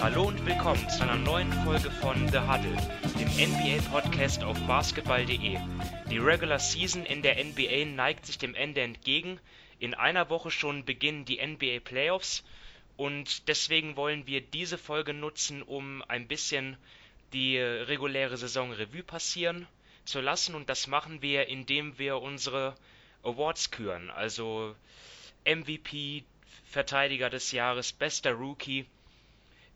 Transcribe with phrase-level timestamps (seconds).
[0.00, 2.76] Hallo und willkommen zu einer neuen Folge von The Huddle,
[3.18, 5.58] dem NBA-Podcast auf basketball.de.
[6.08, 9.40] Die Regular Season in der NBA neigt sich dem Ende entgegen.
[9.80, 12.44] In einer Woche schon beginnen die NBA Playoffs
[12.96, 16.76] und deswegen wollen wir diese Folge nutzen, um ein bisschen
[17.32, 19.66] die reguläre Saison Revue passieren
[20.04, 22.76] zu lassen und das machen wir, indem wir unsere
[23.24, 24.76] Awards küren, also
[25.44, 26.22] MVP,
[26.66, 28.86] Verteidiger des Jahres, bester Rookie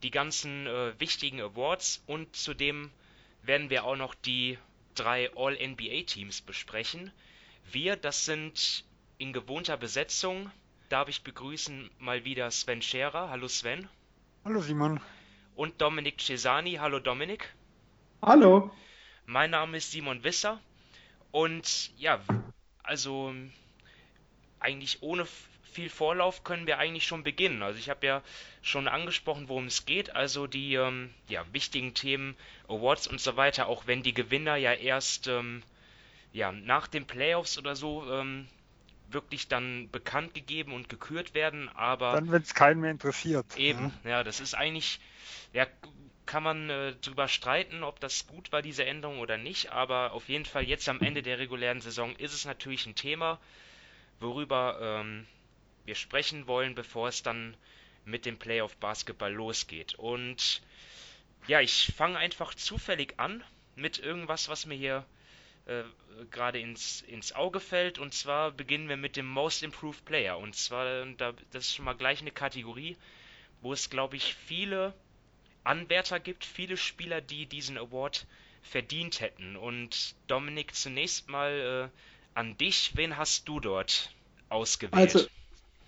[0.03, 2.91] die ganzen äh, wichtigen Awards und zudem
[3.43, 4.59] werden wir auch noch die
[4.95, 7.13] drei All-NBA-Teams besprechen.
[7.71, 8.85] Wir, das sind
[9.19, 10.51] in gewohnter Besetzung,
[10.89, 13.31] darf ich begrüßen mal wieder Sven Scherer.
[13.31, 13.89] Hallo Sven.
[14.45, 15.01] Hallo Simon.
[15.55, 16.75] Und Dominik Cesani.
[16.75, 17.55] Hallo Dominik.
[18.21, 18.71] Hallo.
[19.27, 20.61] Mein Name ist Simon Wisser
[21.31, 22.21] und ja,
[22.83, 23.33] also
[24.59, 25.27] eigentlich ohne
[25.73, 27.63] viel Vorlauf können wir eigentlich schon beginnen.
[27.63, 28.23] Also ich habe ja
[28.63, 32.37] schon angesprochen, worum es geht, also die ähm, ja, wichtigen Themen,
[32.69, 35.63] Awards und so weiter, auch wenn die Gewinner ja erst ähm,
[36.33, 38.49] ja, nach den Playoffs oder so ähm,
[39.11, 42.13] wirklich dann bekannt gegeben und gekürt werden, aber...
[42.13, 43.47] Dann, wenn es keinen mehr interessiert.
[43.57, 45.01] Eben, ja, ja das ist eigentlich,
[45.53, 45.67] ja,
[46.25, 50.29] kann man äh, drüber streiten, ob das gut war, diese Änderung oder nicht, aber auf
[50.29, 53.39] jeden Fall jetzt am Ende der regulären Saison ist es natürlich ein Thema,
[54.21, 55.27] worüber ähm,
[55.85, 57.57] wir sprechen wollen, bevor es dann
[58.05, 59.95] mit dem Playoff Basketball losgeht.
[59.95, 60.63] Und
[61.47, 63.43] ja, ich fange einfach zufällig an
[63.75, 65.05] mit irgendwas, was mir hier
[65.67, 65.83] äh,
[66.31, 67.99] gerade ins, ins Auge fällt.
[67.99, 70.39] Und zwar beginnen wir mit dem Most Improved Player.
[70.39, 72.97] Und zwar, da, das ist schon mal gleich eine Kategorie,
[73.61, 74.95] wo es, glaube ich, viele
[75.65, 78.27] Anwärter gibt, viele Spieler, die diesen Award
[78.63, 79.57] verdient hätten.
[79.57, 82.93] Und Dominik, zunächst mal äh, an dich.
[82.95, 84.11] Wen hast du dort
[84.49, 85.15] ausgewählt?
[85.15, 85.29] Also,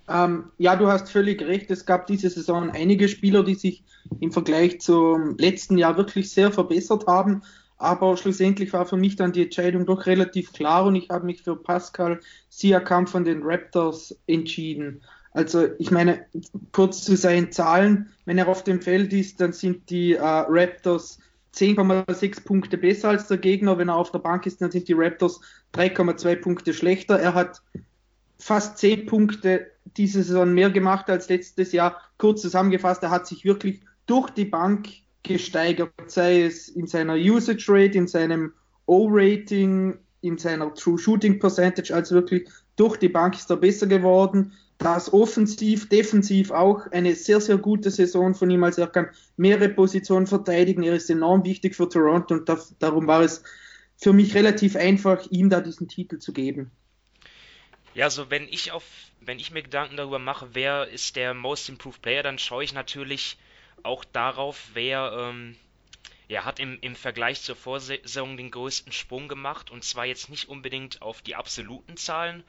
[0.08, 1.70] ähm, ja, du hast völlig recht.
[1.70, 3.84] Es gab diese Saison einige Spieler, die sich
[4.20, 7.42] im Vergleich zum letzten Jahr wirklich sehr verbessert haben.
[7.76, 11.42] Aber schlussendlich war für mich dann die Entscheidung doch relativ klar und ich habe mich
[11.42, 15.02] für Pascal Siakam von den Raptors entschieden.
[15.32, 16.26] Also ich meine,
[16.72, 21.18] kurz zu seinen Zahlen, wenn er auf dem Feld ist, dann sind die äh, Raptors
[21.54, 23.76] 10,6 Punkte besser als der Gegner.
[23.76, 25.40] Wenn er auf der Bank ist, dann sind die Raptors
[25.74, 27.18] 3,2 Punkte schlechter.
[27.18, 27.62] Er hat
[28.38, 29.66] fast 10 Punkte
[29.96, 32.00] diese Saison mehr gemacht als letztes Jahr.
[32.18, 34.88] Kurz zusammengefasst, er hat sich wirklich durch die Bank
[35.22, 38.52] gesteigert, sei es in seiner Usage Rate, in seinem
[38.86, 44.52] O-Rating, in seiner True Shooting Percentage, also wirklich durch die Bank ist er besser geworden.
[44.78, 48.64] Das offensiv, defensiv auch eine sehr, sehr gute Saison von ihm.
[48.64, 50.82] Also er kann mehrere Positionen verteidigen.
[50.82, 53.42] Er ist enorm wichtig für Toronto und das, darum war es
[53.96, 56.72] für mich relativ einfach, ihm da diesen Titel zu geben.
[57.94, 58.84] Ja, also wenn ich auf,
[59.20, 62.72] wenn ich mir Gedanken darüber mache, wer ist der Most Improved Player, dann schaue ich
[62.72, 63.36] natürlich
[63.84, 65.56] auch darauf, wer ähm,
[66.28, 70.48] ja, hat im, im Vergleich zur Vorsaison den größten Sprung gemacht und zwar jetzt nicht
[70.48, 72.42] unbedingt auf die absoluten Zahlen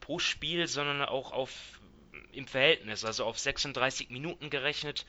[0.00, 1.50] pro Spiel, sondern auch auf
[2.32, 5.06] im Verhältnis, also auf 36 Minuten gerechnet.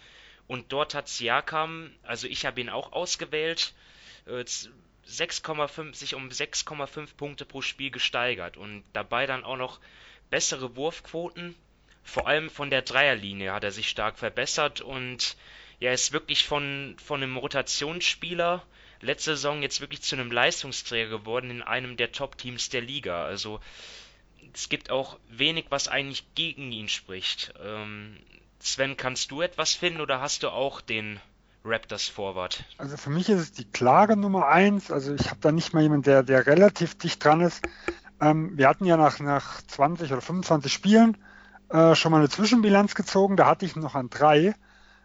[0.47, 3.73] Und dort hat Siakam, also ich habe ihn auch ausgewählt,
[4.25, 4.45] äh,
[5.07, 9.79] 6,5, sich um 6,5 Punkte pro Spiel gesteigert und dabei dann auch noch
[10.29, 11.55] bessere Wurfquoten.
[12.03, 15.35] Vor allem von der Dreierlinie hat er sich stark verbessert und
[15.79, 18.65] er ist wirklich von, von einem Rotationsspieler
[19.01, 23.25] letzte Saison jetzt wirklich zu einem Leistungsträger geworden in einem der Top-Teams der Liga.
[23.25, 23.59] Also
[24.53, 27.53] es gibt auch wenig, was eigentlich gegen ihn spricht.
[27.63, 28.17] Ähm,
[28.59, 31.19] Sven, kannst du etwas finden oder hast du auch den
[31.67, 32.63] Raptors Forward?
[32.77, 34.91] Also für mich ist es die klare Nummer eins.
[34.91, 37.63] Also ich habe da nicht mal jemanden, der, der relativ dicht dran ist.
[38.21, 41.17] Ähm, wir hatten ja nach, nach 20 oder 25 Spielen
[41.69, 43.37] äh, schon mal eine Zwischenbilanz gezogen.
[43.37, 44.55] Da hatte ich noch an drei.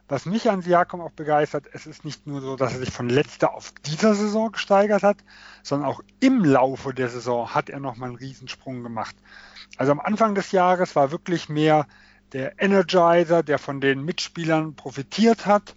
[0.08, 3.08] Was mich an Siakam auch begeistert, es ist nicht nur so, dass er sich von
[3.08, 5.16] letzter auf dieser Saison gesteigert hat,
[5.62, 9.16] sondern auch im Laufe der Saison hat er nochmal einen Riesensprung gemacht.
[9.78, 11.86] Also am Anfang des Jahres war wirklich mehr
[12.32, 15.74] der Energizer, der von den Mitspielern profitiert hat.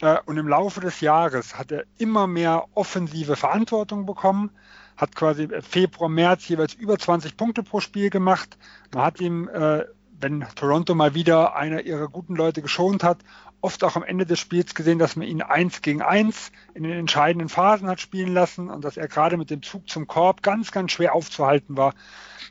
[0.00, 4.50] Äh, und im Laufe des Jahres hat er immer mehr offensive Verantwortung bekommen,
[4.96, 8.58] hat quasi Februar, März jeweils über 20 Punkte pro Spiel gemacht.
[8.92, 9.84] Man hat ihm, äh,
[10.20, 13.18] wenn Toronto mal wieder einer ihrer guten Leute geschont hat,
[13.60, 16.92] oft auch am Ende des Spiels gesehen, dass man ihn eins gegen eins in den
[16.92, 20.70] entscheidenden Phasen hat spielen lassen und dass er gerade mit dem Zug zum Korb ganz,
[20.70, 21.94] ganz schwer aufzuhalten war.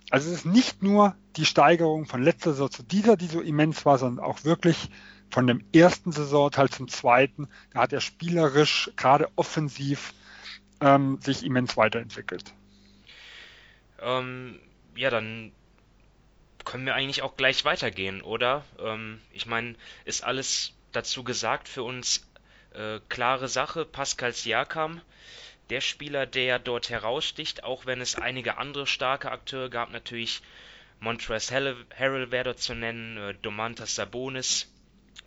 [0.09, 3.85] Also es ist nicht nur die Steigerung von letzter Saison zu dieser, die so immens
[3.85, 4.89] war, sondern auch wirklich
[5.29, 10.13] von dem ersten Saisonteil zum zweiten, da hat er spielerisch, gerade offensiv,
[10.81, 12.53] ähm, sich immens weiterentwickelt.
[13.99, 14.59] Ähm,
[14.95, 15.51] ja, dann
[16.65, 18.63] können wir eigentlich auch gleich weitergehen, oder?
[18.79, 19.75] Ähm, ich meine,
[20.05, 22.27] ist alles dazu gesagt für uns
[22.73, 25.01] äh, klare Sache, Pascal Siakam,
[25.69, 30.41] der Spieler, der dort heraussticht, auch wenn es einige andere starke Akteure gab, natürlich
[30.99, 34.67] Montrezl Harrell wäre dort zu nennen, äh, Domantas Sabonis,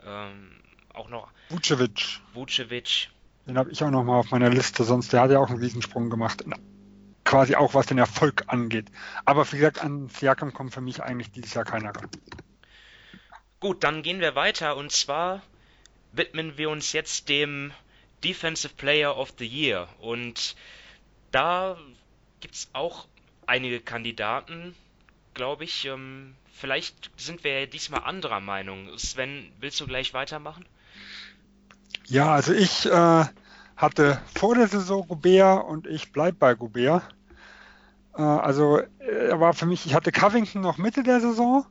[0.06, 0.60] ähm,
[0.92, 2.20] auch noch Vucevic.
[2.34, 3.08] Vucevic.
[3.46, 5.60] Den habe ich auch noch mal auf meiner Liste, sonst der hat ja auch einen
[5.60, 6.44] Riesensprung gemacht.
[7.24, 8.86] Quasi auch was den Erfolg angeht.
[9.24, 12.08] Aber wie gesagt, an Siakam kommt für mich eigentlich dieses Jahr keiner ran.
[13.60, 15.42] Gut, dann gehen wir weiter und zwar
[16.12, 17.72] widmen wir uns jetzt dem
[18.24, 20.56] Defensive Player of the Year und
[21.30, 21.78] da
[22.40, 23.06] gibt es auch
[23.46, 24.74] einige Kandidaten,
[25.34, 25.86] glaube ich.
[25.86, 28.88] Ähm, vielleicht sind wir ja diesmal anderer Meinung.
[28.98, 30.64] Sven, willst du gleich weitermachen?
[32.06, 33.24] Ja, also ich äh,
[33.76, 37.02] hatte vor der Saison Gobert und ich bleibe bei Gobert.
[38.16, 41.64] Äh, also er war für mich, ich hatte Covington noch Mitte der Saison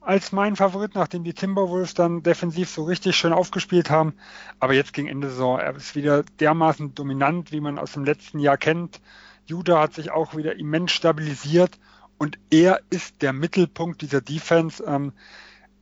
[0.00, 4.14] als mein Favorit, nachdem die Timberwolves dann defensiv so richtig schön aufgespielt haben.
[4.58, 8.38] Aber jetzt gegen Ende Saison, er ist wieder dermaßen dominant, wie man aus dem letzten
[8.38, 9.00] Jahr kennt.
[9.44, 11.78] Judah hat sich auch wieder immens stabilisiert
[12.20, 14.84] und er ist der Mittelpunkt dieser Defense.
[14.86, 15.14] Ähm,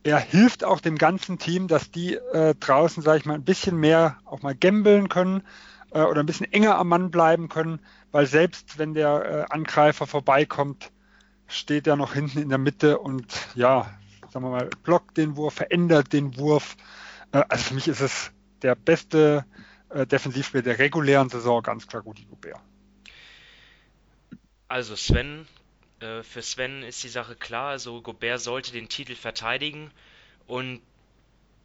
[0.03, 3.75] er hilft auch dem ganzen Team, dass die äh, draußen, sage ich mal, ein bisschen
[3.75, 5.43] mehr auch mal gambeln können
[5.91, 7.81] äh, oder ein bisschen enger am Mann bleiben können,
[8.13, 10.93] weil selbst wenn der äh, Angreifer vorbeikommt,
[11.45, 13.25] steht er noch hinten in der Mitte und
[13.55, 13.91] ja,
[14.29, 16.77] sagen wir mal, blockt den Wurf, verändert den Wurf.
[17.33, 18.31] Äh, also für mich ist es
[18.61, 19.43] der beste
[19.89, 22.61] äh, Defensivspieler der regulären Saison, ganz klar Rudi Gobert.
[24.69, 25.47] Also Sven,
[26.01, 29.91] äh, für Sven ist die Sache klar, also Gobert sollte den Titel verteidigen.
[30.47, 30.81] Und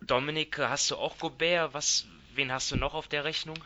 [0.07, 1.75] Dominik, hast du auch Gobert?
[1.75, 3.57] Was, wen hast du noch auf der Rechnung?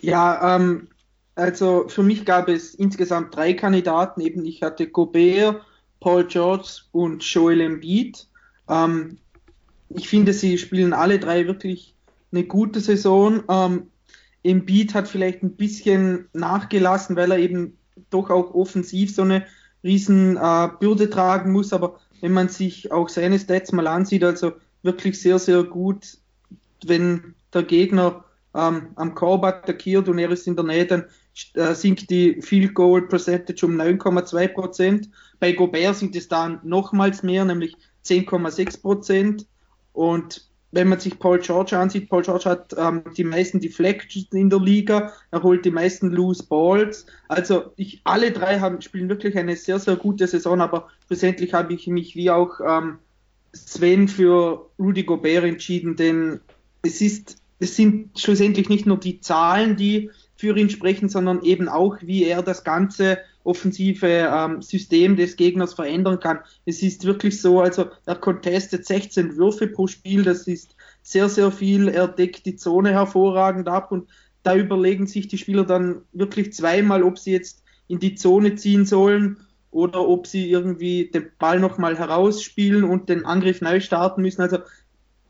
[0.00, 0.88] Ja, ähm,
[1.34, 4.20] also für mich gab es insgesamt drei Kandidaten.
[4.20, 5.62] Eben ich hatte Gobert,
[6.00, 8.26] Paul George und Joel Embiid.
[8.68, 9.18] Ähm,
[9.88, 11.94] ich finde, sie spielen alle drei wirklich
[12.32, 13.42] eine gute Saison.
[13.48, 13.90] Ähm,
[14.42, 17.78] Embiid hat vielleicht ein bisschen nachgelassen, weil er eben
[18.10, 19.46] doch auch offensiv so eine
[19.84, 21.72] riesen äh, Bürde tragen muss.
[21.72, 24.52] Aber wenn man sich auch seine Stats mal ansieht, also
[24.82, 26.18] wirklich sehr, sehr gut,
[26.84, 31.04] wenn der Gegner ähm, am Korb attackiert und er ist in der Nähe, dann
[31.54, 35.10] äh, sinkt die Field Goal Percentage um 9,2 Prozent.
[35.40, 39.46] Bei Gobert sind es dann nochmals mehr, nämlich 10,6 Prozent.
[39.92, 44.50] Und wenn man sich Paul George ansieht, Paul George hat ähm, die meisten Deflections in
[44.50, 47.06] der Liga, er holt die meisten Loose Balls.
[47.28, 51.72] Also ich, alle drei haben, spielen wirklich eine sehr, sehr gute Saison, aber schlussendlich habe
[51.74, 52.98] ich mich wie auch ähm,
[53.52, 56.40] Sven für Rudy Gobert entschieden, denn
[56.82, 61.68] es ist, es sind schlussendlich nicht nur die Zahlen, die für ihn sprechen, sondern eben
[61.68, 66.40] auch, wie er das ganze offensive ähm, System des Gegners verändern kann.
[66.64, 71.52] Es ist wirklich so, also er contestet 16 Würfe pro Spiel, das ist sehr, sehr
[71.52, 71.88] viel.
[71.88, 74.08] Er deckt die Zone hervorragend ab und
[74.42, 78.86] da überlegen sich die Spieler dann wirklich zweimal, ob sie jetzt in die Zone ziehen
[78.86, 79.38] sollen
[79.70, 84.40] oder ob sie irgendwie den Ball nochmal herausspielen und den Angriff neu starten müssen.
[84.40, 84.58] Also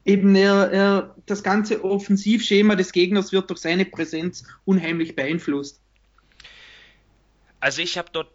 [0.04, 5.80] eben er, er, das ganze Offensivschema des Gegners wird durch seine Präsenz unheimlich beeinflusst.
[7.64, 8.28] Also ich habe dort,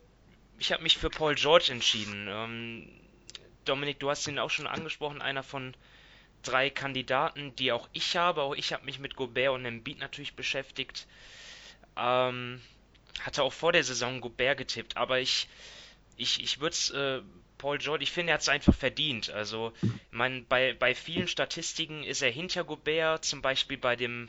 [0.57, 2.27] ich habe mich für Paul George entschieden.
[2.27, 2.89] Ähm,
[3.63, 5.75] Dominik, du hast ihn auch schon angesprochen, einer von
[6.41, 8.41] drei Kandidaten, die auch ich habe.
[8.41, 11.05] Auch ich habe mich mit Gobert und Embiid natürlich beschäftigt.
[11.95, 12.59] Ähm,
[13.19, 15.47] hatte auch vor der Saison Gobert getippt, aber ich,
[16.17, 17.21] ich, ich würde es äh,
[17.59, 19.29] Paul George, ich finde, er hat es einfach verdient.
[19.29, 24.27] Also, ich meine, bei, bei vielen Statistiken ist er hinter Gobert, zum Beispiel bei dem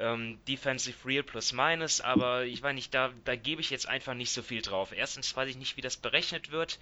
[0.00, 4.14] ähm, Defensive Real plus minus, aber ich weiß nicht, da, da gebe ich jetzt einfach
[4.14, 4.92] nicht so viel drauf.
[4.96, 6.78] Erstens weiß ich nicht, wie das berechnet wird.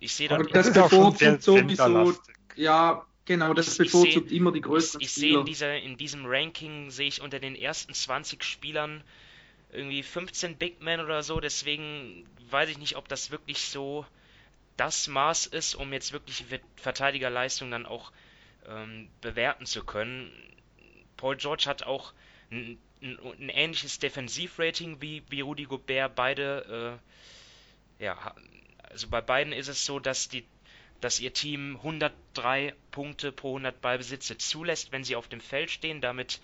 [0.00, 0.54] Ich sehe dort.
[0.54, 2.14] Das bevorzugt sowieso.
[2.56, 5.76] Ja, genau, das ich, bevorzugt ich seh, immer die größten Ich, ich sehe in, dieser,
[5.78, 9.02] in diesem Ranking, sehe ich unter den ersten 20 Spielern
[9.70, 14.06] irgendwie 15 Big Men oder so, deswegen weiß ich nicht, ob das wirklich so
[14.76, 16.44] das Maß ist, um jetzt wirklich
[16.76, 18.12] Verteidigerleistung dann auch
[18.66, 20.30] ähm, bewerten zu können.
[21.16, 22.12] Paul George hat auch
[22.50, 26.14] ein, ein, ein ähnliches Defensivrating wie, wie Rudi Gobert.
[26.14, 27.00] Beide,
[28.00, 28.34] äh, ja,
[28.82, 30.44] also bei beiden ist es so, dass die
[31.00, 36.00] dass ihr Team 103 Punkte pro 100 Ballbesitze zulässt, wenn sie auf dem Feld stehen.
[36.00, 36.40] Damit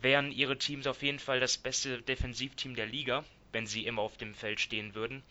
[0.00, 4.16] wären ihre Teams auf jeden Fall das beste Defensivteam der Liga, wenn sie immer auf
[4.16, 5.22] dem Feld stehen würden.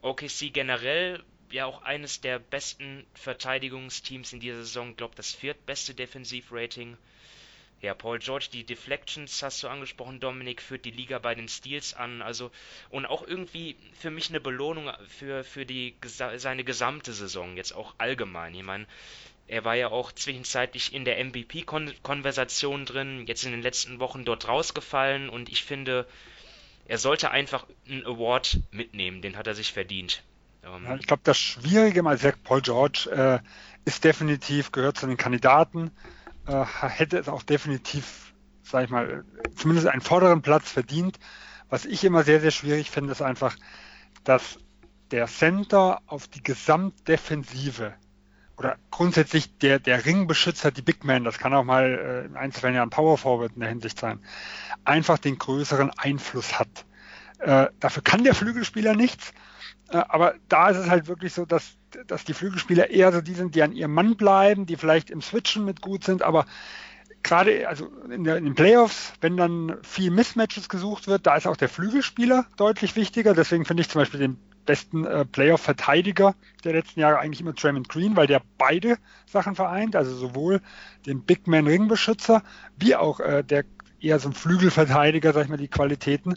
[0.00, 6.96] OKC generell ja auch eines der besten Verteidigungsteams in dieser Saison, glaube das viertbeste Defensivrating.
[7.82, 11.94] Ja, Paul George, die Deflections hast du angesprochen, Dominik, führt die Liga bei den Steals
[11.94, 12.52] an, also
[12.90, 17.94] und auch irgendwie für mich eine Belohnung für, für die seine gesamte Saison, jetzt auch
[17.98, 18.54] allgemein.
[18.54, 18.86] Ich meine,
[19.48, 24.46] er war ja auch zwischenzeitlich in der MVP-Konversation drin, jetzt in den letzten Wochen dort
[24.46, 26.06] rausgefallen und ich finde,
[26.86, 30.22] er sollte einfach einen Award mitnehmen, den hat er sich verdient.
[30.64, 33.40] Ähm, ja, ich glaube, das Schwierige mal sagt Paul George äh,
[33.84, 35.90] ist definitiv, gehört zu den Kandidaten
[36.46, 41.18] äh, hätte es auch definitiv, sag ich mal, zumindest einen vorderen Platz verdient.
[41.68, 43.56] Was ich immer sehr, sehr schwierig finde, ist einfach,
[44.24, 44.58] dass
[45.10, 47.94] der Center auf die Gesamtdefensive
[48.56, 52.76] oder grundsätzlich der, der Ringbeschützer, die Big Man, das kann auch mal äh, in Einzelfällen
[52.76, 54.20] ja ein Power Forward in der Hinsicht sein,
[54.84, 56.84] einfach den größeren Einfluss hat.
[57.38, 59.32] Äh, dafür kann der Flügelspieler nichts,
[59.90, 63.34] äh, aber da ist es halt wirklich so, dass dass die Flügelspieler eher so die
[63.34, 66.46] sind, die an ihrem Mann bleiben, die vielleicht im Switchen mit gut sind, aber
[67.22, 71.46] gerade also in, der, in, den Playoffs, wenn dann viel Mismatches gesucht wird, da ist
[71.46, 73.34] auch der Flügelspieler deutlich wichtiger.
[73.34, 76.34] Deswegen finde ich zum Beispiel den besten äh, Playoff-Verteidiger
[76.64, 78.96] der letzten Jahre eigentlich immer Draymond Green, weil der beide
[79.26, 80.60] Sachen vereint, also sowohl
[81.06, 82.42] den Big Man Ringbeschützer
[82.76, 83.64] wie auch äh, der
[84.00, 86.34] eher so ein Flügelverteidiger, sag ich mal, die Qualitäten.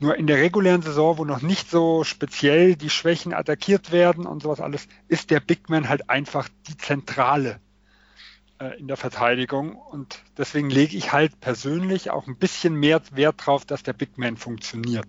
[0.00, 4.42] Nur in der regulären Saison, wo noch nicht so speziell die Schwächen attackiert werden und
[4.42, 7.60] sowas alles, ist der Big Man halt einfach die Zentrale
[8.58, 9.76] äh, in der Verteidigung.
[9.76, 14.16] Und deswegen lege ich halt persönlich auch ein bisschen mehr Wert drauf, dass der Big
[14.16, 15.06] Man funktioniert.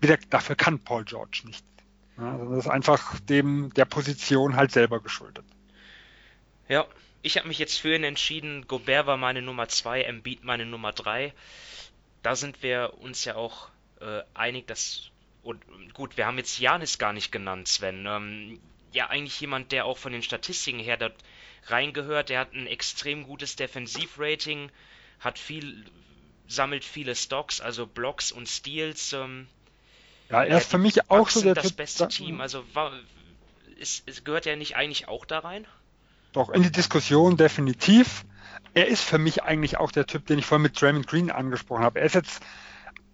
[0.00, 1.64] Wieder, dafür kann Paul George nicht.
[2.16, 5.44] Ja, also das ist einfach dem der Position halt selber geschuldet.
[6.66, 6.86] Ja,
[7.20, 8.66] ich habe mich jetzt für ihn entschieden.
[8.66, 11.34] Gobert war meine Nummer 2, Embiid meine Nummer 3.
[12.22, 13.68] Da sind wir uns ja auch
[14.00, 15.10] äh, einig, dass.
[15.42, 15.62] Und
[15.94, 18.04] gut, wir haben jetzt Janis gar nicht genannt, Sven.
[18.06, 18.60] Ähm,
[18.92, 21.14] ja, eigentlich jemand, der auch von den Statistiken her dort
[21.66, 22.28] reingehört.
[22.28, 24.70] Der hat ein extrem gutes Defensivrating,
[25.20, 25.84] hat viel,
[26.46, 29.12] sammelt viele Stocks, also Blocks und Steals.
[29.12, 29.46] Ähm,
[30.28, 32.40] ja, er ist für mich auch so der das beste Team.
[32.40, 32.92] Also war,
[33.76, 35.66] ist, ist, gehört er nicht eigentlich auch da rein?
[36.32, 38.24] Doch, in die Diskussion definitiv.
[38.72, 41.82] Er ist für mich eigentlich auch der Typ, den ich vorhin mit Draymond Green angesprochen
[41.82, 41.98] habe.
[41.98, 42.40] Er ist jetzt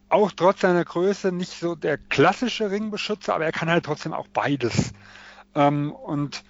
[0.09, 4.29] auch trotz seiner Größe nicht so der klassische Ringbeschützer, aber er kann halt trotzdem auch
[4.29, 4.93] beides.
[5.55, 6.45] Ähm, und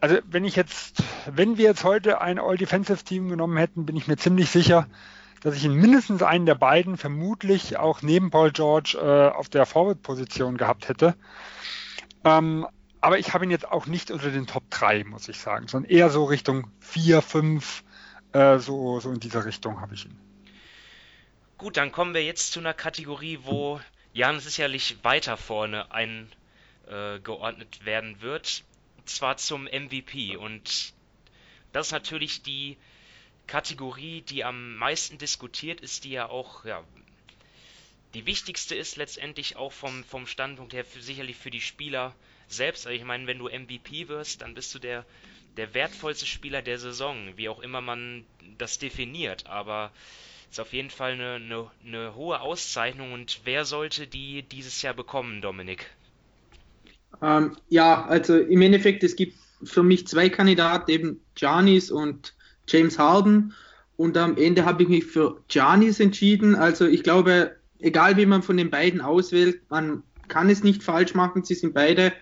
[0.00, 4.16] also wenn ich jetzt, wenn wir jetzt heute ein All-Defensive-Team genommen hätten, bin ich mir
[4.16, 4.86] ziemlich sicher,
[5.42, 9.66] dass ich in mindestens einen der beiden vermutlich auch neben Paul George äh, auf der
[9.66, 11.14] Forward-Position gehabt hätte.
[12.24, 12.66] Ähm,
[13.00, 15.90] aber ich habe ihn jetzt auch nicht unter den Top 3, muss ich sagen, sondern
[15.90, 17.84] eher so Richtung 4, 5,
[18.32, 20.18] äh, so, so in dieser Richtung habe ich ihn.
[21.58, 23.80] Gut, dann kommen wir jetzt zu einer Kategorie, wo
[24.12, 28.62] Jan sicherlich weiter vorne eingeordnet äh, werden wird.
[28.96, 30.36] Und zwar zum MVP.
[30.36, 30.94] Und
[31.72, 32.76] das ist natürlich die
[33.48, 36.84] Kategorie, die am meisten diskutiert ist, die ja auch ja,
[38.14, 42.14] die wichtigste ist letztendlich auch vom, vom Standpunkt her für, sicherlich für die Spieler
[42.46, 42.86] selbst.
[42.86, 45.04] Also ich meine, wenn du MVP wirst, dann bist du der,
[45.56, 48.24] der wertvollste Spieler der Saison, wie auch immer man
[48.58, 49.46] das definiert.
[49.46, 49.90] Aber
[50.50, 54.94] ist auf jeden Fall eine, eine, eine hohe Auszeichnung und wer sollte die dieses Jahr
[54.94, 55.86] bekommen, Dominik?
[57.22, 62.34] Ähm, ja, also im Endeffekt, es gibt für mich zwei Kandidaten, eben Janis und
[62.66, 63.54] James Harden.
[63.96, 66.54] Und am Ende habe ich mich für Janis entschieden.
[66.54, 71.14] Also ich glaube, egal wie man von den beiden auswählt, man kann es nicht falsch
[71.14, 71.42] machen.
[71.42, 72.12] Sie sind beide,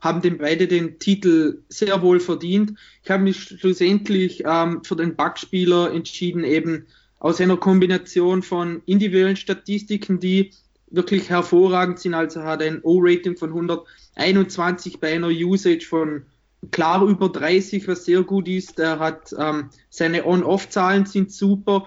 [0.00, 2.78] haben den beide den Titel sehr wohl verdient.
[3.02, 6.86] Ich habe mich schlussendlich ähm, für den Backspieler entschieden, eben
[7.18, 10.52] aus einer Kombination von individuellen Statistiken, die
[10.90, 12.14] wirklich hervorragend sind.
[12.14, 16.22] Also hat ein O-Rating von 121 bei einer Usage von
[16.70, 18.78] klar über 30, was sehr gut ist.
[18.78, 21.86] Er hat ähm, seine On-Off-Zahlen sind super.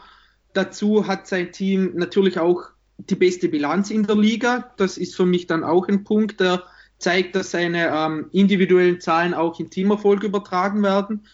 [0.54, 2.64] Dazu hat sein Team natürlich auch
[2.98, 4.72] die beste Bilanz in der Liga.
[4.78, 6.64] Das ist für mich dann auch ein Punkt, der
[7.00, 11.26] zeigt, dass seine ähm, individuellen Zahlen auch in Teamerfolg übertragen werden.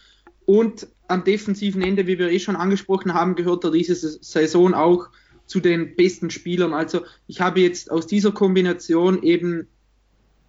[0.45, 5.09] Und am defensiven Ende, wie wir eh schon angesprochen haben, gehört er diese Saison auch
[5.45, 6.73] zu den besten Spielern.
[6.73, 9.67] Also ich habe jetzt aus dieser Kombination eben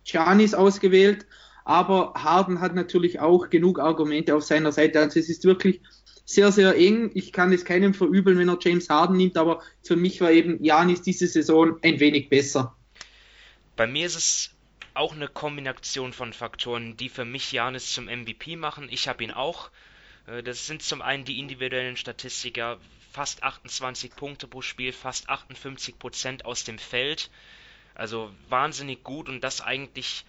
[0.05, 1.27] Giannis ausgewählt,
[1.65, 5.01] aber Harden hat natürlich auch genug Argumente auf seiner Seite.
[5.01, 5.81] Also es ist wirklich
[6.25, 7.11] sehr, sehr eng.
[7.15, 10.63] Ich kann es keinem verübeln, wenn er James Harden nimmt, aber für mich war eben
[10.63, 12.75] Janis diese Saison ein wenig besser.
[13.77, 14.51] Bei mir ist es
[14.95, 18.89] auch eine Kombination von Faktoren, die für mich Janis zum MVP machen.
[18.91, 19.71] Ich habe ihn auch.
[20.29, 22.79] Äh, das sind zum einen die individuellen Statistiker,
[23.13, 27.31] fast 28 Punkte pro Spiel, fast 58 Prozent aus dem Feld.
[27.95, 30.25] Also wahnsinnig gut und das eigentlich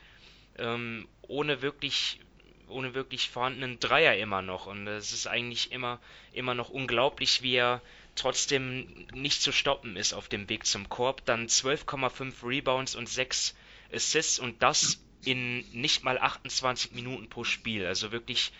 [0.58, 2.20] ähm, ohne wirklich
[2.68, 4.68] ohne wirklich vorhandenen Dreier immer noch.
[4.68, 6.00] Und es ist eigentlich immer,
[6.34, 7.82] immer noch unglaublich, wie er
[8.14, 11.26] trotzdem nicht zu stoppen ist auf dem Weg zum Korb.
[11.26, 13.56] Dann 12,5 Rebounds und 6
[13.92, 17.88] Assists und das in nicht mal 28 Minuten pro Spiel.
[17.88, 18.52] Also wirklich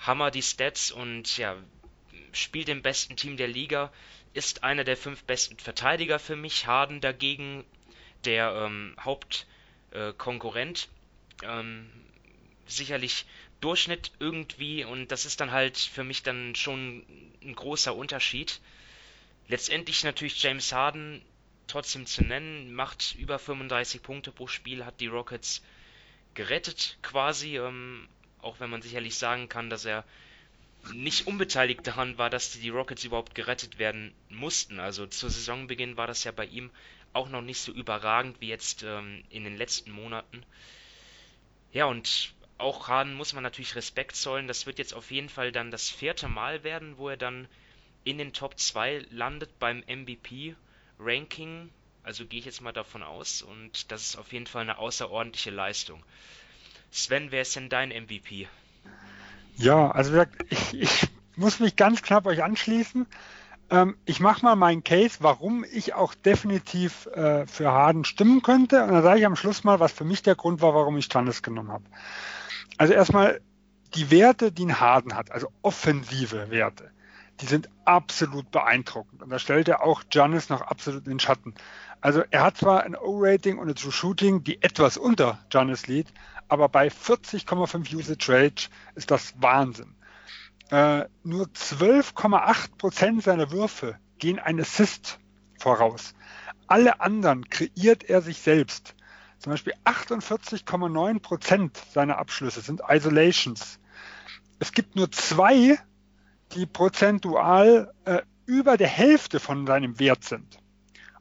[0.00, 1.56] Hammer die Stats und ja,
[2.32, 3.92] spielt im besten Team der Liga,
[4.32, 6.66] ist einer der fünf besten Verteidiger für mich.
[6.66, 7.64] Harden dagegen
[8.24, 10.88] der ähm, Hauptkonkurrent.
[11.42, 11.90] Äh, ähm,
[12.66, 13.26] sicherlich
[13.60, 17.04] Durchschnitt irgendwie und das ist dann halt für mich dann schon
[17.42, 18.60] ein großer Unterschied.
[19.48, 21.22] Letztendlich natürlich James Harden
[21.66, 25.62] trotzdem zu nennen, macht über 35 Punkte pro Spiel, hat die Rockets
[26.34, 28.08] gerettet quasi, ähm,
[28.42, 30.04] auch wenn man sicherlich sagen kann, dass er
[30.94, 34.80] nicht unbeteiligt daran war, dass die Rockets überhaupt gerettet werden mussten.
[34.80, 36.70] Also zu Saisonbeginn war das ja bei ihm
[37.12, 40.44] auch noch nicht so überragend wie jetzt ähm, in den letzten Monaten.
[41.72, 44.48] Ja, und auch Harden muss man natürlich Respekt zollen.
[44.48, 47.48] Das wird jetzt auf jeden Fall dann das vierte Mal werden, wo er dann
[48.04, 51.70] in den Top 2 landet beim MVP-Ranking.
[52.02, 53.42] Also gehe ich jetzt mal davon aus.
[53.42, 56.02] Und das ist auf jeden Fall eine außerordentliche Leistung.
[56.90, 58.48] Sven, wer ist denn dein MVP?
[59.56, 63.06] Ja, also ich, ich muss mich ganz knapp euch anschließen.
[63.70, 68.82] Ähm, ich mache mal meinen Case, warum ich auch definitiv äh, für Harden stimmen könnte.
[68.82, 71.04] Und dann sage ich am Schluss mal, was für mich der Grund war, warum ich
[71.04, 71.84] Standes genommen habe.
[72.78, 73.40] Also erstmal
[73.94, 76.90] die Werte, die ein Harden hat, also offensive Werte,
[77.40, 79.22] die sind absolut beeindruckend.
[79.22, 81.54] Und da stellt er auch Giannis noch absolut in den Schatten.
[82.00, 86.12] Also er hat zwar ein O-Rating und ein True Shooting, die etwas unter Giannis liegt,
[86.50, 89.94] aber bei 40,5 Usage Rate ist das Wahnsinn.
[90.70, 95.18] Äh, nur 12,8 Prozent seiner Würfe gehen ein Assist
[95.58, 96.14] voraus.
[96.66, 98.94] Alle anderen kreiert er sich selbst.
[99.38, 103.78] Zum Beispiel 48,9 Prozent seiner Abschlüsse sind Isolations.
[104.58, 105.78] Es gibt nur zwei,
[106.52, 110.58] die prozentual äh, über der Hälfte von seinem Wert sind.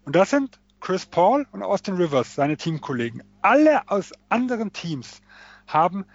[0.06, 3.24] Und das sind Chris Paul und Austin Rivers, seine Teamkollegen.
[3.42, 5.22] Alle aus anderen Teams
[5.68, 6.06] haben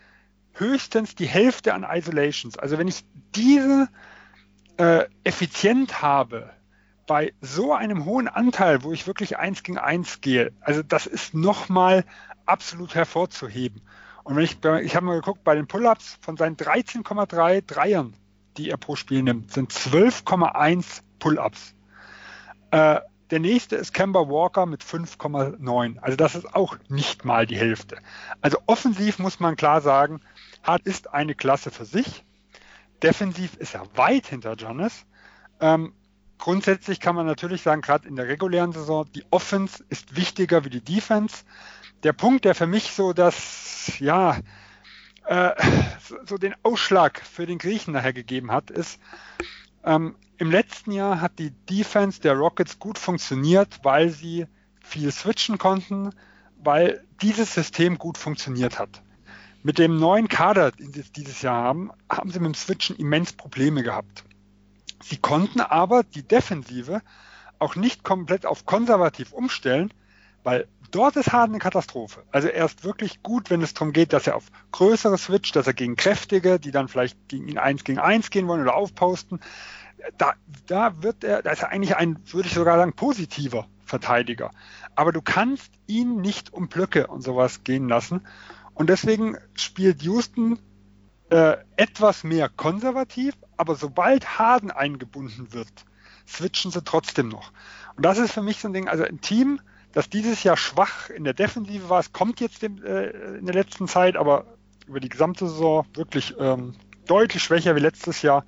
[0.53, 2.59] höchstens die Hälfte an Isolations.
[2.59, 3.05] Also wenn ich
[3.35, 3.89] diese
[4.77, 6.51] äh, effizient habe
[7.07, 11.35] bei so einem hohen Anteil, wo ich wirklich eins gegen eins gehe, also das ist
[11.35, 12.05] nochmal
[12.47, 13.83] absolut hervorzuheben.
[14.23, 18.15] Und wenn ich, ich habe mal geguckt, bei den Pull-ups von seinen 13,3 Dreiern,
[18.57, 21.75] die er pro Spiel nimmt, sind 12,1 Pull-ups.
[22.71, 25.99] Äh, der nächste ist Kemba Walker mit 5,9.
[25.99, 27.97] Also das ist auch nicht mal die Hälfte.
[28.41, 30.21] Also offensiv muss man klar sagen,
[30.63, 32.25] Hart ist eine Klasse für sich.
[33.03, 35.05] Defensiv ist er weit hinter Giannis.
[35.61, 35.95] Ähm,
[36.39, 40.71] grundsätzlich kann man natürlich sagen, gerade in der regulären Saison, die Offense ist wichtiger wie
[40.71, 41.45] die Defense.
[42.03, 44.39] Der Punkt, der für mich so das, ja,
[45.27, 45.51] äh,
[46.27, 49.01] so den Ausschlag für den Griechen nachher gegeben hat, ist,
[49.85, 54.47] ähm, im letzten Jahr hat die Defense der Rockets gut funktioniert, weil sie
[54.81, 56.11] viel switchen konnten,
[56.57, 59.03] weil dieses System gut funktioniert hat.
[59.63, 63.33] Mit dem neuen Kader, den sie dieses Jahr haben, haben sie mit dem Switchen immens
[63.33, 64.25] Probleme gehabt.
[65.03, 67.01] Sie konnten aber die Defensive
[67.59, 69.93] auch nicht komplett auf konservativ umstellen,
[70.43, 72.23] weil dort ist Harden eine Katastrophe.
[72.31, 75.67] Also er ist wirklich gut, wenn es darum geht, dass er auf größere switcht, dass
[75.67, 79.41] er gegen kräftige, die dann vielleicht gegen ihn eins gegen eins gehen wollen oder aufposten,
[80.19, 80.35] da,
[80.67, 84.51] da wird er, da ist er eigentlich ein, würde ich sogar sagen, positiver Verteidiger.
[84.95, 88.27] Aber du kannst ihn nicht um Blöcke und sowas gehen lassen.
[88.75, 90.59] Und deswegen spielt Houston
[91.31, 95.85] äh, etwas mehr konservativ, aber sobald Harden eingebunden wird,
[96.27, 97.53] switchen sie trotzdem noch.
[97.97, 99.61] Und das ist für mich so ein Ding, also ein Team,
[99.95, 103.89] das dieses Jahr schwach in der Defensive war, es kommt jetzt äh, in der letzten
[103.89, 104.45] Zeit, aber
[104.87, 106.75] über die gesamte Saison wirklich ähm,
[107.07, 108.45] deutlich schwächer wie letztes Jahr,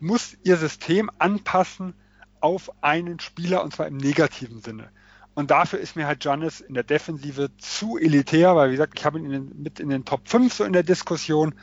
[0.00, 1.94] muss ihr System anpassen
[2.40, 4.90] auf einen Spieler und zwar im negativen Sinne.
[5.34, 9.04] Und dafür ist mir halt Giannis in der Defensive zu elitär, weil wie gesagt, ich
[9.04, 11.54] habe ihn in den, mit in den Top 5 so in der Diskussion,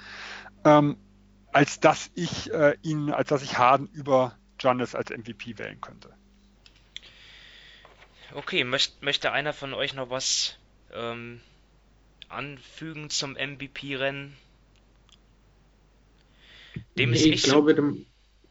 [0.64, 0.96] ähm,
[1.52, 6.17] als dass ich äh, ihn, als dass ich Harden über Giannis als MVP wählen könnte.
[8.34, 10.58] Okay, möcht, möchte einer von euch noch was
[10.94, 11.40] ähm,
[12.30, 14.34] anfügen zum MVP-Rennen?
[16.98, 17.98] Dem nee, ist nicht ich glaube, so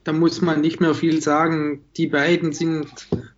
[0.07, 1.85] da muss man nicht mehr viel sagen.
[1.97, 2.87] Die beiden sind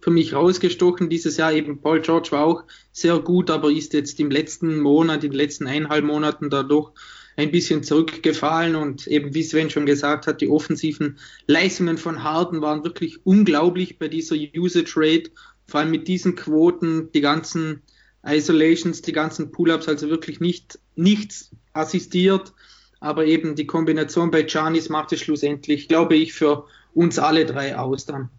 [0.01, 1.53] für mich rausgestochen dieses Jahr.
[1.53, 5.39] Eben Paul George war auch sehr gut, aber ist jetzt im letzten Monat, in den
[5.39, 6.93] letzten eineinhalb Monaten dadurch
[7.39, 12.61] ein bisschen zurückgefallen und eben wie Sven schon gesagt hat, die offensiven Leistungen von Harden
[12.61, 15.31] waren wirklich unglaublich bei dieser Usage Rate,
[15.69, 17.83] vor allem mit diesen Quoten, die ganzen
[18.25, 22.53] Isolations, die ganzen Pull-ups, also wirklich nicht nichts assistiert
[23.01, 27.77] aber eben die Kombination bei Giannis macht es schlussendlich, glaube ich, für uns alle drei
[27.77, 28.31] aus dann.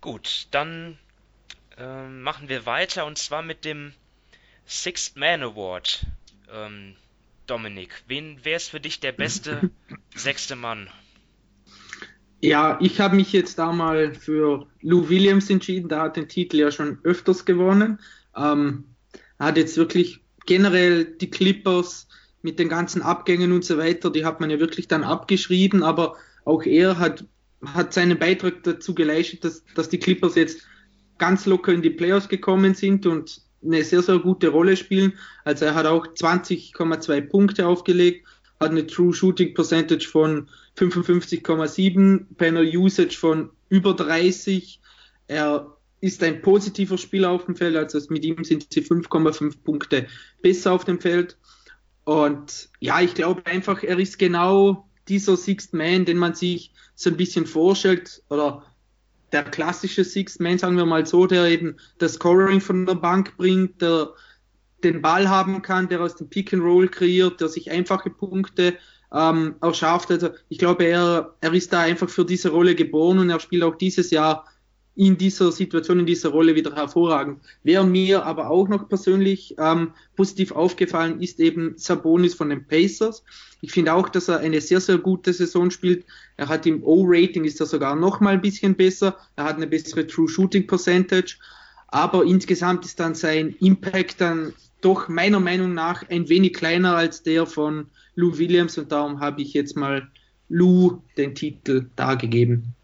[0.00, 0.98] Gut, dann
[1.76, 3.92] äh, machen wir weiter und zwar mit dem
[4.66, 6.06] Sixth Man Award.
[6.52, 6.96] Ähm,
[7.46, 9.70] Dominik, wen wer ist für dich der beste
[10.14, 10.90] sechste Mann?
[12.40, 15.88] Ja, ich habe mich jetzt da mal für Lou Williams entschieden.
[15.88, 17.98] Der hat den Titel ja schon öfters gewonnen.
[18.36, 18.84] Ähm,
[19.38, 22.08] hat jetzt wirklich generell die Clippers
[22.42, 26.16] mit den ganzen Abgängen und so weiter, die hat man ja wirklich dann abgeschrieben, aber
[26.44, 27.24] auch er hat,
[27.64, 30.62] hat seinen Beitrag dazu geleistet, dass, dass die Clippers jetzt
[31.18, 35.14] ganz locker in die Playoffs gekommen sind und eine sehr, sehr gute Rolle spielen.
[35.44, 38.26] Also er hat auch 20,2 Punkte aufgelegt,
[38.58, 44.80] eine True Shooting Percentage von 55,7, Panel Usage von über 30.
[45.28, 50.06] Er ist ein positiver Spieler auf dem Feld, also mit ihm sind sie 5,5 Punkte
[50.42, 51.36] besser auf dem Feld.
[52.04, 57.10] Und ja, ich glaube einfach, er ist genau dieser Sixth Man, den man sich so
[57.10, 58.64] ein bisschen vorstellt, oder
[59.32, 63.36] der klassische Sixth Man, sagen wir mal so, der eben das Scoring von der Bank
[63.36, 64.10] bringt, der
[64.84, 68.74] den Ball haben kann, der aus dem Pick and Roll kreiert, der sich einfache Punkte
[69.12, 70.10] ähm, erschafft.
[70.10, 73.62] Also ich glaube, er, er ist da einfach für diese Rolle geboren und er spielt
[73.62, 74.44] auch dieses Jahr
[74.96, 77.42] in dieser Situation, in dieser Rolle wieder hervorragend.
[77.62, 83.22] Wer mir aber auch noch persönlich ähm, positiv aufgefallen ist, eben Sabonis von den Pacers.
[83.60, 86.06] Ich finde auch, dass er eine sehr, sehr gute Saison spielt.
[86.38, 89.18] Er hat im O-Rating ist er sogar noch mal ein bisschen besser.
[89.36, 91.36] Er hat eine bessere True Shooting Percentage.
[91.88, 97.22] Aber insgesamt ist dann sein Impact dann doch meiner Meinung nach ein wenig kleiner als
[97.22, 100.10] der von Lou Williams und darum habe ich jetzt mal
[100.48, 102.74] Lou den Titel dargegeben.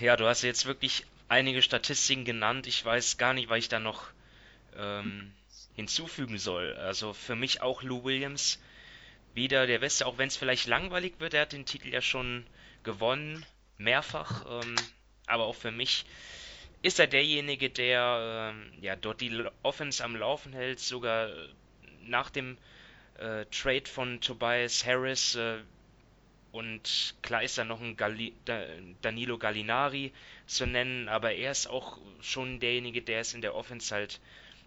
[0.00, 2.66] Ja, du hast jetzt wirklich einige Statistiken genannt.
[2.66, 4.04] Ich weiß gar nicht, was ich da noch
[4.76, 5.32] ähm,
[5.74, 6.74] hinzufügen soll.
[6.74, 8.58] Also für mich auch Lou Williams
[9.34, 11.34] wieder der Beste, auch wenn es vielleicht langweilig wird.
[11.34, 12.44] Er hat den Titel ja schon
[12.82, 13.44] gewonnen,
[13.78, 14.44] mehrfach.
[14.48, 14.86] Ähm,
[15.26, 16.04] aber auch für mich
[16.82, 21.30] ist er derjenige, der ähm, ja dort die Offense am Laufen hält, sogar
[22.04, 22.58] nach dem
[23.18, 25.36] äh, Trade von Tobias Harris.
[25.36, 25.58] Äh,
[26.50, 28.34] und klar ist da noch ein Gali
[29.00, 30.12] Danilo Gallinari
[30.46, 34.20] zu nennen, aber er ist auch schon derjenige, der es in der Offense halt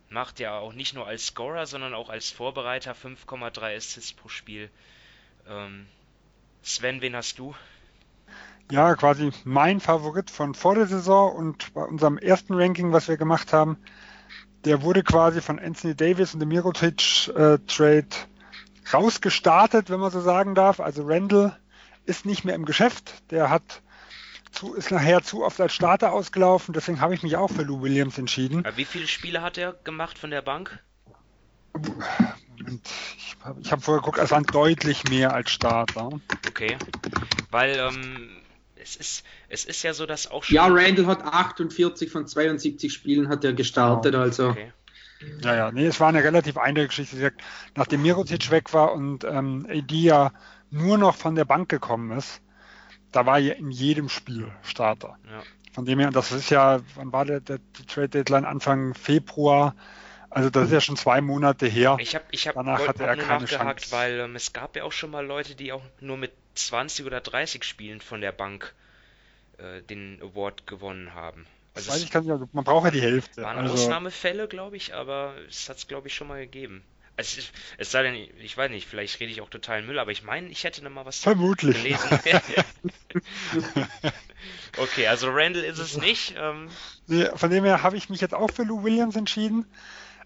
[0.09, 4.71] macht, ja auch nicht nur als Scorer, sondern auch als Vorbereiter 5,3 Assists pro Spiel.
[5.47, 5.85] Ähm,
[6.63, 7.55] Sven, wen hast du?
[8.71, 13.17] Ja, quasi mein Favorit von vor der Saison und bei unserem ersten Ranking, was wir
[13.17, 13.77] gemacht haben,
[14.65, 18.07] der wurde quasi von Anthony Davis und dem Mirotic äh, Trade
[18.91, 20.79] rausgestartet, wenn man so sagen darf.
[20.79, 21.57] Also Randall
[22.05, 23.23] ist nicht mehr im Geschäft.
[23.31, 23.81] Der hat
[24.51, 26.73] zu, ist nachher zu oft als Starter ausgelaufen.
[26.73, 28.65] Deswegen habe ich mich auch für Lou Williams entschieden.
[28.75, 30.79] wie viele Spiele hat er gemacht von der Bank?
[32.47, 36.09] Moment, ich habe hab vorher geguckt, es waren deutlich mehr als Starter.
[36.47, 36.77] Okay.
[37.51, 38.29] Weil ähm,
[38.85, 40.55] es, ist, es ist ja so, dass auch schon.
[40.55, 44.23] Ja, Randall hat 48 von 72 Spielen hat er gestartet, genau.
[44.23, 44.49] also.
[44.49, 44.71] Okay.
[45.41, 47.33] Ja, ja, nee, es war eine relativ eindeutige Geschichte.
[47.75, 50.31] Nachdem Mirotic weg war und ähm, AD ja
[50.69, 52.41] nur noch von der Bank gekommen ist,
[53.11, 55.17] da war er in jedem Spiel Starter.
[55.25, 55.41] Ja.
[55.71, 58.45] Von dem her, das ist ja, wann war der, der die Trade Deadline?
[58.45, 59.75] Anfang Februar.
[60.29, 61.97] Also das ist ja schon zwei Monate her.
[61.99, 63.91] Ich habe ich hab Danach hatte er keine Chance.
[63.91, 67.21] weil ähm, es gab ja auch schon mal Leute, die auch nur mit 20 oder
[67.21, 68.73] 30 Spielen von der Bank
[69.57, 71.45] äh, den Award gewonnen haben.
[71.73, 73.43] Also weiß ich kann nicht, also man braucht ja die Hälfte.
[73.43, 76.83] Waren also, Ausnahmefälle, glaube ich, aber es hat es, glaube ich, schon mal gegeben.
[77.17, 80.11] Also es, es sei denn, ich weiß nicht, vielleicht rede ich auch total Müll, aber
[80.11, 81.81] ich meine, ich hätte noch mal was Vermutlich.
[81.81, 82.19] gelesen.
[84.77, 86.35] okay, also Randall ist es nicht.
[86.37, 86.69] Ähm.
[87.07, 89.65] Nee, von dem her habe ich mich jetzt auch für Lou Williams entschieden.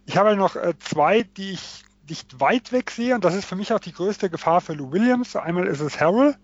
[0.06, 3.56] Ich habe noch äh, zwei, die ich nicht weit weg sehe und das ist für
[3.56, 5.36] mich auch die größte Gefahr für Lou Williams.
[5.36, 6.36] Einmal ist es Harrell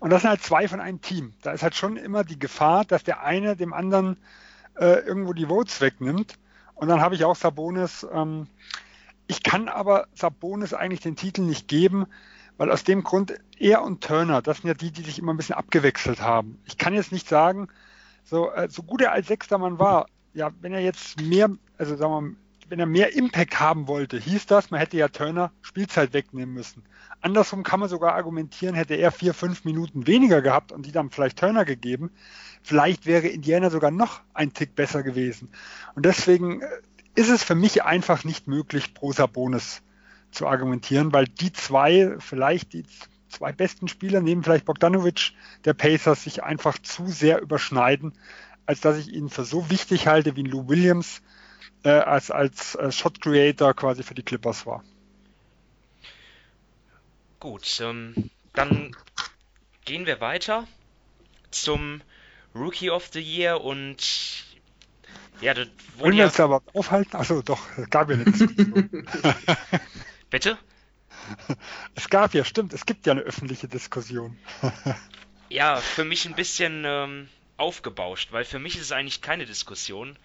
[0.00, 1.32] und das sind halt zwei von einem Team.
[1.42, 4.18] Da ist halt schon immer die Gefahr, dass der eine dem anderen
[4.78, 6.34] äh, irgendwo die Votes wegnimmt.
[6.74, 8.06] Und dann habe ich auch Sabonis.
[8.12, 8.46] Ähm,
[9.26, 12.06] ich kann aber Sabonis eigentlich den Titel nicht geben,
[12.58, 15.36] weil aus dem Grund er und Turner, das sind ja die, die sich immer ein
[15.36, 16.60] bisschen abgewechselt haben.
[16.66, 17.68] Ich kann jetzt nicht sagen,
[18.24, 21.96] so, äh, so gut er als Sechster Mann war, ja, wenn er jetzt mehr, also
[21.96, 22.36] sagen wir mal,
[22.68, 26.82] wenn er mehr Impact haben wollte, hieß das, man hätte ja Turner Spielzeit wegnehmen müssen.
[27.20, 31.10] Andersrum kann man sogar argumentieren, hätte er vier, fünf Minuten weniger gehabt und die dann
[31.10, 32.10] vielleicht Turner gegeben,
[32.62, 35.48] vielleicht wäre Indiana sogar noch ein Tick besser gewesen.
[35.94, 36.68] Und deswegen äh,
[37.14, 39.82] ist es für mich einfach nicht möglich, pro Sabonis
[40.30, 42.84] zu argumentieren, weil die zwei, vielleicht die
[43.28, 45.32] zwei besten Spieler, neben vielleicht Bogdanovic,
[45.64, 48.12] der Pacers, sich einfach zu sehr überschneiden,
[48.66, 51.22] als dass ich ihn für so wichtig halte, wie Lou Williams
[51.82, 54.84] äh, als, als äh, Shot Creator quasi für die Clippers war.
[57.40, 58.96] Gut, ähm, dann
[59.84, 60.66] gehen wir weiter
[61.50, 62.00] zum
[62.54, 64.46] Rookie of the Year und
[65.40, 66.26] ja, das wurde Wollen wir ja...
[66.26, 67.16] uns aber aufhalten?
[67.16, 69.06] Achso, doch, es gab ja eine Diskussion.
[70.30, 70.58] Bitte?
[71.94, 74.38] Es gab ja, stimmt, es gibt ja eine öffentliche Diskussion.
[75.48, 80.18] ja, für mich ein bisschen ähm, aufgebauscht, weil für mich ist es eigentlich keine Diskussion.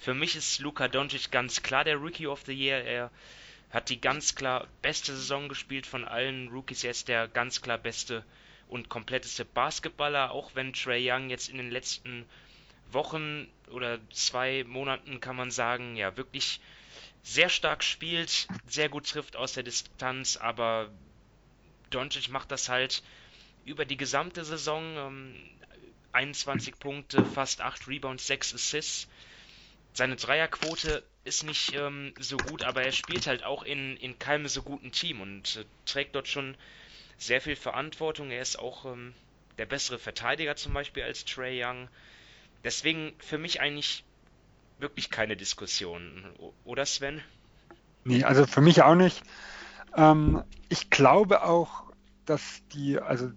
[0.00, 2.82] Für mich ist Luka Doncic ganz klar der Rookie of the Year.
[2.82, 3.10] Er
[3.70, 6.84] hat die ganz klar beste Saison gespielt von allen Rookies.
[6.84, 8.24] Er ist der ganz klar beste
[8.66, 12.24] und kompletteste Basketballer, auch wenn Trey Young jetzt in den letzten
[12.90, 16.60] Wochen oder zwei Monaten kann man sagen, ja, wirklich
[17.22, 20.90] sehr stark spielt, sehr gut trifft aus der Distanz, aber
[21.90, 23.02] Doncic macht das halt
[23.66, 24.96] über die gesamte Saison.
[24.96, 25.34] Ähm,
[26.12, 29.08] 21 Punkte, fast 8 Rebounds, 6 Assists.
[29.92, 34.48] Seine Dreierquote ist nicht ähm, so gut, aber er spielt halt auch in, in keinem
[34.48, 36.56] so guten Team und äh, trägt dort schon
[37.18, 38.30] sehr viel Verantwortung.
[38.30, 39.14] Er ist auch ähm,
[39.58, 41.88] der bessere Verteidiger zum Beispiel als Trey Young.
[42.64, 44.04] Deswegen für mich eigentlich
[44.78, 46.34] wirklich keine Diskussion.
[46.64, 47.22] Oder Sven?
[48.04, 49.22] Nee, also für mich auch nicht.
[49.94, 51.84] Ähm, ich glaube auch,
[52.24, 53.30] dass die, also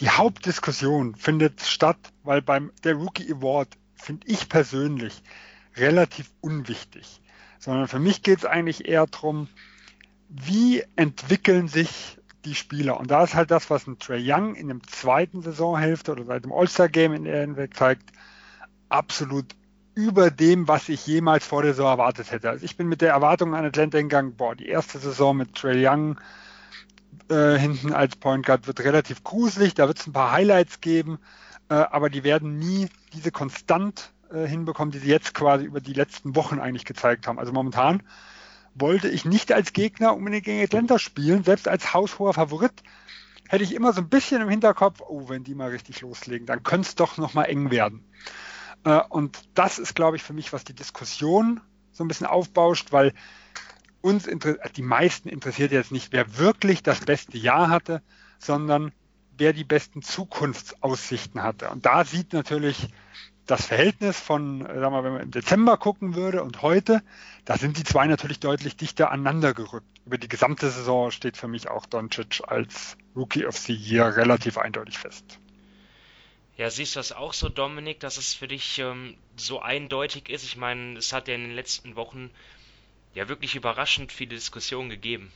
[0.00, 3.68] die Hauptdiskussion findet statt, weil beim der Rookie Award
[4.00, 5.22] finde ich persönlich
[5.76, 7.20] relativ unwichtig,
[7.58, 9.48] sondern für mich geht es eigentlich eher darum,
[10.28, 12.98] wie entwickeln sich die Spieler.
[12.98, 16.44] Und da ist halt das, was ein Trey Young in der zweiten Saisonhälfte oder seit
[16.44, 18.10] dem All-Star-Game in der hinweg zeigt,
[18.88, 19.46] absolut
[19.94, 22.48] über dem, was ich jemals vor der Saison erwartet hätte.
[22.48, 25.86] Also ich bin mit der Erwartung an Atlanta gegangen, boah, die erste Saison mit Trey
[25.86, 26.18] Young
[27.28, 31.18] äh, hinten als Point Guard wird relativ gruselig, da wird es ein paar Highlights geben,
[31.74, 36.36] aber die werden nie diese konstant äh, hinbekommen, die sie jetzt quasi über die letzten
[36.36, 37.38] Wochen eigentlich gezeigt haben.
[37.38, 38.02] Also momentan
[38.74, 42.82] wollte ich nicht als Gegner unbedingt gegen Atlanta spielen, selbst als haushoher Favorit
[43.48, 46.62] hätte ich immer so ein bisschen im Hinterkopf, oh, wenn die mal richtig loslegen, dann
[46.62, 48.04] könnte es doch nochmal eng werden.
[48.84, 52.92] Äh, und das ist, glaube ich, für mich, was die Diskussion so ein bisschen aufbauscht,
[52.92, 53.12] weil
[54.00, 54.28] uns
[54.76, 58.02] die meisten interessiert jetzt nicht, wer wirklich das beste Jahr hatte,
[58.38, 58.92] sondern
[59.40, 61.70] wer die besten Zukunftsaussichten hatte.
[61.70, 62.88] Und da sieht natürlich
[63.46, 67.02] das Verhältnis von, äh, sagen wir, wenn man im Dezember gucken würde und heute,
[67.46, 69.86] da sind die zwei natürlich deutlich dichter aneinander gerückt.
[70.06, 74.58] Über die gesamte Saison steht für mich auch Doncic als Rookie of the Year relativ
[74.58, 75.38] eindeutig fest.
[76.56, 80.44] Ja, siehst du das auch so, Dominik, dass es für dich ähm, so eindeutig ist?
[80.44, 82.30] Ich meine, es hat ja in den letzten Wochen
[83.14, 85.32] ja wirklich überraschend viele Diskussionen gegeben.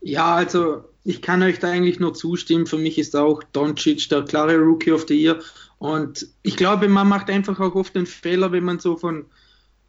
[0.00, 2.66] Ja, also ich kann euch da eigentlich nur zustimmen.
[2.66, 5.40] Für mich ist auch Doncic der klare Rookie of the Year.
[5.78, 9.26] Und ich glaube, man macht einfach auch oft den Fehler, wenn man so von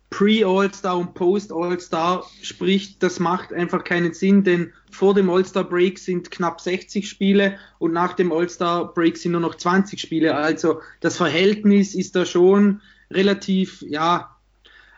[0.09, 3.03] Pre-All-Star und Post-All-Star spricht.
[3.03, 8.13] Das macht einfach keinen Sinn, denn vor dem All-Star-Break sind knapp 60 Spiele und nach
[8.13, 10.35] dem All-Star-Break sind nur noch 20 Spiele.
[10.35, 14.35] Also das Verhältnis ist da schon relativ, ja,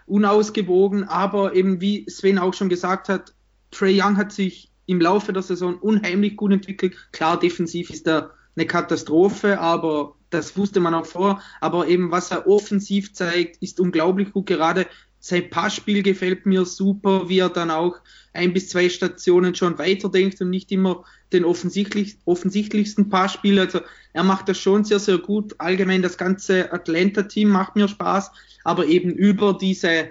[0.05, 1.05] unausgewogen.
[1.05, 3.33] Aber eben wie Sven auch schon gesagt hat,
[3.71, 6.95] Trey Young hat sich im Laufe der Saison unheimlich gut entwickelt.
[7.11, 11.41] Klar, defensiv ist er eine Katastrophe, aber das wusste man auch vor.
[11.59, 14.47] Aber eben, was er offensiv zeigt, ist unglaublich gut.
[14.47, 14.87] Gerade
[15.19, 17.95] sein Passspiel gefällt mir super, wie er dann auch
[18.33, 23.59] ein bis zwei Stationen schon weiterdenkt und nicht immer den offensichtlich, offensichtlichsten Passspiel.
[23.59, 23.81] Also
[24.13, 25.55] er macht das schon sehr, sehr gut.
[25.59, 28.31] Allgemein das ganze Atlanta-Team macht mir Spaß,
[28.63, 30.09] aber eben über diese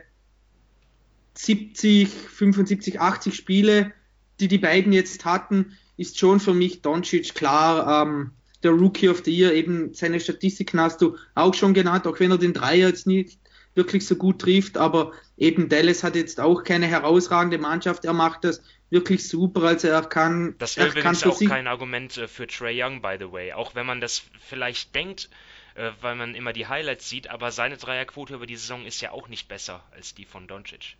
[1.35, 3.93] 70, 75, 80 Spiele,
[4.41, 9.23] die die beiden jetzt hatten, ist schon für mich Doncic klar ähm, der Rookie of
[9.25, 9.53] the Year.
[9.53, 13.39] Eben seine Statistiken hast du auch schon genannt, auch wenn er den Dreier jetzt nicht
[13.75, 18.05] wirklich so gut trifft, aber eben Dallas hat jetzt auch keine herausragende Mannschaft.
[18.05, 20.55] Er macht das wirklich super, also er kann.
[20.59, 23.53] Das wäre übrigens auch kein Argument äh, für Trey Young, by the way.
[23.53, 25.31] Auch wenn man das vielleicht denkt,
[25.75, 29.13] äh, weil man immer die Highlights sieht, aber seine Dreierquote über die Saison ist ja
[29.13, 30.97] auch nicht besser als die von Doncic.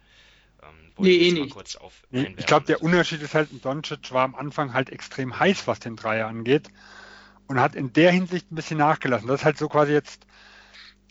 [0.63, 1.57] Ähm, nee, eh nicht.
[2.11, 5.81] Nee, ich glaube, der Unterschied ist halt, Doncic war am Anfang halt extrem heiß, was
[5.81, 6.71] den Dreier angeht
[7.47, 9.27] und hat in der Hinsicht ein bisschen nachgelassen.
[9.27, 10.25] Das ist halt so quasi jetzt,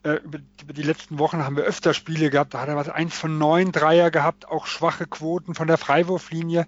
[0.04, 2.88] äh, über, über, die letzten Wochen haben wir öfter Spiele gehabt, da hat er was
[2.88, 6.66] eins von neun Dreier gehabt, auch schwache Quoten von der Freiwurflinie,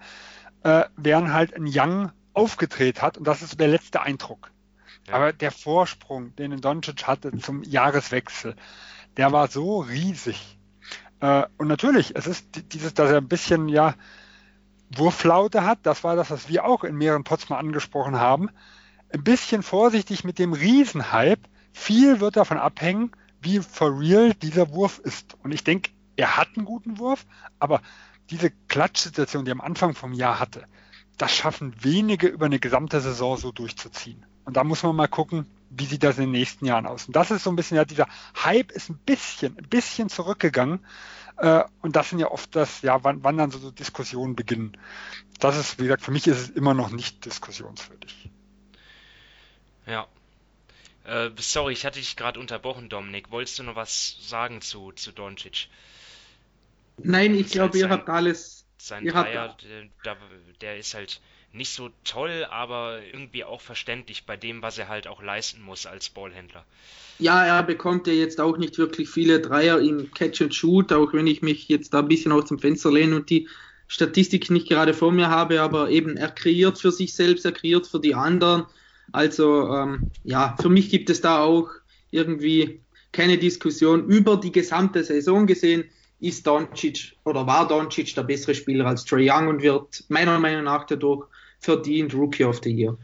[0.63, 4.51] äh, während halt ein Young aufgedreht hat und das ist der letzte Eindruck.
[5.07, 5.15] Ja.
[5.15, 8.55] Aber der Vorsprung, den Doncic hatte zum Jahreswechsel,
[9.17, 10.57] der war so riesig.
[11.21, 13.95] Äh, und natürlich, es ist dieses, dass er ein bisschen, ja,
[14.93, 18.49] Wurflaute hat, das war das, was wir auch in mehreren Pots mal angesprochen haben.
[19.13, 21.41] Ein bisschen vorsichtig mit dem Riesenhype.
[21.71, 25.37] Viel wird davon abhängen, wie for real dieser Wurf ist.
[25.43, 27.25] Und ich denke, er hat einen guten Wurf,
[27.59, 27.81] aber
[28.29, 30.65] diese Klatschsituation, die er am Anfang vom Jahr hatte,
[31.17, 34.25] das schaffen wenige über eine gesamte Saison so durchzuziehen.
[34.51, 37.07] Und da muss man mal gucken, wie sieht das in den nächsten Jahren aus.
[37.07, 38.09] Und das ist so ein bisschen, ja, dieser
[38.43, 40.85] Hype ist ein bisschen, ein bisschen zurückgegangen.
[41.37, 44.77] Äh, und das sind ja oft das, ja, wann, wann dann so, so Diskussionen beginnen.
[45.39, 48.29] Das ist, wie gesagt, für mich ist es immer noch nicht diskussionswürdig.
[49.85, 50.05] Ja.
[51.05, 53.31] Äh, sorry, ich hatte dich gerade unterbrochen, Dominik.
[53.31, 55.69] Wolltest du noch was sagen zu, zu Doncic?
[56.97, 58.65] Nein, ich glaube, ihr habt alles.
[58.77, 59.55] Sein Dreier,
[60.03, 60.17] der,
[60.59, 61.21] der ist halt
[61.53, 65.85] nicht so toll, aber irgendwie auch verständlich bei dem, was er halt auch leisten muss
[65.85, 66.65] als Ballhändler.
[67.19, 71.13] Ja, er bekommt ja jetzt auch nicht wirklich viele Dreier im Catch and Shoot, auch
[71.13, 73.47] wenn ich mich jetzt da ein bisschen aus dem Fenster lehne und die
[73.87, 77.85] Statistik nicht gerade vor mir habe, aber eben er kreiert für sich selbst, er kreiert
[77.85, 78.65] für die anderen.
[79.11, 81.69] Also ähm, ja, für mich gibt es da auch
[82.09, 82.79] irgendwie
[83.11, 85.83] keine Diskussion über die gesamte Saison gesehen.
[86.21, 90.65] Ist Doncic oder war Doncic der bessere Spieler als Trey Young und wird meiner Meinung
[90.65, 91.27] nach dadurch
[91.61, 92.97] verdient Rookie of the Year.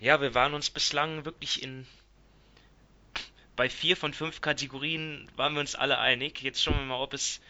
[0.00, 1.86] Ja, wir waren uns bislang wirklich in
[3.56, 6.42] bei vier von fünf Kategorien waren wir uns alle einig.
[6.42, 7.40] Jetzt schauen wir mal, ob es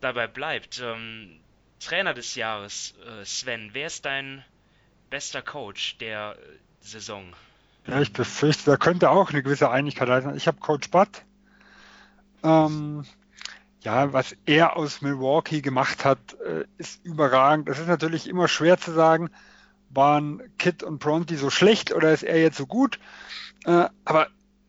[0.00, 0.82] dabei bleibt.
[0.84, 1.38] Ähm,
[1.78, 4.44] Trainer des Jahres, äh, Sven, wer ist dein
[5.08, 7.32] bester Coach der äh, Saison?
[7.86, 10.36] Ja, ich befürchte, da könnte auch eine gewisse Einigkeit sein.
[10.36, 11.22] Ich habe Coach Butt.
[12.42, 13.04] Ähm,
[13.82, 17.68] ja, was er aus Milwaukee gemacht hat, äh, ist überragend.
[17.68, 19.30] Das ist natürlich immer schwer zu sagen,
[19.90, 22.98] waren Kit und Bronte so schlecht oder ist er jetzt so gut?
[23.64, 24.28] Äh, aber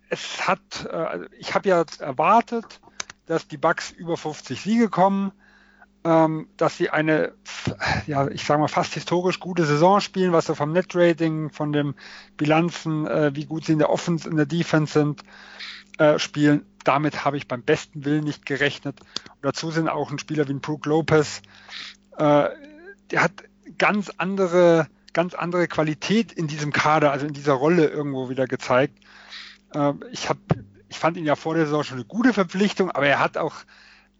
[0.09, 2.81] es hat, äh, also ich habe ja erwartet,
[3.27, 5.31] dass die Bucks über 50 Siege kommen,
[6.03, 7.33] ähm, dass sie eine,
[8.07, 11.93] ja, ich sage mal fast historisch gute Saison spielen, was so vom Net-Rating, von den
[12.35, 15.23] Bilanzen, wie gut sie in der Offense, in der Defense sind,
[16.19, 18.99] spielen damit habe ich beim besten Willen nicht gerechnet.
[19.01, 21.41] Und dazu sind auch ein Spieler wie ein Brook Lopez,
[22.17, 22.49] äh,
[23.11, 23.31] der hat
[23.77, 28.97] ganz andere, ganz andere Qualität in diesem Kader, also in dieser Rolle irgendwo wieder gezeigt.
[29.73, 30.39] Äh, ich habe,
[30.89, 33.55] ich fand ihn ja vor der Saison schon eine gute Verpflichtung, aber er hat auch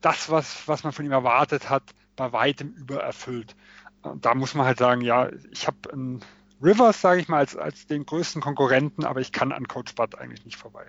[0.02, 1.84] das, was, was man von ihm erwartet hat,
[2.16, 3.56] bei weitem übererfüllt.
[4.02, 6.22] Und da muss man halt sagen, ja, ich habe einen
[6.62, 10.16] Rivers, sage ich mal, als, als den größten Konkurrenten, aber ich kann an Coach Bud
[10.16, 10.86] eigentlich nicht vorbei.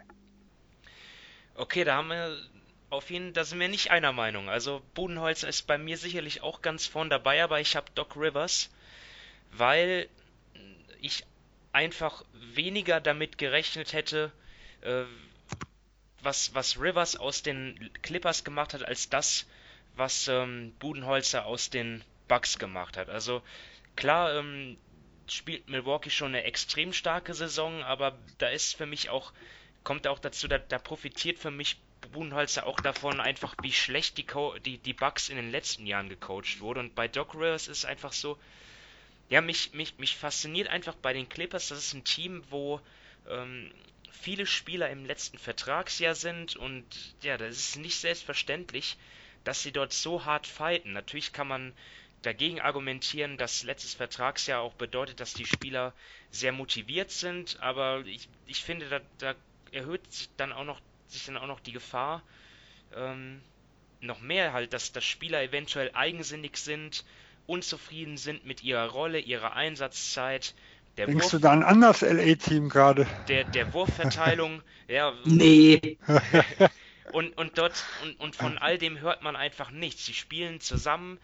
[1.56, 2.36] Okay, da haben wir
[2.90, 4.48] auf ihn, da sind wir nicht einer Meinung.
[4.48, 8.70] Also Budenholzer ist bei mir sicherlich auch ganz vorn dabei, aber ich habe Doc Rivers,
[9.52, 10.08] weil
[11.00, 11.24] ich
[11.72, 14.32] einfach weniger damit gerechnet hätte,
[14.82, 15.04] äh,
[16.22, 19.46] was, was Rivers aus den Clippers gemacht hat, als das,
[19.94, 23.10] was ähm, Budenholzer aus den Bucks gemacht hat.
[23.10, 23.42] Also
[23.96, 24.76] klar ähm,
[25.28, 29.32] spielt Milwaukee schon eine extrem starke Saison, aber da ist für mich auch
[29.85, 31.77] kommt auch dazu, da, da profitiert für mich
[32.12, 36.09] Budenholzer auch davon, einfach wie schlecht die, Co die, die Bugs in den letzten Jahren
[36.09, 36.81] gecoacht wurde.
[36.81, 38.38] Und bei Doc Rivers ist es einfach so,
[39.29, 42.81] ja, mich, mich, mich fasziniert einfach bei den Clippers, das ist ein Team, wo
[43.29, 43.73] ähm,
[44.11, 46.85] viele Spieler im letzten Vertragsjahr sind und
[47.23, 48.97] ja, das ist nicht selbstverständlich,
[49.44, 50.92] dass sie dort so hart fighten.
[50.92, 51.73] Natürlich kann man
[52.23, 55.92] dagegen argumentieren, dass letztes Vertragsjahr auch bedeutet, dass die Spieler
[56.31, 59.35] sehr motiviert sind, aber ich, ich finde, da, da
[59.74, 62.22] erhöht sich dann auch noch, sich dann auch noch die Gefahr,
[62.94, 63.40] ähm,
[64.00, 67.04] noch mehr halt, dass, dass Spieler eventuell eigensinnig sind,
[67.46, 70.54] unzufrieden sind mit ihrer Rolle, ihrer Einsatzzeit.
[70.96, 73.06] Der Denkst Wurf, du da an anders LA-Team gerade?
[73.28, 75.12] Der, der Wurfverteilung, ja.
[75.24, 75.98] Nee.
[77.12, 80.06] und, und dort, und, und von all dem hört man einfach nichts.
[80.06, 81.18] Sie spielen zusammen,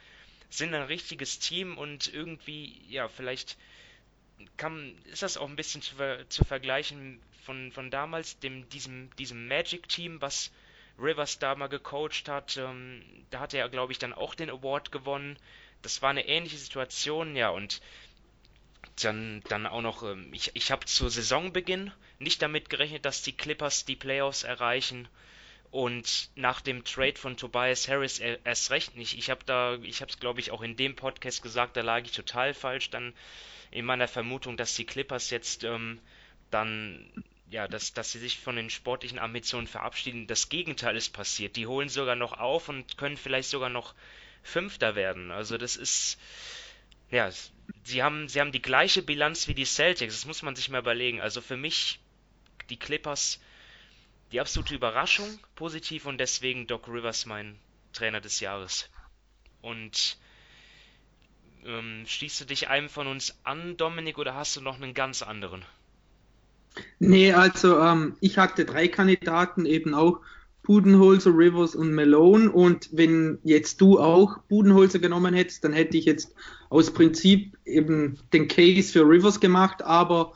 [0.51, 3.57] sind ein richtiges Team und irgendwie, ja, vielleicht
[4.57, 5.95] kann, ist das auch ein bisschen zu,
[6.29, 10.51] zu vergleichen von, von damals, dem, diesem, diesem Magic-Team, was
[10.99, 12.57] Rivers da mal gecoacht hat.
[12.57, 15.39] Ähm, da hat er, glaube ich, dann auch den Award gewonnen.
[15.83, 17.81] Das war eine ähnliche Situation, ja, und
[19.03, 23.37] dann, dann auch noch, ähm, ich, ich habe zu Saisonbeginn nicht damit gerechnet, dass die
[23.37, 25.09] Clippers die Playoffs erreichen.
[25.71, 29.17] Und nach dem Trade von Tobias Harris erst recht nicht.
[29.17, 32.03] Ich habe da, ich habe es glaube ich auch in dem Podcast gesagt, da lag
[32.03, 33.15] ich total falsch dann
[33.71, 36.01] in meiner Vermutung, dass die Clippers jetzt ähm,
[36.51, 40.29] dann ja, dass, dass sie sich von den sportlichen Ambitionen verabschieden.
[40.29, 41.57] Das Gegenteil ist passiert.
[41.57, 43.95] Die holen sogar noch auf und können vielleicht sogar noch
[44.43, 45.33] Fünfter werden.
[45.33, 46.19] Also das ist,
[47.11, 47.31] ja,
[47.83, 50.15] sie haben, sie haben die gleiche Bilanz wie die Celtics.
[50.15, 51.21] Das muss man sich mal überlegen.
[51.21, 51.99] Also für mich
[52.71, 53.41] die Clippers
[54.33, 57.59] die absolute Überraschung, positiv und deswegen Doc Rivers mein
[57.93, 58.89] Trainer des Jahres.
[59.61, 60.19] Und
[61.65, 65.23] ähm, schließt du dich einem von uns an, Dominik, oder hast du noch einen ganz
[65.23, 65.65] anderen?
[66.99, 70.21] Nee, also ähm, ich hatte drei Kandidaten eben auch
[70.63, 72.51] Budenholzer, Rivers und Malone.
[72.51, 76.35] Und wenn jetzt du auch Budenholzer genommen hättest, dann hätte ich jetzt
[76.69, 80.33] aus Prinzip eben den Case für Rivers gemacht, aber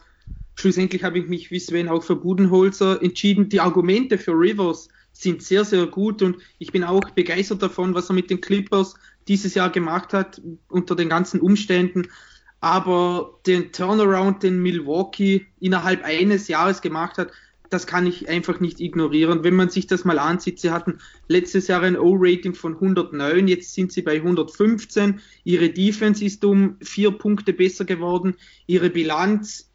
[0.56, 3.48] schlussendlich habe ich mich wie Sven auch für Budenholzer entschieden.
[3.48, 8.10] Die Argumente für Rivers sind sehr, sehr gut und ich bin auch begeistert davon, was
[8.10, 8.94] er mit den Clippers
[9.28, 12.08] dieses Jahr gemacht hat, unter den ganzen Umständen.
[12.64, 17.30] Aber den Turnaround, den Milwaukee innerhalb eines Jahres gemacht hat,
[17.68, 19.44] das kann ich einfach nicht ignorieren.
[19.44, 20.98] Wenn man sich das mal ansieht, sie hatten
[21.28, 25.20] letztes Jahr ein O-Rating von 109, jetzt sind sie bei 115.
[25.44, 28.34] Ihre Defense ist um vier Punkte besser geworden.
[28.66, 29.70] Ihre Bilanz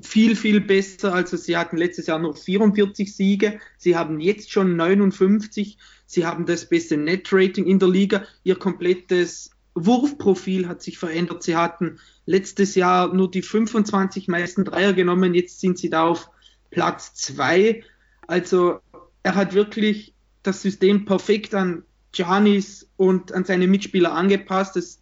[0.00, 1.12] viel, viel besser.
[1.12, 3.60] Also sie hatten letztes Jahr nur 44 Siege.
[3.76, 5.76] Sie haben jetzt schon 59.
[6.06, 8.24] Sie haben das beste Net-Rating in der Liga.
[8.44, 11.42] Ihr komplettes Wurfprofil hat sich verändert.
[11.42, 11.98] Sie hatten
[12.30, 15.34] letztes Jahr nur die 25 meisten Dreier genommen.
[15.34, 16.30] Jetzt sind sie da auf
[16.70, 17.82] Platz 2.
[18.28, 18.78] Also
[19.24, 20.14] er hat wirklich
[20.44, 24.76] das System perfekt an Giannis und an seine Mitspieler angepasst.
[24.76, 25.00] Das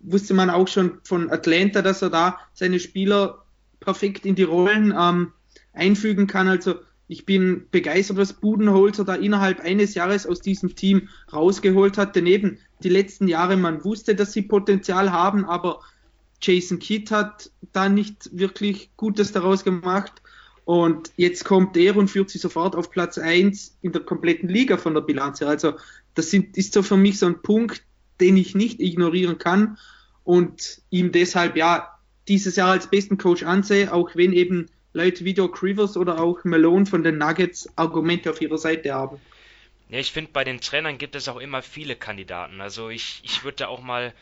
[0.00, 3.44] wusste man auch schon von Atlanta, dass er da seine Spieler
[3.80, 5.32] perfekt in die Rollen ähm,
[5.72, 6.48] einfügen kann.
[6.48, 6.74] Also
[7.06, 12.14] ich bin begeistert, was Budenholzer da innerhalb eines Jahres aus diesem Team rausgeholt hat.
[12.14, 15.80] Daneben die letzten Jahre, man wusste, dass sie Potenzial haben, aber
[16.40, 20.22] Jason Kidd hat da nicht wirklich Gutes daraus gemacht.
[20.64, 24.76] Und jetzt kommt er und führt sie sofort auf Platz 1 in der kompletten Liga
[24.76, 25.48] von der Bilanz her.
[25.48, 25.74] Also
[26.14, 27.82] das sind, ist so für mich so ein Punkt,
[28.20, 29.78] den ich nicht ignorieren kann
[30.24, 35.32] und ihm deshalb ja dieses Jahr als besten Coach ansehe, auch wenn eben Leute wie
[35.32, 39.18] Doc Rivers oder auch Malone von den Nuggets Argumente auf ihrer Seite haben.
[39.88, 42.60] Ja, ich finde, bei den Trainern gibt es auch immer viele Kandidaten.
[42.60, 44.12] Also ich, ich würde auch mal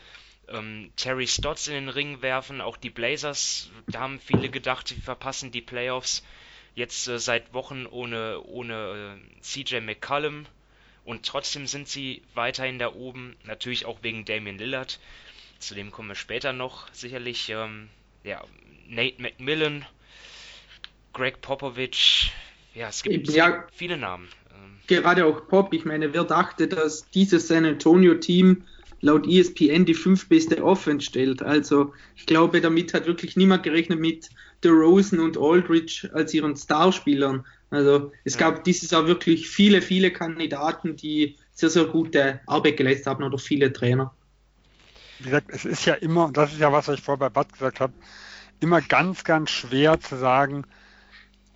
[0.49, 2.61] ähm, Terry Stotts in den Ring werfen.
[2.61, 6.23] Auch die Blazers, da haben viele gedacht, sie verpassen die Playoffs.
[6.75, 10.45] Jetzt äh, seit Wochen ohne, ohne äh, CJ McCollum.
[11.03, 13.35] Und trotzdem sind sie weiterhin da oben.
[13.45, 14.99] Natürlich auch wegen Damian Lillard.
[15.59, 16.91] Zu dem kommen wir später noch.
[16.93, 17.89] Sicherlich ähm,
[18.23, 18.43] ja,
[18.87, 19.85] Nate McMillan,
[21.13, 22.31] Greg Popovich.
[22.75, 24.27] Ja, es gibt ja, viele Namen.
[24.53, 25.73] Ähm, gerade auch Pop.
[25.73, 28.63] Ich meine, wer dachte, dass dieses San Antonio-Team
[29.01, 31.41] laut ESPN die fünf beste Offense stellt.
[31.41, 34.29] Also ich glaube, damit hat wirklich niemand gerechnet mit
[34.63, 37.45] DeRozan und Aldridge als ihren Starspielern.
[37.69, 38.39] Also es ja.
[38.39, 43.37] gab dieses Jahr wirklich viele, viele Kandidaten, die sehr, sehr gute Arbeit geleistet haben oder
[43.37, 44.13] viele Trainer.
[45.19, 47.29] Wie gesagt, es ist ja immer, und das ist ja was, was ich vorher bei
[47.29, 47.93] Bad gesagt habe,
[48.59, 50.65] immer ganz, ganz schwer zu sagen,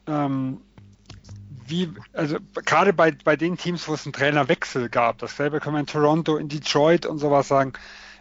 [0.08, 0.62] ähm,
[1.72, 5.80] wie, also gerade bei, bei den Teams, wo es einen Trainerwechsel gab, dasselbe können wir
[5.80, 7.74] in Toronto, in Detroit und sowas sagen,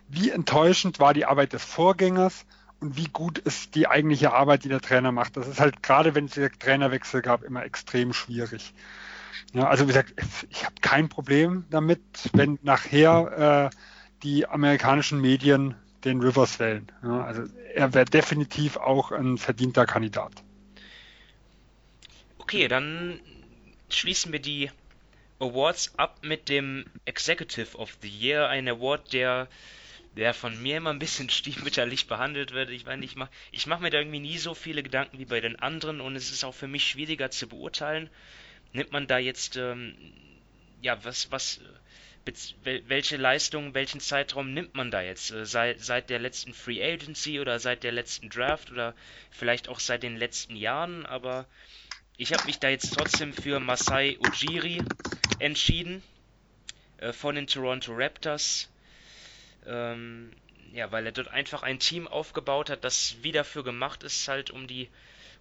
[0.08, 2.46] wie enttäuschend war die Arbeit des Vorgängers
[2.80, 5.36] und wie gut ist die eigentliche Arbeit, die der Trainer macht.
[5.36, 8.72] Das ist halt gerade, wenn es den Trainerwechsel gab, immer extrem schwierig.
[9.52, 10.14] Ja, also wie gesagt,
[10.48, 12.00] ich habe kein Problem damit,
[12.32, 13.76] wenn nachher äh,
[14.22, 15.74] die amerikanischen Medien
[16.04, 16.90] den Rivers wählen.
[17.02, 17.42] Ja, also
[17.74, 20.32] er wäre definitiv auch ein verdienter Kandidat.
[22.38, 23.20] Okay, dann
[23.94, 24.70] schließen wir die
[25.40, 29.48] Awards ab mit dem Executive of the Year, ein Award, der,
[30.16, 32.70] der von mir immer ein bisschen stiefmütterlich behandelt wird.
[32.70, 35.40] Ich meine, ich mache ich mach mir da irgendwie nie so viele Gedanken wie bei
[35.40, 38.10] den anderen und es ist auch für mich schwieriger zu beurteilen.
[38.72, 39.94] Nimmt man da jetzt, ähm,
[40.82, 41.60] ja, was, was,
[42.62, 45.30] welche Leistung, welchen Zeitraum nimmt man da jetzt?
[45.30, 48.94] Äh, seit, seit der letzten Free Agency oder seit der letzten Draft oder
[49.30, 51.46] vielleicht auch seit den letzten Jahren, aber
[52.20, 54.82] ich habe mich da jetzt trotzdem für Masai Ujiri
[55.38, 56.02] entschieden
[56.98, 58.68] äh, von den Toronto Raptors.
[59.66, 60.30] Ähm,
[60.74, 64.50] ja, weil er dort einfach ein Team aufgebaut hat, das wie dafür gemacht ist, halt
[64.50, 64.90] um die,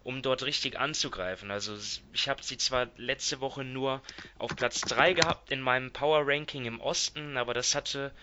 [0.05, 1.51] um dort richtig anzugreifen.
[1.51, 1.75] Also
[2.13, 4.01] ich habe sie zwar letzte Woche nur
[4.37, 8.13] auf Platz 3 gehabt in meinem Power Ranking im Osten, aber das hatte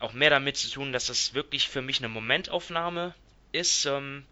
[0.00, 3.14] auch mehr damit zu tun, dass das wirklich für mich eine Momentaufnahme
[3.52, 3.86] ist.
[3.86, 4.24] Ähm,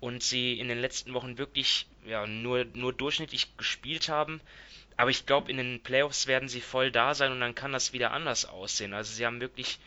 [0.00, 4.40] und sie in den letzten Wochen wirklich ja, nur, nur durchschnittlich gespielt haben.
[4.96, 7.92] Aber ich glaube, in den Playoffs werden sie voll da sein und dann kann das
[7.92, 8.94] wieder anders aussehen.
[8.94, 9.78] Also sie haben wirklich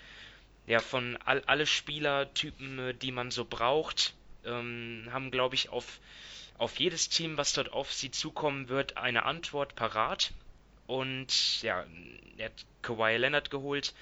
[0.67, 4.13] ja, von all, alle Spielertypen, äh, die man so braucht,
[4.45, 5.99] ähm, haben, glaube ich, auf,
[6.59, 10.32] auf jedes Team, was dort auf sie zukommen wird, eine Antwort parat.
[10.86, 11.86] Und ja,
[12.38, 13.93] er hat Kawhi Leonard geholt,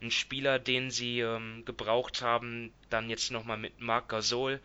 [0.00, 4.60] ein Spieler, den sie ähm, gebraucht haben, dann jetzt nochmal mit Marc Gasol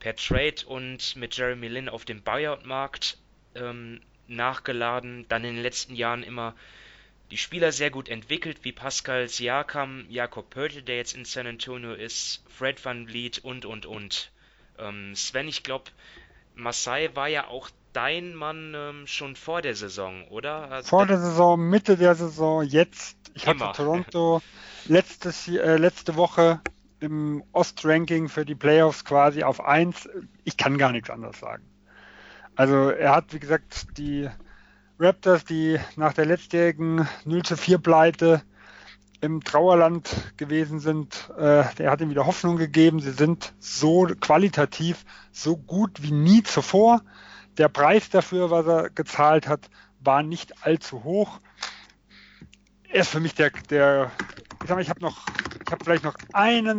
[0.00, 3.18] per Trade und mit Jeremy Lin auf dem Buyout-Markt
[3.54, 5.26] ähm, nachgeladen.
[5.28, 6.54] Dann in den letzten Jahren immer
[7.30, 11.92] die Spieler sehr gut entwickelt, wie Pascal Siakam, Jakob Pörtl, der jetzt in San Antonio
[11.92, 14.32] ist, Fred Van Vliet und, und, und.
[14.78, 15.90] Ähm, Sven, ich glaube,
[16.56, 20.70] Masai war ja auch dein Mann ähm, schon vor der Saison, oder?
[20.70, 23.16] Also vor der Saison, Mitte der Saison, jetzt.
[23.34, 24.42] Ich hatte Toronto
[24.86, 26.60] letztes, äh, letzte Woche
[27.00, 30.08] im Ost-Ranking für die Playoffs quasi auf 1.
[30.44, 31.64] Ich kann gar nichts anderes sagen.
[32.56, 34.28] Also er hat, wie gesagt, die
[34.98, 38.42] Raptors, die nach der letztjährigen 0 zu 4 Pleite
[39.22, 43.00] im Trauerland gewesen sind, äh, der hat ihm wieder Hoffnung gegeben.
[43.00, 47.02] Sie sind so qualitativ so gut wie nie zuvor.
[47.58, 49.70] Der Preis dafür, was er gezahlt hat,
[50.00, 51.40] war nicht allzu hoch.
[52.88, 54.10] Er ist für mich der, der
[54.62, 55.24] ich sag mal, ich habe noch,
[55.70, 56.78] ich habe vielleicht noch einen,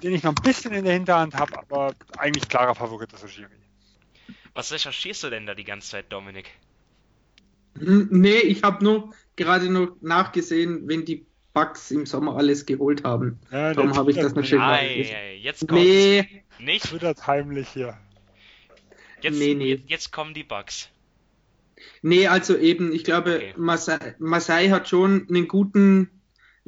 [0.00, 3.50] den ich noch ein bisschen in der Hinterhand habe, aber eigentlich klarer Favorit ist Ojiri.
[4.54, 6.52] Was recherchierst du denn da die ganze Zeit, Dominik?
[7.74, 13.40] Nee, ich habe nur gerade nur nachgesehen, wenn die Bugs im Sommer alles geholt haben.
[13.50, 15.82] Ja, Darum habe ich das noch schön Ei, Jetzt kommt's.
[15.82, 16.44] Nee.
[16.60, 16.84] Nicht?
[16.84, 17.98] Twittert heimlich hier.
[19.20, 19.82] Jetzt, nee, nee.
[19.88, 20.90] jetzt kommen die Bugs.
[22.02, 23.54] Nee, also eben, ich glaube, okay.
[23.56, 26.08] Masai, Masai, hat schon einen guten,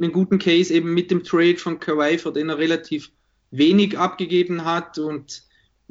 [0.01, 3.11] einen guten Case eben mit dem Trade von Kawhi, für den er relativ
[3.51, 5.43] wenig abgegeben hat und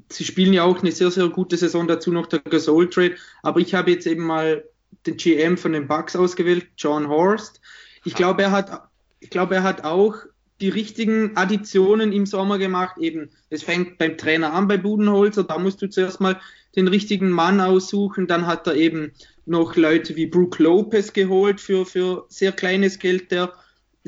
[0.10, 3.60] sie spielen ja auch eine sehr, sehr gute Saison, dazu noch der Gasol Trade, aber
[3.60, 4.64] ich habe jetzt eben mal
[5.06, 7.62] den GM von den Bucks ausgewählt, John Horst.
[8.04, 8.88] Ich glaube, er hat
[9.20, 10.16] ich glaube, er hat auch
[10.62, 12.98] die richtigen Additionen im Sommer gemacht.
[12.98, 16.40] Eben, es fängt beim Trainer an bei Budenholzer, da musst du zuerst mal
[16.76, 18.28] den richtigen Mann aussuchen.
[18.28, 19.12] Dann hat er eben
[19.46, 23.54] noch Leute wie Brook Lopez geholt für, für sehr kleines Geld, der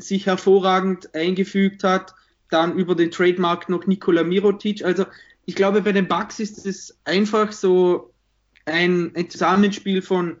[0.00, 2.14] sich hervorragend eingefügt hat.
[2.50, 4.84] Dann über den Trademark noch Nikola Mirotic.
[4.84, 5.04] Also
[5.46, 8.12] ich glaube, bei den Bucks ist es einfach so
[8.66, 10.36] ein, ein Zusammenspiel von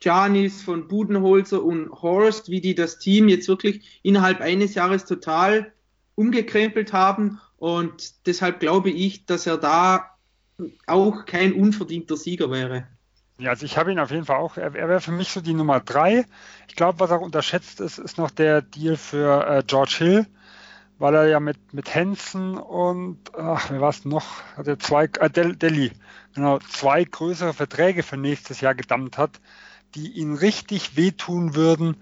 [0.00, 5.72] Janis, von Budenholzer und Horst, wie die das Team jetzt wirklich innerhalb eines Jahres total
[6.14, 7.40] umgekrempelt haben.
[7.56, 10.10] Und deshalb glaube ich, dass er da
[10.86, 12.88] auch kein unverdienter Sieger wäre.
[13.38, 15.40] Ja, also ich habe ihn auf jeden Fall auch, er, er wäre für mich so
[15.40, 16.24] die Nummer drei.
[16.68, 20.26] Ich glaube, was auch unterschätzt ist, ist noch der Deal für äh, George Hill,
[20.98, 25.04] weil er ja mit, mit Hansen und, ach, wer war es noch, hat er zwei,
[25.04, 25.92] äh, Delhi,
[26.34, 29.40] genau, zwei größere Verträge für nächstes Jahr gedammt hat
[29.94, 31.96] die ihn richtig wehtun würden,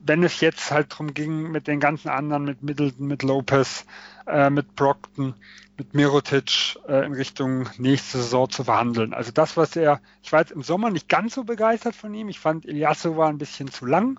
[0.00, 3.84] wenn es jetzt halt darum ging, mit den ganzen anderen, mit Middleton, mit Lopez,
[4.26, 5.34] äh, mit Brockton,
[5.76, 9.14] mit Mirotic äh, in Richtung nächste Saison zu verhandeln.
[9.14, 12.28] Also das, was er, ich war jetzt im Sommer nicht ganz so begeistert von ihm.
[12.28, 14.18] Ich fand Iliasso war ein bisschen zu lang.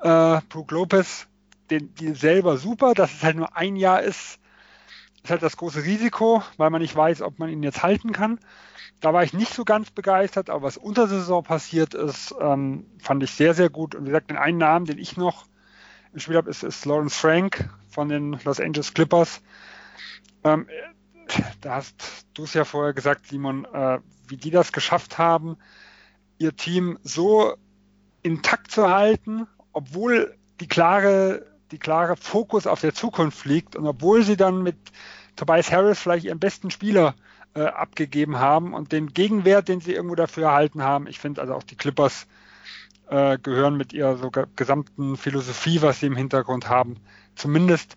[0.00, 1.26] Äh, Brook Lopez,
[1.70, 4.38] den, die selber super, dass es halt nur ein Jahr ist,
[5.22, 8.38] ist halt das große Risiko, weil man nicht weiß, ob man ihn jetzt halten kann.
[9.00, 13.22] Da war ich nicht so ganz begeistert, aber was unter Saison passiert ist, ähm, fand
[13.22, 13.94] ich sehr, sehr gut.
[13.94, 15.46] Und wie gesagt, den einen Namen, den ich noch
[16.14, 19.42] im Spiel habe, ist, ist Lawrence Frank von den Los Angeles Clippers.
[20.44, 20.68] Ähm,
[21.60, 23.98] da hast du es ja vorher gesagt, Simon, äh,
[24.28, 25.56] wie die das geschafft haben,
[26.38, 27.56] ihr Team so
[28.22, 34.22] intakt zu halten, obwohl die klare, die klare Fokus auf der Zukunft liegt und obwohl
[34.22, 34.76] sie dann mit
[35.34, 37.16] Tobias Harris vielleicht ihren besten Spieler
[37.54, 41.06] äh, abgegeben haben und den Gegenwert, den sie irgendwo dafür erhalten haben.
[41.06, 42.26] Ich finde also auch die Clippers
[43.08, 47.00] äh, gehören mit ihrer so gesamten Philosophie, was sie im Hintergrund haben,
[47.34, 47.96] zumindest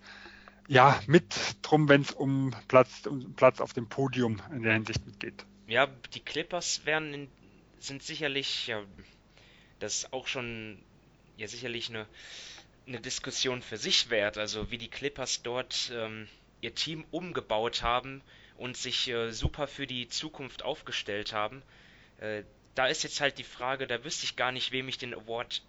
[0.67, 5.01] ja mit drum, wenn es um Platz, um Platz auf dem Podium in der Hinsicht
[5.19, 5.45] geht.
[5.67, 7.27] Ja, die Clippers werden in,
[7.79, 8.81] sind sicherlich ja
[9.79, 10.77] das ist auch schon
[11.37, 12.07] ja sicherlich eine
[12.87, 14.37] eine Diskussion für sich wert.
[14.37, 16.27] Also wie die Clippers dort ähm,
[16.61, 18.21] ihr Team umgebaut haben
[18.57, 21.61] und sich äh, super für die Zukunft aufgestellt haben.
[22.19, 22.43] Äh,
[22.75, 25.63] da ist jetzt halt die Frage, da wüsste ich gar nicht, wem ich den Award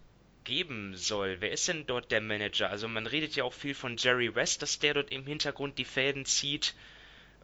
[0.45, 1.37] geben soll.
[1.41, 2.71] Wer ist denn dort der Manager?
[2.71, 5.85] Also man redet ja auch viel von Jerry West, dass der dort im Hintergrund die
[5.85, 6.75] Fäden zieht.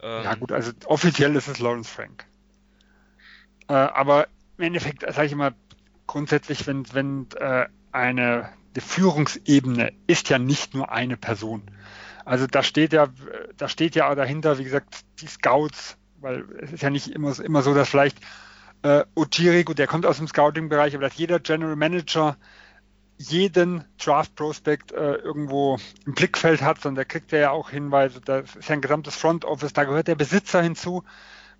[0.02, 2.26] Ähm, ja gut, also offiziell ist es Lawrence Frank.
[3.68, 4.28] Äh, aber
[4.58, 5.54] im Endeffekt, sage ich immer,
[6.06, 11.62] grundsätzlich, wenn, wenn äh, eine die Führungsebene ist ja nicht nur eine Person.
[12.24, 13.08] Also da steht ja,
[13.56, 17.62] da steht ja dahinter, wie gesagt, die Scouts, weil es ist ja nicht immer, immer
[17.62, 18.18] so, dass vielleicht
[18.82, 22.36] äh, Ojiri, gut, der kommt aus dem Scouting-Bereich, aber dass jeder General Manager
[23.16, 28.68] jeden Draft-Prospect äh, irgendwo im Blickfeld hat, sondern der kriegt ja auch Hinweise, das ist
[28.68, 31.04] ja ein gesamtes Front Office, da gehört der Besitzer hinzu,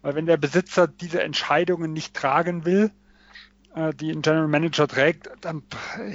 [0.02, 2.90] weil wenn der Besitzer diese Entscheidungen nicht tragen will,
[3.74, 5.62] die ein General Manager trägt, dann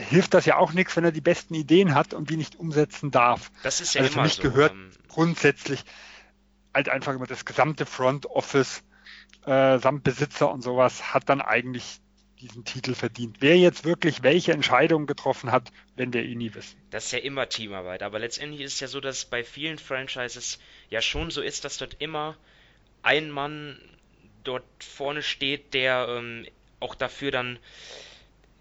[0.10, 3.12] hilft das ja auch nichts, wenn er die besten Ideen hat und die nicht umsetzen
[3.12, 3.52] darf.
[3.64, 4.42] Das ist ja also immer für mich so.
[4.44, 5.84] gehört ähm, grundsätzlich
[6.74, 8.84] halt einfach immer das gesamte Front Office
[9.46, 12.00] äh, samt Besitzer und sowas hat dann eigentlich
[12.40, 13.38] diesen Titel verdient.
[13.42, 16.78] Wer jetzt wirklich welche Entscheidungen getroffen hat, werden wir eh nie wissen.
[16.90, 20.60] Das ist ja immer Teamarbeit, aber letztendlich ist es ja so, dass bei vielen Franchises
[20.90, 22.38] ja schon so ist, dass dort immer
[23.02, 23.78] ein Mann
[24.44, 26.46] dort vorne steht, der ähm,
[26.80, 27.60] auch dafür dann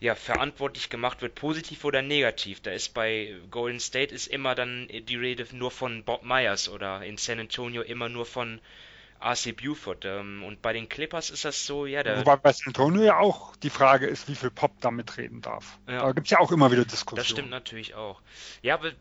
[0.01, 2.61] ja, verantwortlich gemacht wird, positiv oder negativ.
[2.61, 7.03] Da ist bei Golden State ist immer dann die Rede nur von Bob Myers oder
[7.03, 8.61] in San Antonio immer nur von
[9.21, 10.05] RC Buford.
[10.05, 12.05] Ähm, und bei den Clippers ist das so, ja.
[12.19, 15.79] Wobei bei San Antonio ja auch die Frage ist, wie viel Pop da mitreden darf.
[15.89, 16.03] Ja.
[16.03, 17.19] Da gibt es ja auch immer wieder Diskussionen.
[17.19, 18.21] Das stimmt natürlich auch.
[18.62, 18.93] Ja, aber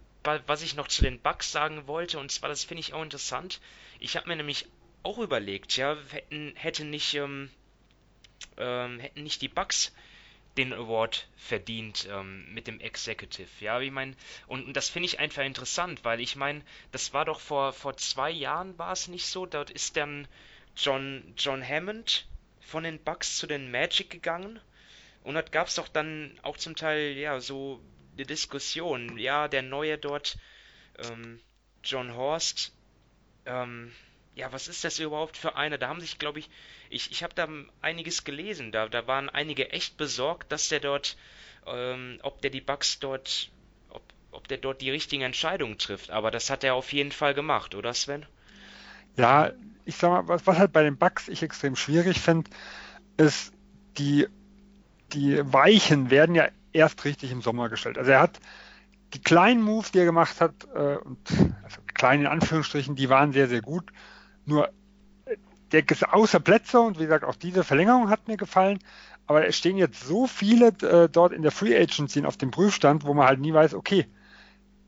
[0.47, 3.61] was ich noch zu den Bugs sagen wollte, und zwar, das finde ich auch interessant.
[3.99, 4.68] Ich habe mir nämlich
[5.03, 7.49] auch überlegt, ja, hätten, hätte nicht, ähm,
[8.58, 9.93] ähm, hätten nicht die Bugs
[10.58, 13.49] den Award verdient ähm, mit dem Executive.
[13.60, 14.16] Ja, ich meine,
[14.47, 17.95] und, und, das finde ich einfach interessant, weil ich meine, das war doch vor, vor
[17.97, 19.45] zwei Jahren war es nicht so.
[19.45, 20.28] Dort ist dann
[20.76, 22.28] John, John Hammond
[22.60, 24.60] von den Bucks zu den Magic gegangen.
[25.24, 27.82] Und dort gab es doch dann auch zum Teil, ja, so
[28.16, 29.18] eine Diskussion.
[29.18, 30.38] Ja, der Neue dort,
[30.97, 31.39] ähm,
[31.84, 32.74] John Horst,
[33.45, 33.93] ähm,
[34.38, 35.77] ja, was ist das überhaupt für einer?
[35.79, 36.49] Da haben sich, glaube ich,
[36.89, 37.47] ich, ich habe da
[37.81, 38.71] einiges gelesen.
[38.71, 41.17] Da, da waren einige echt besorgt, dass der dort,
[41.65, 43.49] ähm, ob der die Bugs dort,
[43.89, 46.11] ob, ob der dort die richtigen Entscheidungen trifft.
[46.11, 48.27] Aber das hat er auf jeden Fall gemacht, oder Sven?
[49.15, 49.51] Ja,
[49.85, 52.51] ich sag mal, was, was halt bei den Bugs ich extrem schwierig finde,
[53.17, 53.53] ist,
[53.97, 54.27] die,
[55.13, 57.97] die Weichen werden ja erst richtig im Sommer gestellt.
[57.97, 58.39] Also er hat
[59.15, 61.17] die kleinen Moves, die er gemacht hat, äh, und
[61.63, 63.91] also klein in Anführungsstrichen, die waren sehr, sehr gut.
[64.47, 64.69] Nur
[65.71, 68.79] der außer Plätze und wie gesagt, auch diese Verlängerung hat mir gefallen.
[69.27, 73.05] Aber es stehen jetzt so viele äh, dort in der Free Agency auf dem Prüfstand,
[73.05, 74.07] wo man halt nie weiß, okay,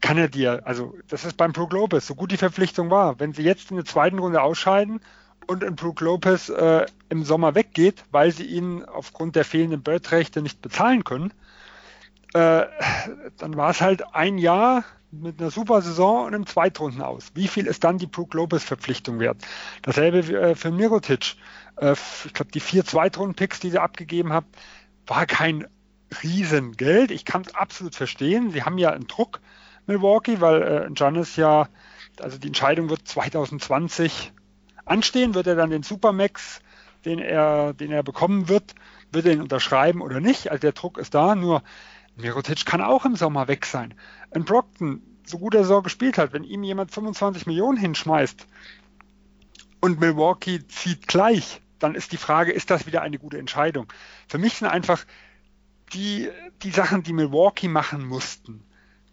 [0.01, 3.33] kann er dir, also das ist beim Brook Lopez, so gut die Verpflichtung war, wenn
[3.33, 5.01] sie jetzt in der zweiten Runde ausscheiden
[5.47, 10.41] und ein Brook Lopez äh, im Sommer weggeht, weil sie ihn aufgrund der fehlenden Bird-Rechte
[10.41, 11.33] nicht bezahlen können,
[12.33, 12.65] äh,
[13.37, 17.31] dann war es halt ein Jahr mit einer super Saison und einem Zweitrunden aus.
[17.33, 19.37] Wie viel ist dann die Brook Lopez Verpflichtung wert?
[19.81, 21.35] Dasselbe äh, für Mirotic.
[21.77, 21.95] Äh,
[22.25, 24.47] ich glaube, die vier Zweitrunden-Picks, die sie abgegeben haben,
[25.07, 25.67] war kein
[26.23, 27.11] Riesengeld.
[27.11, 28.51] Ich kann es absolut verstehen.
[28.51, 29.41] Sie haben ja einen Druck,
[29.87, 31.67] Milwaukee, weil äh, Giannis ja,
[32.19, 34.31] also die Entscheidung wird 2020
[34.85, 35.33] anstehen.
[35.33, 36.61] Wird er dann den Supermax,
[37.05, 38.75] den er, den er bekommen wird,
[39.11, 40.51] wird er ihn unterschreiben oder nicht?
[40.51, 41.35] Also der Druck ist da.
[41.35, 41.63] Nur
[42.15, 43.93] Mirotic kann auch im Sommer weg sein.
[44.31, 48.47] Ein Brockton, so gut er so gespielt hat, wenn ihm jemand 25 Millionen hinschmeißt
[49.79, 53.91] und Milwaukee zieht gleich, dann ist die Frage, ist das wieder eine gute Entscheidung?
[54.27, 55.05] Für mich sind einfach
[55.93, 56.29] die,
[56.61, 58.63] die Sachen, die Milwaukee machen mussten,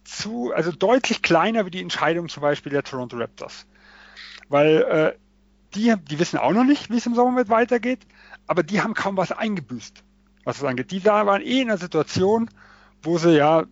[0.04, 3.66] zu, also deutlich kleiner wie die Entscheidung zum Beispiel der Toronto Raptors.
[4.48, 5.18] Weil äh,
[5.74, 8.06] die, die wissen auch noch nicht, wie es im Sommer mit weitergeht,
[8.46, 10.02] aber die haben kaum was eingebüßt,
[10.44, 10.90] was es angeht.
[10.90, 12.48] Die da waren eh in einer Situation,
[13.02, 13.64] wo sie ja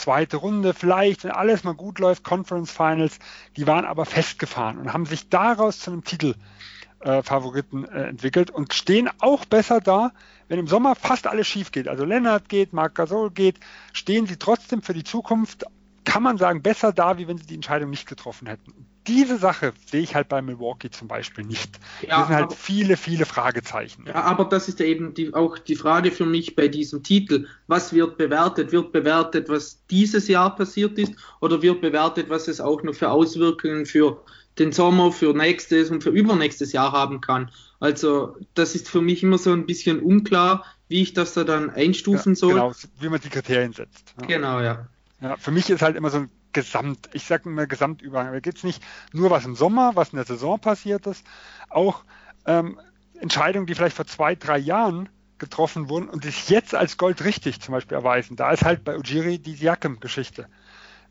[0.00, 3.18] zweite Runde vielleicht, wenn alles mal gut läuft, Conference Finals,
[3.56, 8.74] die waren aber festgefahren und haben sich daraus zu einem Titelfavoriten äh, äh, entwickelt und
[8.74, 10.12] stehen auch besser da,
[10.48, 11.88] wenn im Sommer fast alles schief geht.
[11.88, 13.60] Also Lennart geht, Marc Gasol geht,
[13.92, 15.64] stehen sie trotzdem für die Zukunft,
[16.04, 19.72] kann man sagen, besser da, wie wenn sie die Entscheidung nicht getroffen hätten diese Sache
[19.86, 21.80] sehe ich halt bei Milwaukee zum Beispiel nicht.
[22.02, 24.04] Ja, Hier sind halt aber, viele, viele Fragezeichen.
[24.06, 27.48] Ja, aber das ist eben die, auch die Frage für mich bei diesem Titel.
[27.66, 28.70] Was wird bewertet?
[28.70, 33.10] Wird bewertet, was dieses Jahr passiert ist, oder wird bewertet, was es auch noch für
[33.10, 34.22] Auswirkungen für
[34.60, 37.50] den Sommer, für nächstes und für übernächstes Jahr haben kann?
[37.80, 41.70] Also, das ist für mich immer so ein bisschen unklar, wie ich das da dann
[41.70, 42.54] einstufen ja, soll.
[42.54, 44.14] Genau, wie man die Kriterien setzt.
[44.28, 44.86] Genau, ja.
[45.20, 48.32] Ja, für mich ist halt immer so ein Gesamt, ich sage immer Gesamtübergang.
[48.32, 48.82] Da geht es nicht
[49.12, 51.24] nur, was im Sommer, was in der Saison passiert ist,
[51.68, 52.04] auch
[52.46, 52.80] ähm,
[53.20, 57.60] Entscheidungen, die vielleicht vor zwei, drei Jahren getroffen wurden und sich jetzt als Gold richtig
[57.60, 58.36] zum Beispiel erweisen.
[58.36, 60.46] Da ist halt bei Ujiri die Siakam-Geschichte.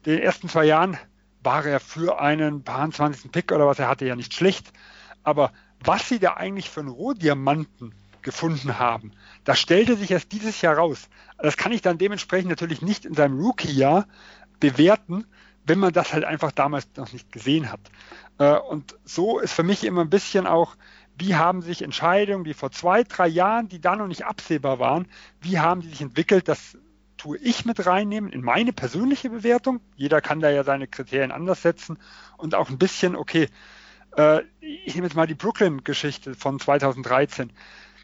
[0.06, 0.98] In den ersten zwei Jahren
[1.44, 3.32] war er für einen paar 20.
[3.32, 4.72] Pick oder was, er hatte ja nicht schlecht.
[5.24, 5.52] Aber
[5.84, 9.12] was sie da eigentlich für einen Rohdiamanten gefunden haben,
[9.44, 11.10] das stellte sich erst dieses Jahr raus.
[11.38, 14.08] Das kann ich dann dementsprechend natürlich nicht in seinem Rookie-Jahr
[14.60, 15.26] bewerten,
[15.66, 17.82] wenn man das halt einfach damals noch nicht gesehen hat.
[18.38, 20.76] Äh, und so ist für mich immer ein bisschen auch,
[21.18, 25.08] wie haben sich Entscheidungen, die vor zwei, drei Jahren, die da noch nicht absehbar waren,
[25.42, 26.78] wie haben die sich entwickelt, das
[27.18, 29.82] tue ich mit reinnehmen in meine persönliche Bewertung.
[29.96, 31.98] Jeder kann da ja seine Kriterien anders setzen
[32.38, 33.50] und auch ein bisschen, okay,
[34.16, 37.52] äh, ich nehme jetzt mal die Brooklyn-Geschichte von 2013.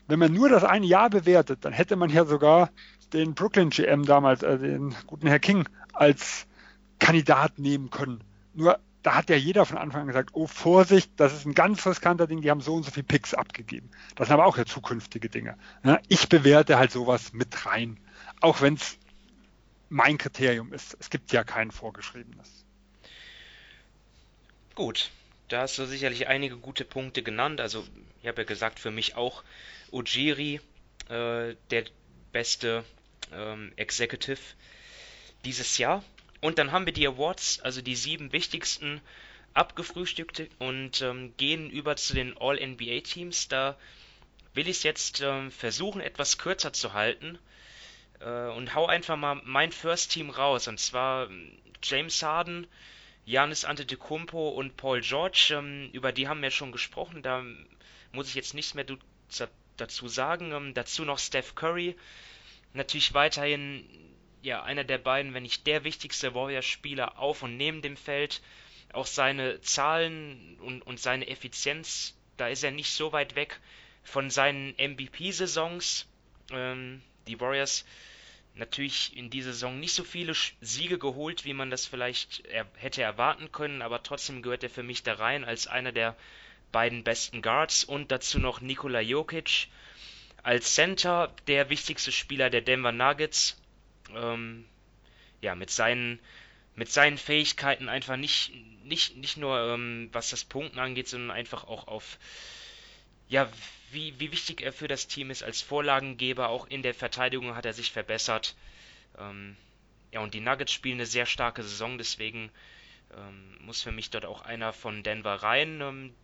[0.07, 2.69] Wenn man nur das eine Jahr bewertet, dann hätte man ja sogar
[3.13, 6.45] den Brooklyn GM damals, äh, den guten Herr King, als
[6.99, 8.23] Kandidat nehmen können.
[8.53, 11.85] Nur da hat ja jeder von Anfang an gesagt, oh Vorsicht, das ist ein ganz
[11.85, 13.91] riskanter Ding, die haben so und so viele Picks abgegeben.
[14.15, 15.57] Das sind aber auch ja zukünftige Dinge.
[16.07, 17.99] Ich bewerte halt sowas mit rein,
[18.41, 18.97] auch wenn es
[19.89, 20.97] mein Kriterium ist.
[20.99, 22.65] Es gibt ja kein vorgeschriebenes.
[24.73, 25.11] Gut,
[25.49, 27.61] da hast du sicherlich einige gute Punkte genannt.
[27.61, 27.85] Also,
[28.21, 29.43] ich habe ja gesagt, für mich auch
[29.91, 30.59] Ujiri,
[31.09, 31.85] äh, der
[32.31, 32.83] beste
[33.31, 34.39] ähm, Executive
[35.45, 36.03] dieses Jahr.
[36.41, 39.01] Und dann haben wir die Awards, also die sieben wichtigsten,
[39.53, 43.47] abgefrühstückt und ähm, gehen über zu den All-NBA-Teams.
[43.47, 43.77] Da
[44.53, 47.39] will ich es jetzt ähm, versuchen, etwas kürzer zu halten
[48.19, 50.67] äh, und hau einfach mal mein First Team raus.
[50.67, 52.67] Und zwar ähm, James Harden,
[53.25, 55.53] Janis Antetokounmpo und Paul George.
[55.57, 57.23] Ähm, über die haben wir schon gesprochen.
[57.23, 57.43] Da
[58.11, 58.85] muss ich jetzt nichts mehr
[59.77, 60.51] dazu sagen.
[60.51, 61.95] Ähm, dazu noch Steph Curry.
[62.73, 63.85] Natürlich weiterhin
[64.45, 68.41] ja, einer der beiden, wenn nicht der wichtigste Warriors-Spieler auf und neben dem Feld.
[68.93, 73.59] Auch seine Zahlen und, und seine Effizienz, da ist er nicht so weit weg
[74.03, 76.07] von seinen MVP-Saisons.
[76.51, 77.85] Ähm, die Warriors
[78.53, 83.01] natürlich in dieser Saison nicht so viele Siege geholt, wie man das vielleicht er hätte
[83.01, 86.15] erwarten können, aber trotzdem gehört er für mich da rein als einer der
[86.71, 89.67] beiden besten Guards und dazu noch Nikola Jokic
[90.43, 93.57] als Center, der wichtigste Spieler der Denver Nuggets
[94.13, 94.65] ähm,
[95.41, 96.19] ja, mit seinen,
[96.75, 98.51] mit seinen Fähigkeiten einfach nicht,
[98.83, 102.17] nicht, nicht nur ähm, was das Punkten angeht, sondern einfach auch auf,
[103.27, 103.49] ja,
[103.91, 106.49] wie, wie wichtig er für das Team ist als Vorlagengeber.
[106.49, 108.55] Auch in der Verteidigung hat er sich verbessert.
[109.17, 109.55] Ähm,
[110.11, 112.51] ja, und die Nuggets spielen eine sehr starke Saison, deswegen
[113.15, 115.81] ähm, muss für mich dort auch einer von Denver rein.
[115.81, 116.15] Ähm,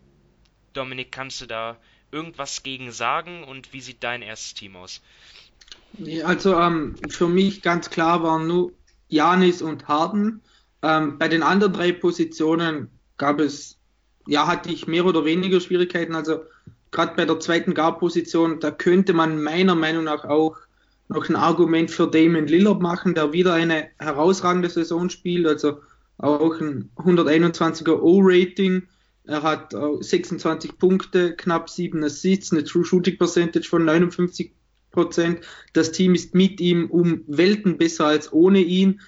[0.73, 1.77] Dominik, kannst du da
[2.11, 5.01] irgendwas gegen sagen und wie sieht dein erstes Team aus?
[6.23, 8.71] Also ähm, für mich ganz klar waren nur
[9.07, 10.41] Janis und Harden.
[10.81, 13.77] Ähm, bei den anderen drei Positionen gab es,
[14.27, 16.15] ja, hatte ich mehr oder weniger Schwierigkeiten.
[16.15, 16.41] Also
[16.91, 20.57] gerade bei der zweiten Guard-Position, da könnte man meiner Meinung nach auch
[21.07, 25.81] noch ein Argument für Damon Lillard machen, der wieder eine herausragende Saison spielt, also
[26.17, 28.83] auch ein 121er O-Rating.
[29.25, 34.53] Er hat 26 Punkte, knapp 7 Assists, eine True Shooting Percentage von 59
[34.91, 35.41] Prozent.
[35.73, 39.01] Das Team ist mit ihm um Welten besser als ohne ihn.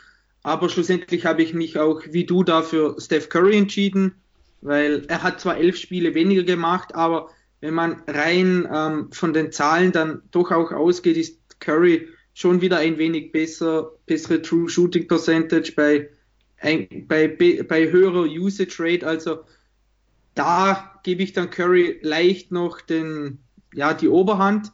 [0.44, 4.16] Aber schlussendlich habe ich mich auch wie du dafür Steph Curry entschieden,
[4.62, 7.30] weil er hat zwar elf Spiele weniger gemacht, aber
[7.62, 12.78] wenn man rein ähm, von den Zahlen dann doch auch ausgeht, ist Curry schon wieder
[12.78, 16.10] ein wenig besser, bessere True Shooting Percentage bei,
[16.58, 19.08] ein, bei, bei höherer Usage Rate.
[19.08, 19.40] Also
[20.36, 23.40] da gebe ich dann Curry leicht noch den,
[23.74, 24.74] ja, die Oberhand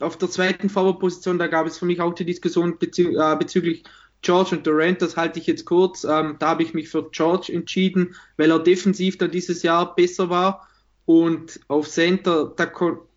[0.00, 3.84] auf der zweiten Forward-Position, da gab es für mich auch die Diskussion bezü äh, bezüglich
[4.22, 6.04] George und Durant, das halte ich jetzt kurz.
[6.04, 10.28] Ähm, da habe ich mich für George entschieden, weil er defensiv dann dieses Jahr besser
[10.28, 10.68] war.
[11.04, 12.70] Und auf Center, da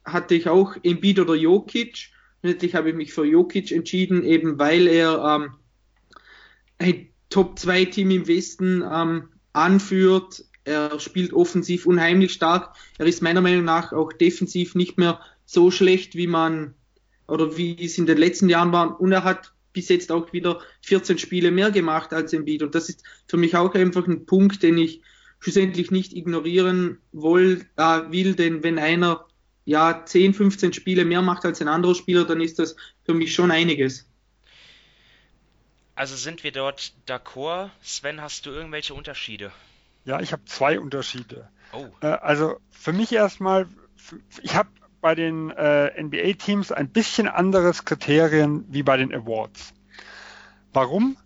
[0.06, 2.10] hatte ich auch Embiid oder Jokic.
[2.44, 5.54] Letztlich habe ich mich für Jokic entschieden, eben weil er ähm,
[6.78, 10.46] ein Top-2-Team im Westen ähm, anführt.
[10.64, 12.76] Er spielt offensiv unheimlich stark.
[13.00, 15.20] Er ist meiner Meinung nach auch defensiv nicht mehr
[15.52, 16.76] so schlecht, wie man
[17.28, 18.99] oder wie es in den letzten Jahren war.
[18.99, 22.64] Und er hat bis jetzt auch wieder 14 Spiele mehr gemacht als Embiid.
[22.64, 25.02] Und das ist für mich auch einfach ein Punkt, den ich
[25.39, 29.26] schlussendlich nicht ignorieren will, äh, will, denn wenn einer
[29.66, 32.76] ja 10, 15 Spiele mehr macht als ein anderer Spieler, dann ist das
[33.06, 34.08] für mich schon einiges.
[35.95, 37.70] Also sind wir dort d'accord?
[37.82, 39.52] Sven, hast du irgendwelche Unterschiede?
[40.06, 41.49] Ja, ich habe zwei Unterschiede.
[41.74, 41.88] Oh.
[42.02, 43.68] Äh, also für mich erstmal,
[44.41, 44.70] ich habe
[45.02, 49.74] bei den äh, NBA-Teams ein bisschen anderes Kriterien wie bei den Awards.
[50.74, 51.18] Warum?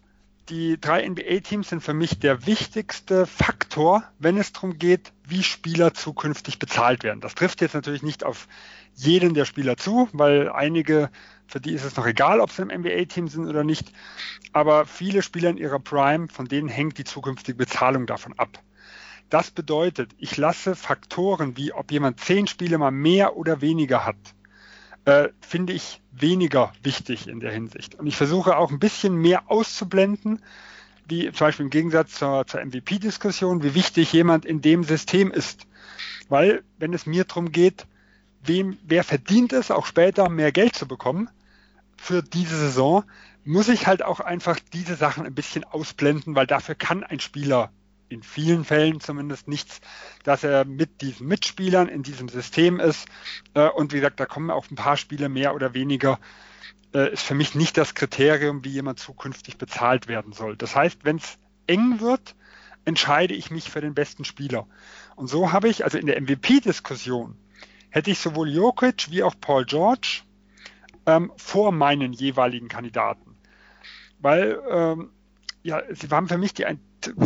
[0.49, 5.93] Die drei NBA-Teams sind für mich der wichtigste Faktor, wenn es darum geht, wie Spieler
[5.95, 7.19] zukünftig bezahlt werden.
[7.19, 8.47] Das trifft jetzt natürlich nicht auf
[8.93, 11.09] jeden der Spieler zu, weil einige,
[11.47, 13.91] für die ist es noch egal, ob sie im NBA-Team sind oder nicht.
[14.53, 18.59] Aber viele Spieler in ihrer Prime, von denen hängt die zukünftige Bezahlung davon ab.
[19.29, 24.15] Das bedeutet, ich lasse Faktoren wie, ob jemand zehn Spiele mal mehr oder weniger hat,
[25.05, 27.95] äh, finde ich weniger wichtig in der Hinsicht.
[27.95, 30.41] Und ich versuche auch ein bisschen mehr auszublenden,
[31.07, 35.67] wie zum Beispiel im Gegensatz zur, zur MVP-Diskussion, wie wichtig jemand in dem System ist.
[36.29, 37.85] Weil, wenn es mir darum geht,
[38.43, 41.29] wem, wer verdient es, auch später mehr Geld zu bekommen
[41.97, 43.03] für diese Saison,
[43.43, 47.71] muss ich halt auch einfach diese Sachen ein bisschen ausblenden, weil dafür kann ein Spieler
[48.09, 49.81] in vielen Fällen zumindest nichts,
[50.23, 53.07] dass er mit diesen Mitspielern in diesem System ist.
[53.53, 56.19] Äh, und wie gesagt, da kommen auch ein paar Spiele mehr oder weniger.
[56.93, 60.55] Äh, ist für mich nicht das Kriterium, wie jemand zukünftig bezahlt werden soll.
[60.55, 61.37] Das heißt, wenn es
[61.67, 62.35] eng wird,
[62.85, 64.67] entscheide ich mich für den besten Spieler.
[65.15, 67.35] Und so habe ich, also in der MVP-Diskussion,
[67.89, 70.21] hätte ich sowohl Jokic wie auch Paul George
[71.05, 73.35] ähm, vor meinen jeweiligen Kandidaten.
[74.19, 75.11] Weil ähm,
[75.63, 76.65] ja, sie haben für mich die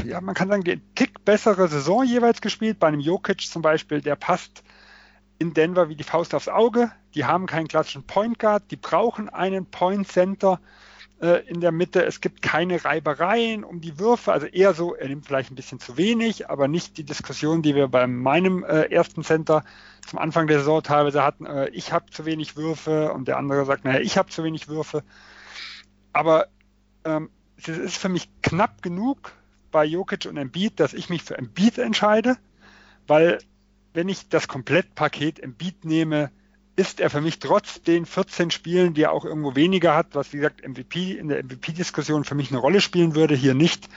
[0.06, 2.80] ja, man kann sagen, den Tick bessere Saison jeweils gespielt.
[2.80, 4.64] Bei einem Jokic zum Beispiel, der passt
[5.40, 6.92] in Denver wie die Faust aufs Auge.
[7.16, 10.60] Die haben keinen klassischen Point Guard, die brauchen einen Point Center
[11.22, 12.06] äh, in der Mitte.
[12.06, 15.80] Es gibt keine Reibereien um die Würfe, also eher so, er nimmt vielleicht ein bisschen
[15.80, 19.64] zu wenig, aber nicht die Diskussion, die wir bei meinem äh, ersten Center
[20.06, 21.46] zum Anfang der Saison teilweise hatten.
[21.46, 24.68] Äh, ich habe zu wenig Würfe und der andere sagt, naja, ich habe zu wenig
[24.68, 25.04] Würfe.
[26.14, 26.48] Aber
[27.06, 29.34] ähm, es ist für mich knapp genug
[29.72, 32.38] bei Jokic und Embiid, dass ich mich für Embiid entscheide,
[33.08, 33.40] weil
[33.94, 36.32] wenn ich das Komplettpaket Embiid nehme,
[36.76, 40.32] ist er für mich trotz den 14 Spielen, die er auch irgendwo weniger hat, was
[40.32, 43.90] wie gesagt MVP in der MVP-Diskussion für mich eine Rolle spielen würde, hier nicht,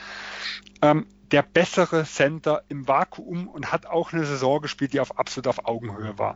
[0.82, 5.46] ähm, der bessere Center im Vakuum und hat auch eine Saison gespielt, die auf absolut
[5.46, 6.34] auf Augenhöhe war.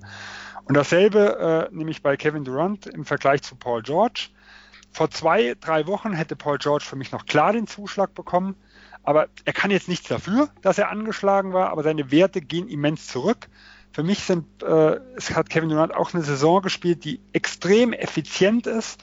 [0.64, 4.28] Und dasselbe äh, nämlich bei Kevin Durant im Vergleich zu Paul George.
[4.92, 8.54] Vor zwei, drei Wochen hätte Paul George für mich noch klar den Zuschlag bekommen,
[9.06, 13.06] aber er kann jetzt nichts dafür, dass er angeschlagen war, aber seine Werte gehen immens
[13.06, 13.48] zurück.
[13.92, 18.66] Für mich sind, äh, es hat Kevin Durant auch eine Saison gespielt, die extrem effizient
[18.66, 19.02] ist.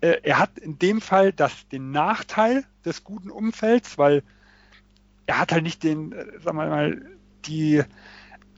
[0.00, 4.24] Äh, er hat in dem Fall das, den Nachteil des guten Umfelds, weil
[5.26, 7.02] er hat halt nicht den, äh, sagen wir mal,
[7.46, 7.84] die,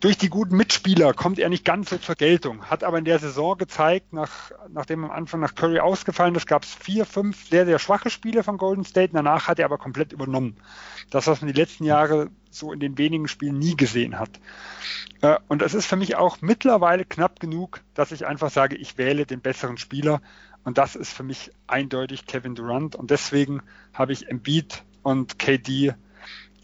[0.00, 2.64] durch die guten Mitspieler kommt er nicht ganz so zur Geltung.
[2.66, 6.64] Hat aber in der Saison gezeigt, nach, nachdem am Anfang nach Curry ausgefallen ist, gab
[6.64, 9.12] es vier, fünf sehr, sehr schwache Spiele von Golden State.
[9.14, 10.56] Danach hat er aber komplett übernommen.
[11.10, 14.30] Das, was man die letzten Jahre so in den wenigen Spielen nie gesehen hat.
[15.22, 18.98] Äh, und es ist für mich auch mittlerweile knapp genug, dass ich einfach sage, ich
[18.98, 20.20] wähle den besseren Spieler.
[20.64, 22.96] Und das ist für mich eindeutig Kevin Durant.
[22.96, 23.62] Und deswegen
[23.94, 25.94] habe ich Embiid und KD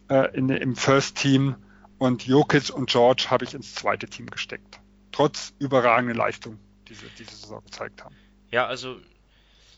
[0.09, 1.55] äh, in, im First Team
[2.03, 4.80] und Jokic und George habe ich ins zweite Team gesteckt.
[5.12, 8.16] Trotz überragender Leistung, die sie diese Saison gezeigt haben.
[8.50, 8.96] Ja, also,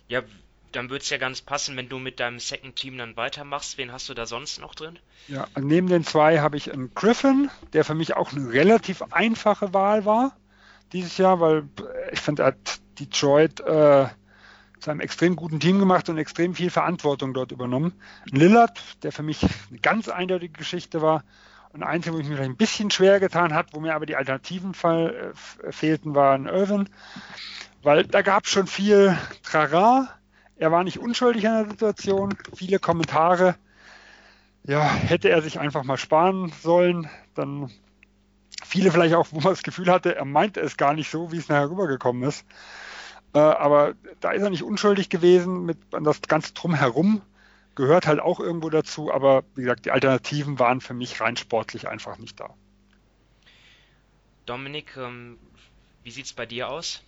[0.08, 0.22] ja,
[0.72, 3.76] dann würde es ja ganz passen, wenn du mit deinem Second Team dann weitermachst.
[3.76, 4.98] Wen hast du da sonst noch drin?
[5.28, 9.74] Ja, neben den zwei habe ich einen Griffin, der für mich auch eine relativ einfache
[9.74, 10.34] Wahl war
[10.94, 11.68] dieses Jahr, weil
[12.10, 14.06] ich finde, er hat Detroit äh,
[14.80, 17.92] zu einem extrem guten Team gemacht und extrem viel Verantwortung dort übernommen.
[18.30, 21.22] Lillard, der für mich eine ganz eindeutige Geschichte war,
[21.74, 24.74] und einzige, wo ich vielleicht ein bisschen schwer getan hat, wo mir aber die Alternativen
[24.74, 25.32] fall,
[25.64, 26.88] äh, fehlten, waren Irvin.
[27.82, 30.08] Weil da gab es schon viel Trara.
[30.56, 32.34] Er war nicht unschuldig an der Situation.
[32.54, 33.56] Viele Kommentare.
[34.62, 37.70] Ja, hätte er sich einfach mal sparen sollen, dann
[38.64, 41.36] viele vielleicht auch, wo man das Gefühl hatte, er meinte es gar nicht so, wie
[41.36, 42.46] es nachher rübergekommen ist.
[43.34, 47.20] Äh, aber da ist er nicht unschuldig gewesen mit das ganze Drumherum
[47.74, 51.88] gehört halt auch irgendwo dazu, aber wie gesagt, die Alternativen waren für mich rein sportlich
[51.88, 52.50] einfach nicht da.
[54.46, 55.38] Dominik, ähm,
[56.02, 57.02] wie sieht es bei dir aus?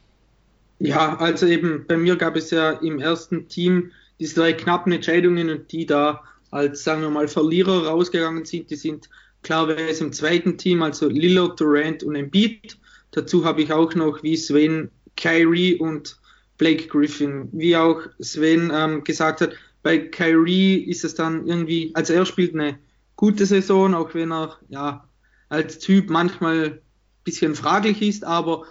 [0.79, 5.51] Ja, also eben bei mir gab es ja im ersten Team diese drei knappen Entscheidungen
[5.51, 9.09] und die da als, sagen wir mal, Verlierer rausgegangen sind, die sind
[9.43, 12.79] klarerweise im zweiten Team, also Lillard, Durant und Embiid.
[13.13, 16.19] Dazu habe ich auch noch wie Sven Kyrie und
[16.59, 17.49] Blake Griffin.
[17.53, 19.55] Wie auch Sven ähm, gesagt hat,
[19.87, 22.77] bei Kyrie ist es dann irgendwie, also er spielt eine
[23.15, 25.09] gute Saison, auch wenn er ja
[25.49, 26.79] als Typ manchmal ein
[27.23, 28.65] bisschen fraglich ist, aber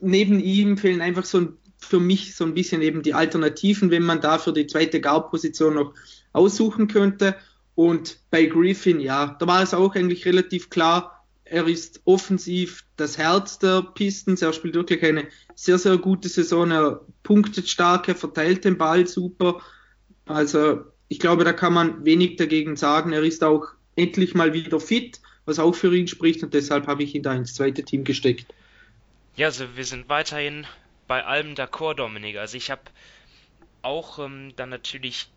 [0.00, 4.02] neben ihm fehlen einfach so ein, für mich so ein bisschen eben die Alternativen, wenn
[4.02, 5.94] man da für die zweite Guard-Position noch
[6.34, 7.34] aussuchen könnte.
[7.74, 13.16] Und bei Griffin, ja, da war es auch eigentlich relativ klar, er ist offensiv das
[13.16, 18.16] Herz der Pistons, er spielt wirklich eine sehr, sehr gute Saison, er punktet stark, er
[18.16, 19.62] verteilt den Ball super
[20.26, 23.12] also ich glaube, da kann man wenig dagegen sagen.
[23.12, 27.02] Er ist auch endlich mal wieder fit, was auch für ihn spricht und deshalb habe
[27.02, 28.46] ich ihn da ins zweite Team gesteckt.
[29.36, 30.66] Ja, also wir sind weiterhin
[31.06, 32.36] bei allem d'accord, Dominik.
[32.36, 32.82] Also ich habe
[33.82, 35.28] auch ähm, dann natürlich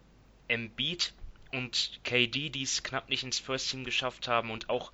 [0.48, 1.14] Embiid
[1.52, 4.92] und KD, die es knapp nicht ins First Team geschafft haben und auch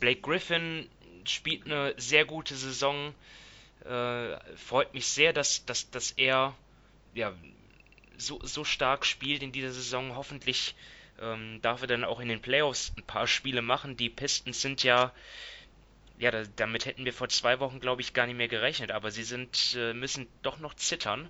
[0.00, 0.88] Blake Griffin
[1.24, 3.14] spielt eine sehr gute Saison.
[3.84, 6.54] Äh, freut mich sehr, dass, dass, dass er
[7.14, 7.34] ja,
[8.18, 10.16] so, so stark spielt in dieser Saison.
[10.16, 10.74] Hoffentlich
[11.20, 13.96] ähm, darf er dann auch in den Playoffs ein paar Spiele machen.
[13.96, 15.12] Die Pistons sind ja,
[16.18, 19.10] ja, da, damit hätten wir vor zwei Wochen, glaube ich, gar nicht mehr gerechnet, aber
[19.10, 21.28] sie sind, äh, müssen doch noch zittern.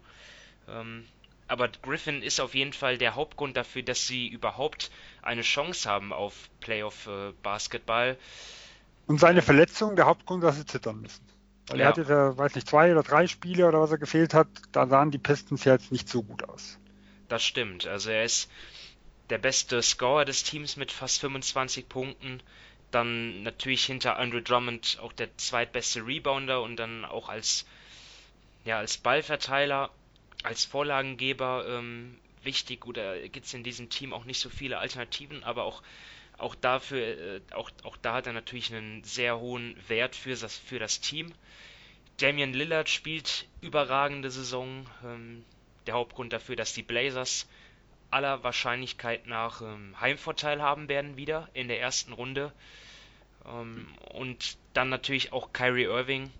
[0.68, 1.06] Ähm,
[1.46, 4.90] aber Griffin ist auf jeden Fall der Hauptgrund dafür, dass sie überhaupt
[5.22, 8.12] eine Chance haben auf Playoff-Basketball.
[8.12, 8.16] Äh,
[9.06, 11.33] Und seine Verletzung der Hauptgrund, dass sie zittern müssen.
[11.66, 11.84] Weil ja.
[11.84, 14.86] er hatte da, weiß nicht, zwei oder drei Spiele oder was er gefehlt hat, da
[14.86, 16.78] sahen die Pistons ja jetzt nicht so gut aus.
[17.28, 17.86] Das stimmt.
[17.86, 18.50] Also er ist
[19.30, 22.42] der beste Scorer des Teams mit fast 25 Punkten.
[22.90, 27.64] Dann natürlich hinter Andrew Drummond auch der zweitbeste Rebounder und dann auch als,
[28.64, 29.90] ja, als Ballverteiler,
[30.42, 35.42] als Vorlagengeber ähm, wichtig oder gibt es in diesem Team auch nicht so viele Alternativen,
[35.42, 35.82] aber auch,
[36.44, 40.56] auch dafür, äh, auch, auch da hat er natürlich einen sehr hohen Wert für das,
[40.58, 41.32] für das Team.
[42.18, 44.86] Damian Lillard spielt überragende Saison.
[45.02, 45.44] Ähm,
[45.86, 47.48] der Hauptgrund dafür, dass die Blazers
[48.10, 52.52] aller Wahrscheinlichkeit nach ähm, Heimvorteil haben werden wieder in der ersten Runde.
[53.46, 56.30] Ähm, und dann natürlich auch Kyrie Irving.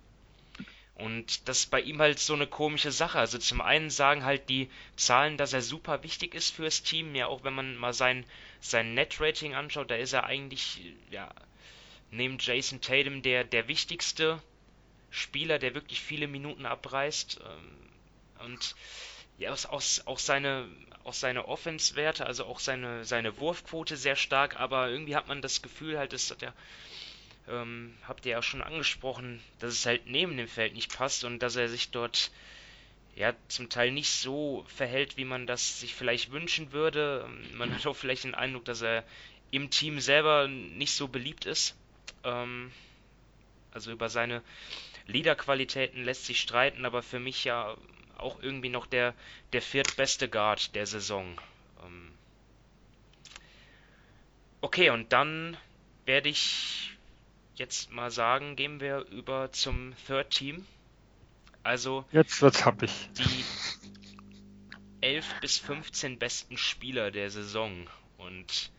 [0.97, 3.19] Und das ist bei ihm halt so eine komische Sache.
[3.19, 7.15] Also zum einen sagen halt die Zahlen, dass er super wichtig ist fürs Team.
[7.17, 8.25] Ja, auch wenn man mal sein,
[8.65, 11.31] sein Net-Rating anschaut, da ist er eigentlich, ja,
[12.11, 14.43] neben Jason Tatum der, der wichtigste
[15.11, 17.41] Spieler, der wirklich viele Minuten abreißt.
[17.45, 18.75] Ähm, und
[19.37, 20.67] ja, auch, auch seine,
[21.05, 25.61] auch seine Offense-Werte, also auch seine, seine Wurfquote sehr stark, aber irgendwie hat man das
[25.61, 26.55] Gefühl halt, das hat ja,
[27.49, 31.41] ähm, habt ihr ja schon angesprochen, dass es halt neben dem Feld nicht passt und
[31.41, 32.31] dass er sich dort
[33.17, 37.29] ja zum Teil nicht so verhält, wie man das sich vielleicht wünschen würde.
[37.55, 39.05] Man hat auch vielleicht den Eindruck, dass er
[39.51, 41.77] im Team selber nicht so beliebt ist.
[42.25, 42.73] Ähm,
[43.73, 44.43] also über seine
[45.07, 47.77] Leaderqualitäten lässt sich streiten, aber für mich ja
[48.17, 49.15] auch irgendwie noch der,
[49.53, 51.41] der viertbeste Guard der Saison.
[51.85, 52.13] Ähm
[54.61, 55.57] okay, und dann
[56.07, 56.97] werde ich
[57.57, 60.67] jetzt mal sagen, gehen wir über zum Third Team.
[61.65, 63.11] Also jetzt wird's happig.
[63.19, 63.45] Die
[65.01, 67.89] 11 bis 15 besten Spieler der Saison.
[68.19, 68.71] Und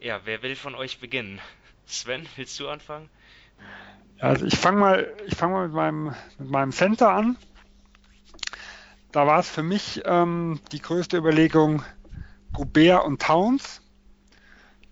[0.00, 1.40] ja, wer will von euch beginnen?
[1.86, 3.08] Sven, willst du anfangen?
[4.18, 7.36] Also ich fange mal, ich fange mal mit meinem, mit meinem Center an.
[9.12, 11.84] Da war es für mich ähm, die größte Überlegung
[12.52, 13.80] Goubert und Towns.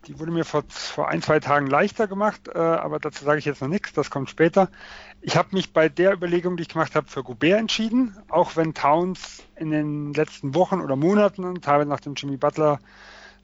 [0.06, 3.44] Die wurde mir vor, vor ein, zwei Tagen leichter gemacht, äh, aber dazu sage ich
[3.44, 4.68] jetzt noch nichts, das kommt später.
[5.24, 8.74] Ich habe mich bei der Überlegung, die ich gemacht habe, für Goubert entschieden, auch wenn
[8.74, 12.80] Towns in den letzten Wochen oder Monaten, teilweise nach dem Jimmy Butler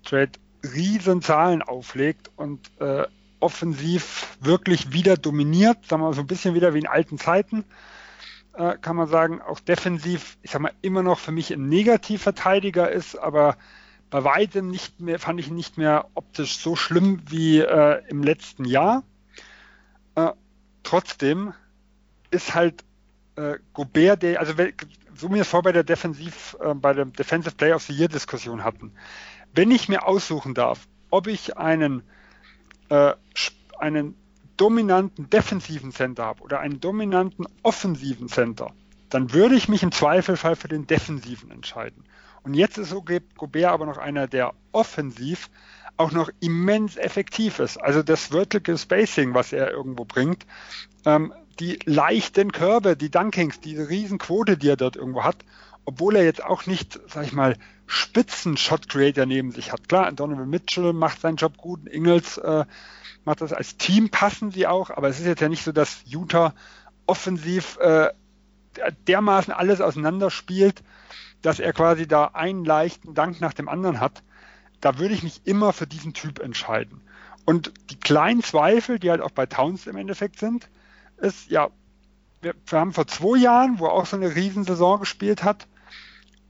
[0.04, 0.32] Trade,
[0.74, 3.04] riesen Zahlen auflegt und äh,
[3.38, 7.64] offensiv wirklich wieder dominiert, sagen wir mal so ein bisschen wieder wie in alten Zeiten,
[8.54, 12.90] äh, kann man sagen, auch defensiv, ich sag mal, immer noch für mich ein Negativverteidiger
[12.90, 13.56] ist, aber
[14.10, 18.24] bei weitem nicht mehr, fand ich ihn nicht mehr optisch so schlimm wie äh, im
[18.24, 19.04] letzten Jahr.
[20.16, 20.32] Äh,
[20.82, 21.52] trotzdem
[22.30, 22.84] ist halt
[23.36, 24.54] äh, Gobert, der, also
[25.14, 28.08] so mir es vor bei der Defensiv, äh, bei der Defensive Player of the Year
[28.08, 28.92] Diskussion hatten.
[29.54, 32.02] Wenn ich mir aussuchen darf, ob ich einen
[32.88, 33.14] äh,
[33.78, 34.16] einen
[34.56, 38.72] dominanten defensiven Center habe oder einen dominanten offensiven Center,
[39.08, 42.04] dann würde ich mich im Zweifelfall für den defensiven entscheiden.
[42.42, 45.48] Und jetzt ist Gobert aber noch einer, der offensiv
[45.96, 47.76] auch noch immens effektiv ist.
[47.76, 50.46] Also das Vertical Spacing, was er irgendwo bringt,
[51.04, 55.44] ähm, die leichten Körbe, die Dunkings, diese Riesenquote, die er dort irgendwo hat,
[55.84, 57.56] obwohl er jetzt auch nicht, sag ich mal,
[57.86, 59.88] Spitzen-Shot-Creator neben sich hat.
[59.88, 62.64] Klar, Donovan Mitchell macht seinen Job gut, Ingles äh,
[63.24, 66.02] macht das als Team, passen sie auch, aber es ist jetzt ja nicht so, dass
[66.04, 66.54] Utah
[67.06, 68.10] offensiv äh,
[69.06, 70.82] dermaßen alles auseinanderspielt,
[71.42, 74.22] dass er quasi da einen leichten Dank nach dem anderen hat.
[74.80, 77.00] Da würde ich mich immer für diesen Typ entscheiden.
[77.44, 80.68] Und die kleinen Zweifel, die halt auch bei Towns im Endeffekt sind,
[81.18, 81.68] ist, ja,
[82.40, 85.66] wir, wir haben vor zwei Jahren, wo er auch so eine Riesensaison gespielt hat,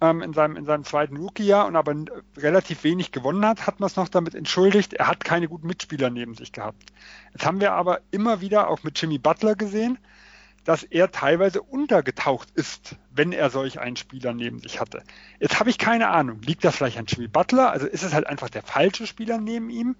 [0.00, 1.94] ähm, in, seinem, in seinem zweiten Rookie-Jahr und aber
[2.36, 6.10] relativ wenig gewonnen hat, hat man es noch damit entschuldigt, er hat keine guten Mitspieler
[6.10, 6.92] neben sich gehabt.
[7.32, 9.98] Jetzt haben wir aber immer wieder auch mit Jimmy Butler gesehen,
[10.64, 15.02] dass er teilweise untergetaucht ist, wenn er solch einen Spieler neben sich hatte.
[15.40, 17.70] Jetzt habe ich keine Ahnung, liegt das vielleicht an Jimmy Butler?
[17.70, 19.96] Also ist es halt einfach der falsche Spieler neben ihm?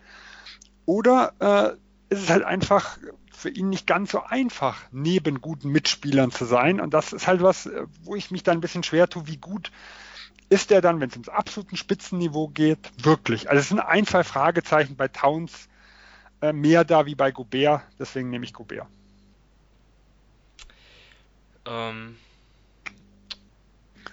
[0.84, 2.98] Oder äh, ist es halt einfach
[3.38, 6.80] für ihn nicht ganz so einfach, neben guten Mitspielern zu sein.
[6.80, 9.36] Und das ist halt was, äh, wo ich mich dann ein bisschen schwer tue, wie
[9.36, 9.70] gut
[10.50, 13.50] ist er dann, wenn es ums absoluten Spitzenniveau geht, wirklich.
[13.50, 15.68] Also es sind ein, zwei Fragezeichen bei Towns
[16.40, 18.86] äh, mehr da wie bei Gobert, deswegen nehme ich Gobert.
[21.66, 22.16] Ähm,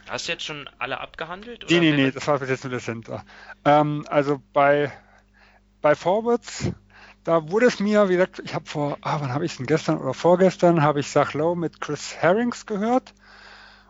[0.09, 1.63] hast du jetzt schon alle abgehandelt?
[1.63, 3.23] Oder nee, nee, nee, das war bis jetzt nur der Center.
[3.63, 4.91] Ähm, also bei,
[5.82, 6.71] bei Forwards
[7.26, 9.65] da wurde es mir, wie gesagt, ich habe vor, ah, wann habe ich es denn
[9.65, 13.13] gestern oder vorgestern, habe ich Sach Low mit Chris Herrings gehört.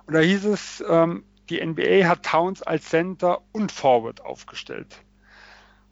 [0.05, 5.01] Und da hieß es, ähm, die NBA hat Towns als Center und Forward aufgestellt.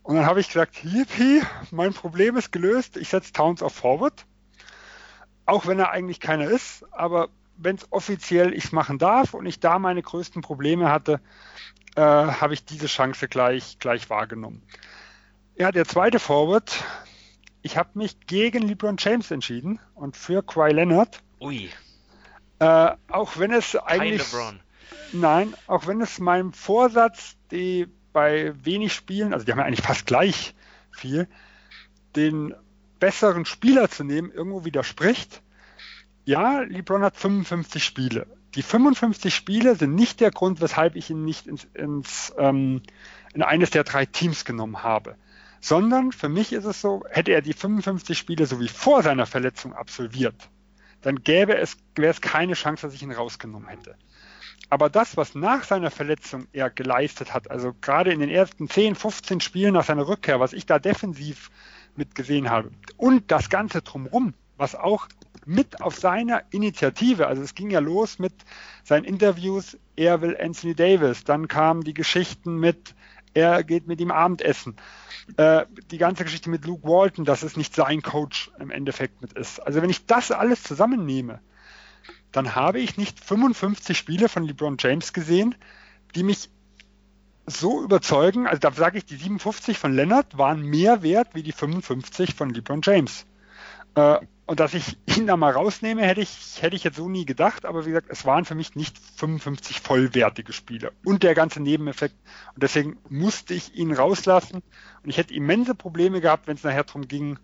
[0.03, 4.25] Und dann habe ich gesagt, yippie, mein Problem ist gelöst, ich setze Towns auf Forward.
[5.45, 7.27] Auch wenn er eigentlich keiner ist, aber
[7.57, 11.19] wenn es offiziell ich machen darf und ich da meine größten Probleme hatte,
[11.97, 14.63] äh, habe ich diese Chance gleich, gleich wahrgenommen.
[15.55, 16.83] Ja, der zweite Forward,
[17.63, 21.23] ich habe mich gegen LeBron James entschieden und für Kawhi Leonard.
[21.39, 21.69] Ui.
[22.59, 24.21] Äh, auch wenn es eigentlich.
[25.13, 29.85] Nein, auch wenn es meinem Vorsatz, die bei wenig Spielen, also die haben ja eigentlich
[29.85, 30.53] fast gleich
[30.91, 31.27] viel,
[32.15, 32.53] den
[32.99, 35.41] besseren Spieler zu nehmen, irgendwo widerspricht.
[36.25, 38.27] Ja, LeBron hat 55 Spiele.
[38.55, 42.81] Die 55 Spiele sind nicht der Grund, weshalb ich ihn nicht ins, ins ähm,
[43.33, 45.15] in eines der drei Teams genommen habe.
[45.63, 49.25] Sondern für mich ist es so, hätte er die 55 Spiele so wie vor seiner
[49.25, 50.35] Verletzung absolviert,
[51.03, 53.95] dann gäbe es, wäre es keine Chance, dass ich ihn rausgenommen hätte.
[54.69, 58.95] Aber das, was nach seiner Verletzung er geleistet hat, also gerade in den ersten 10,
[58.95, 61.49] 15 Spielen nach seiner Rückkehr, was ich da defensiv
[61.95, 65.07] mitgesehen habe, und das Ganze drumherum, was auch
[65.45, 68.33] mit auf seiner Initiative, also es ging ja los mit
[68.83, 72.95] seinen Interviews, er will Anthony Davis, dann kamen die Geschichten mit,
[73.33, 74.75] er geht mit ihm Abendessen,
[75.37, 79.33] äh, die ganze Geschichte mit Luke Walton, dass es nicht sein Coach im Endeffekt mit
[79.33, 79.59] ist.
[79.59, 81.39] Also wenn ich das alles zusammennehme,
[82.31, 85.55] dann habe ich nicht 55 Spiele von LeBron James gesehen,
[86.15, 86.49] die mich
[87.45, 91.51] so überzeugen, also da sage ich, die 57 von Leonard waren mehr wert wie die
[91.51, 93.25] 55 von LeBron James.
[93.95, 97.25] Äh, und dass ich ihn da mal rausnehme, hätte ich, hätte ich jetzt so nie
[97.25, 101.61] gedacht, aber wie gesagt, es waren für mich nicht 55 vollwertige Spiele und der ganze
[101.61, 102.15] Nebeneffekt.
[102.53, 104.61] Und deswegen musste ich ihn rauslassen.
[105.03, 107.39] Und ich hätte immense Probleme gehabt, wenn es nachher darum ging,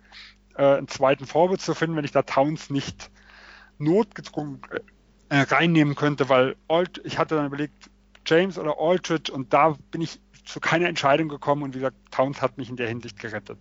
[0.56, 3.10] äh, einen zweiten Vorwurf zu finden, wenn ich da Towns nicht
[3.78, 4.62] notgedrungen
[5.30, 7.89] äh, reinnehmen könnte, weil Alt, ich hatte dann überlegt,
[8.26, 12.41] James oder Aldridge und da bin ich zu keiner Entscheidung gekommen und wie gesagt, Towns
[12.41, 13.60] hat mich in der Hinsicht gerettet.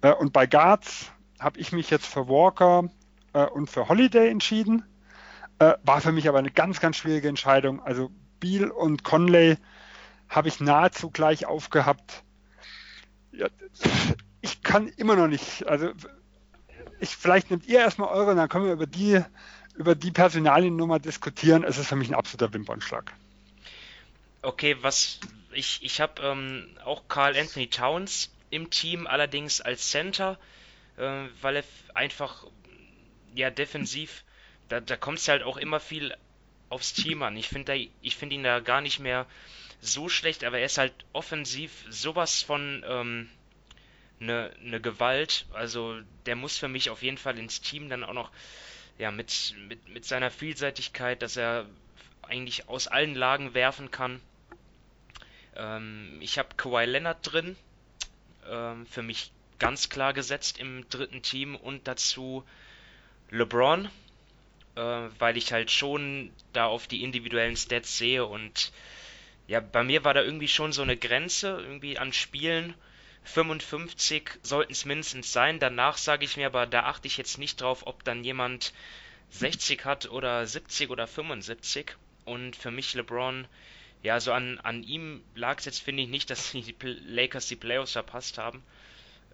[0.00, 2.88] Äh, und bei Guards habe ich mich jetzt für Walker
[3.32, 4.84] äh, und für Holiday entschieden.
[5.58, 7.82] Äh, war für mich aber eine ganz, ganz schwierige Entscheidung.
[7.82, 9.56] Also Beal und Conley
[10.28, 12.22] habe ich nahezu gleich aufgehabt.
[13.32, 13.48] Ja,
[14.40, 15.90] ich kann immer noch nicht, also
[17.00, 19.20] ich, vielleicht nehmt ihr erstmal eure, dann können wir über die,
[19.74, 21.64] über die Personaliennummer diskutieren.
[21.64, 23.12] Es ist für mich ein absoluter Wimpernschlag.
[24.42, 25.20] Okay, was
[25.52, 30.38] ich, ich habe ähm, auch Carl Anthony Towns im Team, allerdings als Center
[31.00, 32.46] äh, weil er einfach,
[33.34, 34.24] ja, defensiv,
[34.68, 36.14] da, da kommt es halt auch immer viel
[36.68, 37.36] aufs Team an.
[37.36, 39.26] Ich finde find ihn da gar nicht mehr
[39.80, 43.30] so schlecht, aber er ist halt offensiv sowas von ähm,
[44.20, 45.46] eine ne Gewalt.
[45.52, 48.30] Also der muss für mich auf jeden Fall ins Team dann auch noch,
[48.98, 51.66] ja, mit, mit, mit seiner Vielseitigkeit, dass er
[52.22, 54.20] eigentlich aus allen Lagen werfen kann.
[55.56, 57.56] Ähm, ich habe Kawhi Leonard drin.
[58.46, 62.44] Ähm, für mich ganz klar gesetzt im dritten Team und dazu
[63.30, 63.88] LeBron,
[64.74, 64.80] äh,
[65.18, 68.72] weil ich halt schon da auf die individuellen Stats sehe und
[69.46, 72.72] ja, bei mir war da irgendwie schon so eine Grenze irgendwie an Spielen.
[73.24, 75.58] 55 sollten es mindestens sein.
[75.58, 78.72] Danach sage ich mir aber, da achte ich jetzt nicht drauf, ob dann jemand
[79.30, 81.96] 60 hat oder 70 oder 75.
[82.24, 83.48] Und für mich LeBron,
[84.04, 87.56] ja, so an, an ihm lag es jetzt, finde ich, nicht, dass die Lakers die
[87.56, 88.62] Playoffs verpasst haben.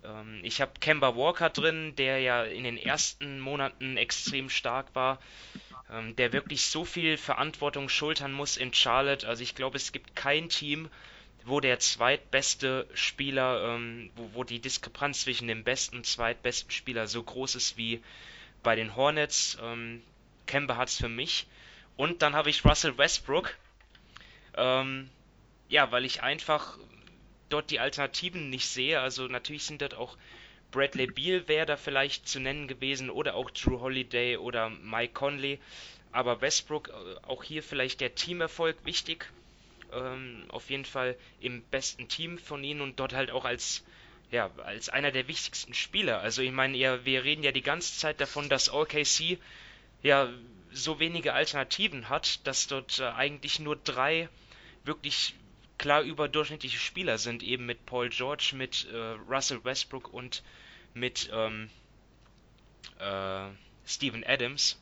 [0.06, 5.18] Ähm, ich habe Kemba Walker drin, der ja in den ersten Monaten extrem stark war,
[5.90, 9.26] ähm, der wirklich so viel Verantwortung schultern muss in Charlotte.
[9.26, 10.88] Also ich glaube, es gibt kein Team,
[11.44, 17.06] wo der zweitbeste Spieler, ähm, wo, wo die Diskrepanz zwischen dem besten und zweitbesten Spieler
[17.06, 18.02] so groß ist wie
[18.62, 19.58] bei den Hornets.
[20.46, 21.46] Kemba hat es für mich.
[21.96, 23.56] Und dann habe ich Russell Westbrook.
[24.56, 25.08] Ähm,
[25.68, 26.78] ja, weil ich einfach
[27.48, 29.00] dort die Alternativen nicht sehe.
[29.00, 30.16] Also natürlich sind dort auch
[30.72, 35.58] Bradley Beal wäre da vielleicht zu nennen gewesen oder auch Drew Holiday oder Mike Conley.
[36.12, 36.92] Aber Westbrook, äh,
[37.26, 39.30] auch hier vielleicht der Teamerfolg wichtig.
[39.92, 43.84] Ähm, auf jeden Fall im besten Team von ihnen und dort halt auch als
[44.30, 46.20] ja, als einer der wichtigsten Spieler.
[46.20, 49.38] Also ich meine, ja, wir reden ja die ganze Zeit davon, dass OKC
[50.02, 50.28] ja
[50.72, 54.28] so wenige Alternativen hat, dass dort äh, eigentlich nur drei
[54.84, 55.34] wirklich
[55.78, 58.96] klar überdurchschnittliche Spieler sind, eben mit Paul George, mit äh,
[59.28, 60.42] Russell Westbrook und
[60.94, 61.68] mit ähm,
[62.98, 63.48] äh,
[63.86, 64.80] Steven Adams.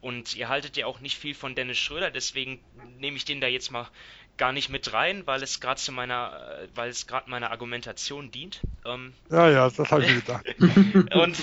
[0.00, 2.60] Und ihr haltet ja auch nicht viel von Dennis Schröder, deswegen
[2.98, 3.88] nehme ich den da jetzt mal
[4.36, 8.30] gar nicht mit rein, weil es gerade zu meiner, äh, weil es gerade meiner Argumentation
[8.30, 8.60] dient.
[8.86, 10.46] Ähm, ja, ja, das habe ich gedacht.
[11.14, 11.36] und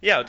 [0.00, 0.24] ja,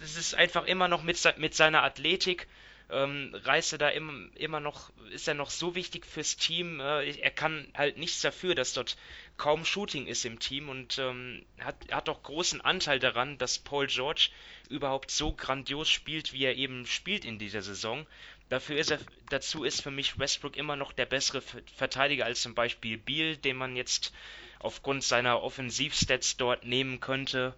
[0.00, 2.46] das ist einfach immer noch mit, mit seiner Athletik
[2.92, 6.80] ähm, reißt er da immer, immer noch, ist er noch so wichtig fürs Team.
[6.80, 8.96] Äh, er kann halt nichts dafür, dass dort
[9.36, 13.86] kaum Shooting ist im Team und ähm, hat, hat auch großen Anteil daran, dass Paul
[13.86, 14.30] George
[14.68, 18.06] überhaupt so grandios spielt, wie er eben spielt in dieser Saison.
[18.48, 18.98] Dafür ist er,
[19.28, 21.42] dazu ist für mich Westbrook immer noch der bessere
[21.76, 24.12] Verteidiger als zum Beispiel Beal, den man jetzt
[24.58, 27.54] aufgrund seiner Offensivstats dort nehmen könnte.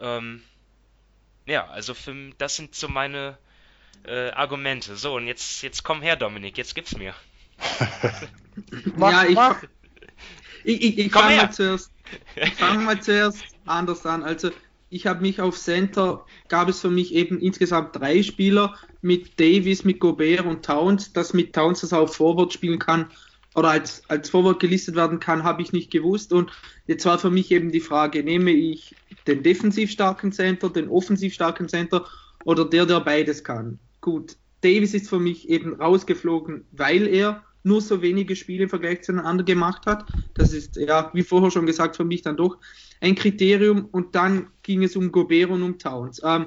[0.00, 0.42] Ähm,
[1.46, 3.38] ja, also für, das sind so meine
[4.04, 4.96] äh, Argumente.
[4.96, 7.14] So, und jetzt, jetzt komm her, Dominik, jetzt gib's mir.
[8.98, 9.38] ja, ich,
[10.64, 11.90] ich, ich, ich fange mal zuerst,
[12.36, 14.22] ich fange mal zuerst anders an.
[14.22, 14.50] Also
[14.90, 19.84] ich habe mich auf Center, gab es für mich eben insgesamt drei Spieler mit Davis,
[19.84, 21.12] mit Gobert und Towns.
[21.12, 23.10] Dass mit Towns das auch Forward spielen kann
[23.54, 26.32] oder als, als Forward gelistet werden kann, habe ich nicht gewusst.
[26.32, 26.50] Und
[26.86, 28.94] jetzt war für mich eben die Frage, nehme ich
[29.26, 32.06] den defensiv starken Center, den offensiv starken Center
[32.44, 33.78] oder der, der beides kann?
[34.02, 39.02] Gut, Davis ist für mich eben rausgeflogen, weil er nur so wenige Spiele im Vergleich
[39.02, 40.04] zu den anderen gemacht hat.
[40.34, 42.58] Das ist, ja, wie vorher schon gesagt, für mich dann doch
[43.00, 43.86] ein Kriterium.
[43.86, 46.20] Und dann ging es um Gobert und um Towns.
[46.24, 46.46] Ähm,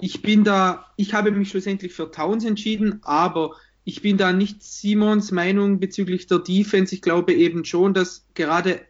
[0.00, 3.54] ich bin da, ich habe mich schlussendlich für Towns entschieden, aber
[3.84, 6.92] ich bin da nicht Simons Meinung bezüglich der Defense.
[6.92, 8.80] Ich glaube eben schon, dass gerade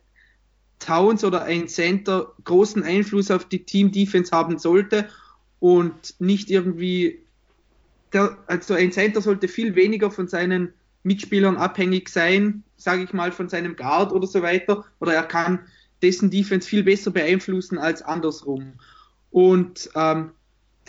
[0.79, 5.09] Towns oder ein Center großen Einfluss auf die Team Defense haben sollte
[5.61, 7.22] und nicht irgendwie
[8.13, 10.73] der, also ein Center sollte viel weniger von seinen
[11.03, 14.85] Mitspielern abhängig sein, sage ich mal, von seinem Guard oder so weiter.
[15.01, 15.61] Oder er kann
[16.03, 18.75] dessen Defense viel besser beeinflussen als andersrum.
[19.31, 20.31] Und ähm,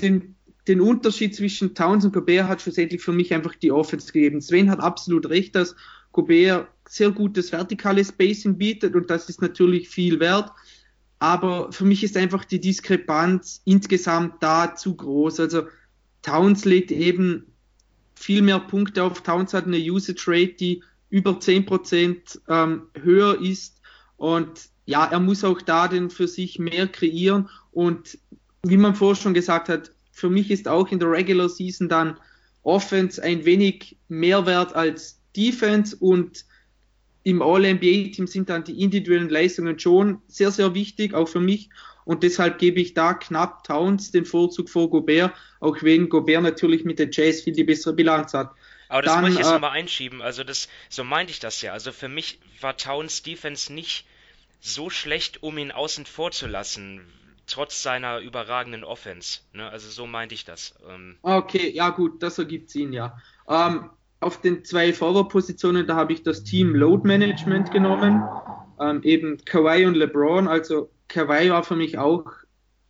[0.01, 0.35] den,
[0.67, 4.41] den Unterschied zwischen Towns und Gobert hat schlussendlich für mich einfach die Offense gegeben.
[4.41, 5.75] Sven hat absolut recht, dass
[6.11, 10.51] Gobert sehr gutes vertikales Spacing bietet und das ist natürlich viel wert.
[11.19, 15.39] Aber für mich ist einfach die Diskrepanz insgesamt da zu groß.
[15.39, 15.67] Also
[16.23, 17.45] Towns legt eben
[18.15, 19.21] viel mehr Punkte auf.
[19.21, 23.79] Towns hat eine Usage Rate, die über 10% ähm, höher ist.
[24.17, 27.49] Und ja, er muss auch da den für sich mehr kreieren.
[27.71, 28.17] Und
[28.63, 32.17] wie man vorher schon gesagt hat, für mich ist auch in der Regular Season dann
[32.63, 36.45] Offense ein wenig mehr wert als Defense und
[37.23, 41.69] im All-NBA-Team sind dann die individuellen Leistungen schon sehr, sehr wichtig, auch für mich.
[42.05, 46.84] Und deshalb gebe ich da knapp Towns den Vorzug vor Gobert, auch wenn Gobert natürlich
[46.84, 48.51] mit den Jazz viel die bessere Bilanz hat.
[48.89, 50.21] Aber das Dann, muss ich jetzt äh, nochmal einschieben.
[50.21, 51.73] Also das, so meinte ich das ja.
[51.73, 54.05] Also für mich war Towns Defense nicht
[54.59, 57.01] so schlecht, um ihn außen vor zu lassen,
[57.47, 59.39] trotz seiner überragenden Offense.
[59.51, 59.69] Ne?
[59.69, 60.75] Also so meinte ich das.
[60.89, 63.17] Ähm, okay, ja gut, das ergibt Sinn, ja.
[63.47, 63.89] Ähm,
[64.19, 68.23] auf den zwei Forward-Positionen, da habe ich das Team Load Management genommen.
[68.80, 70.47] Ähm, eben Kawhi und LeBron.
[70.47, 72.26] Also Kawhi war für mich auch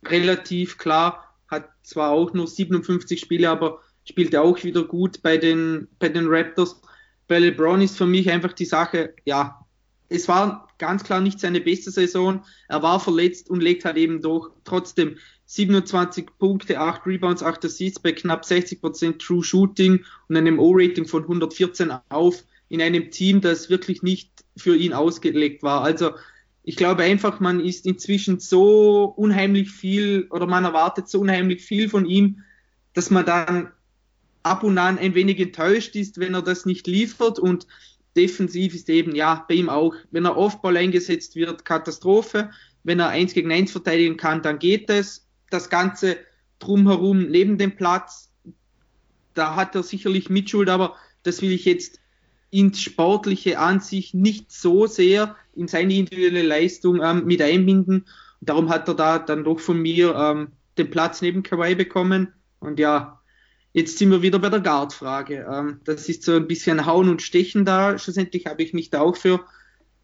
[0.06, 5.88] relativ klar, hat zwar auch nur 57 Spiele, aber spielte auch wieder gut bei den,
[5.98, 6.80] bei den Raptors.
[7.28, 9.60] Bei LeBron ist für mich einfach die Sache, ja,
[10.08, 12.44] es war ganz klar nicht seine beste Saison.
[12.68, 18.00] Er war verletzt und legt halt eben durch trotzdem 27 Punkte, 8 Rebounds, 8 Assists
[18.00, 23.68] bei knapp 60% True Shooting und einem O-Rating von 114 auf in einem Team, das
[23.68, 25.82] wirklich nicht für ihn ausgelegt war.
[25.82, 26.12] Also
[26.64, 31.90] ich glaube einfach, man ist inzwischen so unheimlich viel oder man erwartet so unheimlich viel
[31.90, 32.42] von ihm,
[32.94, 33.72] dass man dann
[34.42, 37.66] ab und an ein wenig enttäuscht ist, wenn er das nicht liefert und
[38.16, 42.50] defensiv ist eben, ja, bei ihm auch, wenn er Offball eingesetzt wird, Katastrophe.
[42.82, 45.26] Wenn er eins gegen eins verteidigen kann, dann geht es.
[45.50, 46.16] Das Ganze
[46.60, 48.30] drumherum neben dem Platz,
[49.34, 52.00] da hat er sicherlich Mitschuld, aber das will ich jetzt
[52.54, 58.06] ins Sportliche an sich nicht so sehr in seine individuelle Leistung ähm, mit einbinden.
[58.40, 60.48] Und darum hat er da dann doch von mir ähm,
[60.78, 62.28] den Platz neben Kawhi bekommen.
[62.60, 63.20] Und ja,
[63.72, 65.46] jetzt sind wir wieder bei der Guard-Frage.
[65.50, 67.98] Ähm, das ist so ein bisschen Hauen und Stechen da.
[67.98, 69.44] Schlussendlich habe ich mich da auch für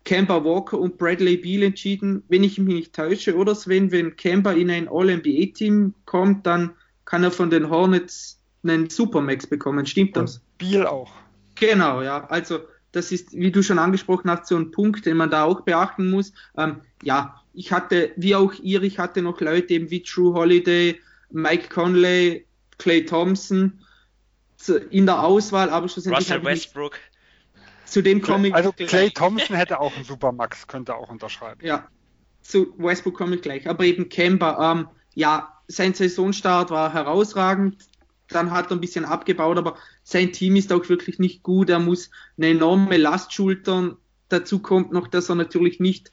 [0.04, 2.24] Kemba Walker und Bradley Beal entschieden.
[2.28, 6.72] Wenn ich mich nicht täusche, oder Sven, wenn Kemba in ein All-NBA-Team kommt, dann
[7.04, 9.86] kann er von den Hornets einen Supermax bekommen.
[9.86, 10.38] Stimmt das?
[10.38, 11.12] Und Beal auch.
[11.60, 12.26] Genau, ja.
[12.28, 12.60] Also
[12.92, 16.10] das ist, wie du schon angesprochen hast, so ein Punkt, den man da auch beachten
[16.10, 16.32] muss.
[16.56, 21.00] Ähm, ja, ich hatte, wie auch ihr, ich hatte noch Leute eben wie True Holiday,
[21.30, 22.46] Mike Conley,
[22.78, 23.78] Clay Thompson
[24.90, 26.28] in der Auswahl, aber schlussendlich.
[26.28, 26.98] Russell Westbrook.
[27.84, 28.54] Zu dem komme ich.
[28.54, 31.60] Also Clay Thompson hätte auch einen Supermax, könnte auch unterschreiben.
[31.64, 31.88] Ja,
[32.42, 33.68] zu Westbrook komme ich gleich.
[33.68, 37.76] Aber eben Kemba, ähm, ja, sein Saisonstart war herausragend.
[38.30, 41.70] Dann hat er ein bisschen abgebaut, aber sein Team ist auch wirklich nicht gut.
[41.70, 43.96] Er muss eine enorme Last schultern.
[44.28, 46.12] Dazu kommt noch, dass er natürlich nicht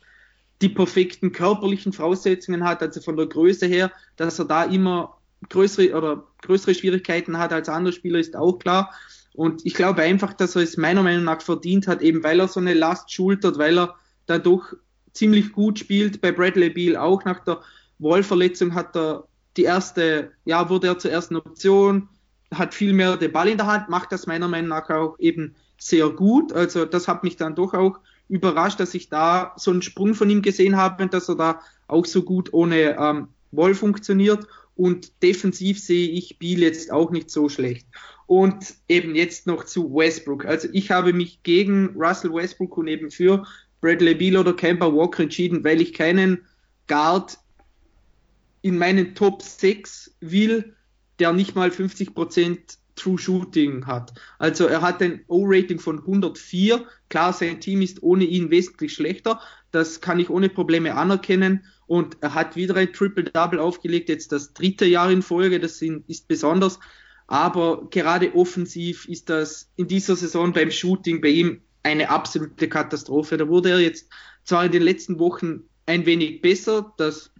[0.61, 5.17] die perfekten körperlichen Voraussetzungen hat, also von der Größe her, dass er da immer
[5.49, 8.91] größere oder größere Schwierigkeiten hat als andere Spieler, ist auch klar.
[9.35, 12.47] Und ich glaube einfach, dass er es meiner Meinung nach verdient hat, eben weil er
[12.47, 13.95] so eine Last schultert, weil er
[14.25, 14.73] dann doch
[15.13, 16.21] ziemlich gut spielt.
[16.21, 17.61] Bei Bradley Beal auch nach der
[17.99, 19.27] Wall-Verletzung hat er
[19.57, 22.09] die erste, ja, wurde er zur ersten Option,
[22.53, 25.55] hat viel mehr den Ball in der Hand, macht das meiner Meinung nach auch eben
[25.77, 26.53] sehr gut.
[26.53, 30.29] Also das hat mich dann doch auch überrascht, dass ich da so einen Sprung von
[30.29, 34.47] ihm gesehen habe und dass er da auch so gut ohne ähm, Wall funktioniert.
[34.75, 37.87] und defensiv sehe ich Biel jetzt auch nicht so schlecht.
[38.27, 40.45] Und eben jetzt noch zu Westbrook.
[40.45, 43.45] Also ich habe mich gegen Russell Westbrook und eben für
[43.81, 46.45] Bradley Beal oder Kemba Walker entschieden, weil ich keinen
[46.87, 47.39] Guard
[48.61, 50.75] in meinen Top 6 will,
[51.19, 54.13] der nicht mal 50% True Shooting hat.
[54.39, 56.85] Also er hat ein O-Rating von 104.
[57.09, 59.39] Klar, sein Team ist ohne ihn wesentlich schlechter.
[59.71, 61.65] Das kann ich ohne Probleme anerkennen.
[61.85, 65.59] Und er hat wieder ein Triple-Double aufgelegt, jetzt das dritte Jahr in Folge.
[65.59, 66.79] Das ist besonders.
[67.27, 73.37] Aber gerade offensiv ist das in dieser Saison beim Shooting bei ihm eine absolute Katastrophe.
[73.37, 74.09] Da wurde er jetzt
[74.43, 77.31] zwar in den letzten Wochen ein wenig besser, das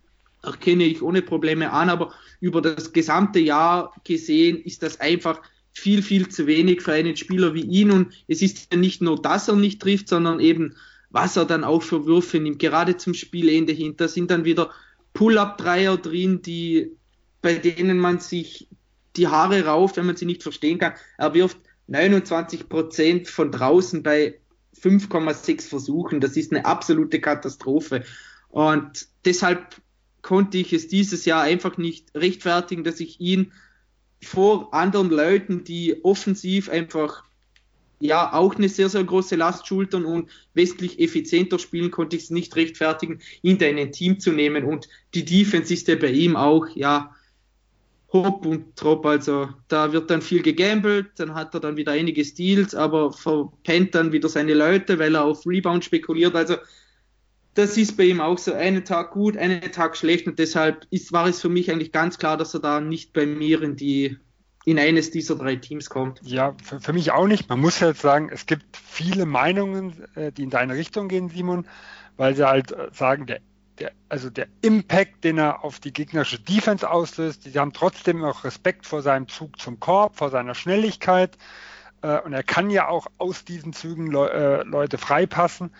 [0.47, 5.41] erkenne ich ohne Probleme an, aber über das gesamte Jahr gesehen ist das einfach
[5.73, 7.91] viel, viel zu wenig für einen Spieler wie ihn.
[7.91, 10.75] Und es ist ja nicht nur, dass er nicht trifft, sondern eben,
[11.09, 13.95] was er dann auch für Würfe nimmt, gerade zum Spielende hin.
[13.95, 14.71] Da sind dann wieder
[15.13, 16.91] Pull-up-Dreier drin, die,
[17.41, 18.67] bei denen man sich
[19.15, 20.93] die Haare rauft, wenn man sie nicht verstehen kann.
[21.17, 21.57] Er wirft
[21.87, 24.39] 29 Prozent von draußen bei
[24.81, 26.19] 5,6 Versuchen.
[26.19, 28.03] Das ist eine absolute Katastrophe.
[28.49, 29.75] Und deshalb
[30.21, 33.51] konnte ich es dieses Jahr einfach nicht rechtfertigen, dass ich ihn
[34.21, 37.23] vor anderen Leuten, die offensiv einfach
[37.99, 42.29] ja auch eine sehr, sehr große Last schultern und westlich effizienter spielen, konnte ich es
[42.29, 44.65] nicht rechtfertigen, ihn da in ein Team zu nehmen.
[44.65, 47.15] Und die Defense ist ja bei ihm auch, ja,
[48.13, 49.05] hopp und trop.
[49.05, 53.95] Also da wird dann viel gegambelt, dann hat er dann wieder einige Steals, aber verpennt
[53.95, 56.35] dann wieder seine Leute, weil er auf Rebound spekuliert.
[56.35, 56.55] Also
[57.57, 61.11] das ist bei ihm auch so, einen Tag gut, einen Tag schlecht und deshalb ist,
[61.11, 64.17] war es für mich eigentlich ganz klar, dass er da nicht bei mir in die
[64.65, 66.19] in eines dieser drei Teams kommt.
[66.23, 67.47] Ja, für, für mich auch nicht.
[67.47, 71.65] Man muss jetzt sagen, es gibt viele Meinungen, äh, die in deine Richtung gehen, Simon,
[72.17, 73.39] weil sie halt äh, sagen, der,
[73.79, 78.43] der, also der Impact, den er auf die gegnerische Defense auslöst, die haben trotzdem auch
[78.43, 81.37] Respekt vor seinem Zug zum Korb, vor seiner Schnelligkeit.
[82.01, 85.71] Äh, und er kann ja auch aus diesen Zügen Le Leute freipassen.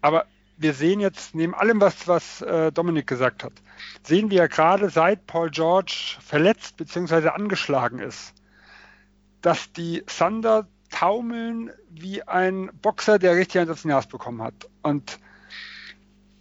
[0.00, 0.24] Aber
[0.58, 3.52] wir sehen jetzt, neben allem, was, was äh, Dominik gesagt hat,
[4.02, 7.28] sehen wir ja gerade seit Paul George verletzt bzw.
[7.28, 8.34] angeschlagen ist,
[9.40, 14.68] dass die Thunder taumeln wie ein Boxer, der richtig eins aufs Nerv bekommen hat.
[14.82, 15.18] Und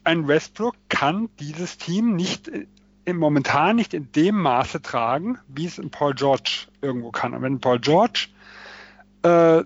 [0.04, 2.50] ein Westbrook kann dieses Team nicht
[3.06, 7.34] im, momentan nicht in dem Maße tragen, wie es in Paul George irgendwo kann.
[7.34, 8.30] Und wenn Paul George
[9.24, 9.64] äh,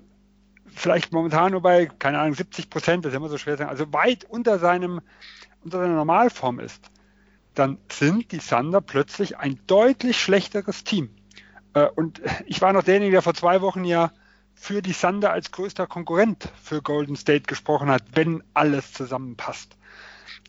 [0.74, 3.70] vielleicht momentan nur bei, keine Ahnung, 70 Prozent, das ist immer so schwer zu sagen,
[3.70, 5.02] also weit unter seinem,
[5.64, 6.90] unter seiner Normalform ist,
[7.54, 11.10] dann sind die Thunder plötzlich ein deutlich schlechteres Team.
[11.74, 14.12] Äh, und ich war noch derjenige, der vor zwei Wochen ja
[14.54, 19.76] für die Thunder als größter Konkurrent für Golden State gesprochen hat, wenn alles zusammenpasst.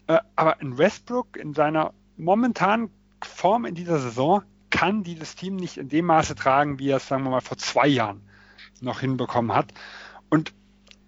[0.06, 2.90] Äh, aber in Westbrook in seiner momentanen
[3.22, 7.08] Form in dieser Saison kann dieses Team nicht in dem Maße tragen, wie er es,
[7.08, 8.22] sagen wir mal, vor zwei Jahren
[8.80, 9.72] noch hinbekommen hat.
[10.32, 10.54] Und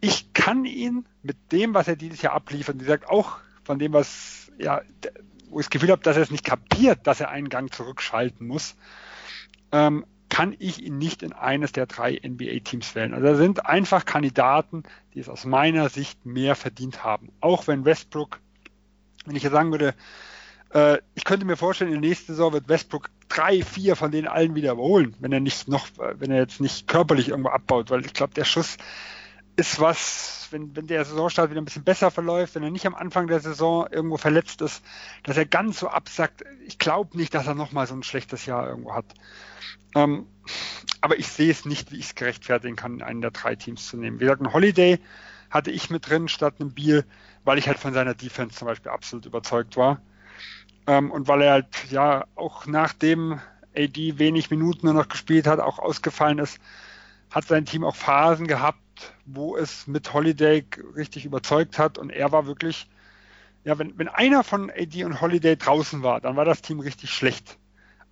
[0.03, 3.95] ich kann ihn mit dem, was er dieses Jahr abliefert, wie gesagt, auch von dem,
[3.95, 4.83] was, ja,
[5.49, 8.47] wo ich das Gefühl habe, dass er es nicht kapiert, dass er einen Gang zurückschalten
[8.47, 8.77] muss,
[9.73, 13.15] ähm, kann ich ihn nicht in eines der drei NBA-Teams wählen.
[13.15, 14.83] Also da sind einfach Kandidaten,
[15.15, 17.33] die es aus meiner Sicht mehr verdient haben.
[17.41, 18.41] Auch wenn Westbrook,
[19.25, 19.95] wenn ich jetzt sagen würde,
[20.75, 24.29] äh, ich könnte mir vorstellen, in der nächsten Saison wird Westbrook drei, vier von denen
[24.29, 28.05] allen wieder überholen, wenn er nicht noch, wenn er jetzt nicht körperlich irgendwo abbaut, weil
[28.05, 28.77] ich glaube, der Schuss
[29.57, 32.97] ist was, wenn, wenn der Saisonstart wieder ein bisschen besser verläuft, wenn er nicht am
[32.97, 34.83] Anfang der Saison irgendwo verletzt ist,
[35.23, 36.43] dass er ganz so absackt.
[36.67, 39.07] Ich glaube nicht, dass er nochmal so ein schlechtes Jahr irgendwo hat.
[39.95, 40.27] Ähm,
[41.01, 43.97] aber ich sehe es nicht, wie ich es gerechtfertigen kann, einen der drei Teams zu
[43.97, 44.19] nehmen.
[44.19, 44.99] Wie gesagt, ein Holiday
[45.51, 47.05] hatte ich mit drin statt einem Biel,
[47.45, 50.01] weil ich halt von seiner Defense zum Beispiel absolut überzeugt war.
[50.87, 53.41] Ähm, und weil er halt ja auch nachdem
[53.77, 56.59] AD wenig Minuten nur noch gespielt hat, auch ausgefallen ist,
[57.31, 58.79] hat sein Team auch Phasen gehabt,
[59.25, 62.89] wo es mit Holiday richtig überzeugt hat und er war wirklich,
[63.65, 67.11] ja, wenn, wenn einer von AD und Holiday draußen war, dann war das Team richtig
[67.11, 67.59] schlecht.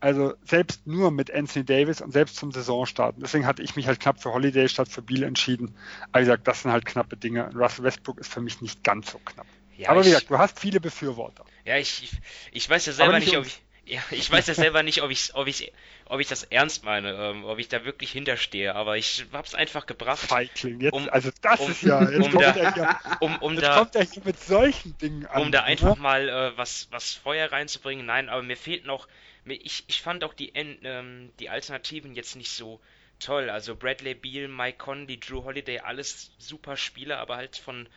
[0.00, 3.14] Also selbst nur mit Anthony Davis und selbst zum Saisonstart.
[3.18, 5.76] Deswegen hatte ich mich halt knapp für Holiday statt für Beal entschieden.
[6.10, 7.48] Aber wie gesagt, das sind halt knappe Dinge.
[7.54, 9.46] Russell Westbrook ist für mich nicht ganz so knapp.
[9.82, 11.44] Ja, Aber wie gesagt, du hast viele Befürworter.
[11.64, 12.08] Ja, ich,
[12.52, 13.60] ich, weiß ja selber nicht, nicht ob ich.
[13.84, 15.72] Ja, ich weiß ja selber nicht, ob ich, ob ich,
[16.04, 19.86] ob ich das ernst meine, ähm, ob ich da wirklich hinterstehe, aber ich hab's einfach
[19.86, 20.20] gebracht.
[20.20, 23.36] Feigling, jetzt, um, also das um, ist ja, jetzt um kommt da, er ja, um,
[23.38, 25.42] um jetzt da, kommt er hier mit solchen Dingen an.
[25.42, 29.08] Um da einfach mal äh, was, was Feuer reinzubringen, nein, aber mir fehlt noch,
[29.46, 32.80] ich, ich fand auch die, ähm, die Alternativen jetzt nicht so
[33.18, 37.88] toll, also Bradley Beal, Mike Conley, Drew Holiday, alles super Spieler, aber halt von,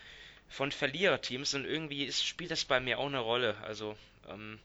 [0.48, 3.58] von Verliererteams und irgendwie ist, spielt das bei mir auch eine Rolle.
[3.64, 3.98] Also
[4.30, 4.60] ähm,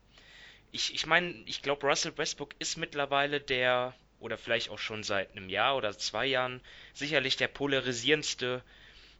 [0.72, 5.32] ich, ich meine, ich glaube, Russell Westbrook ist mittlerweile der, oder vielleicht auch schon seit
[5.32, 6.60] einem Jahr oder zwei Jahren,
[6.94, 8.62] sicherlich der polarisierendste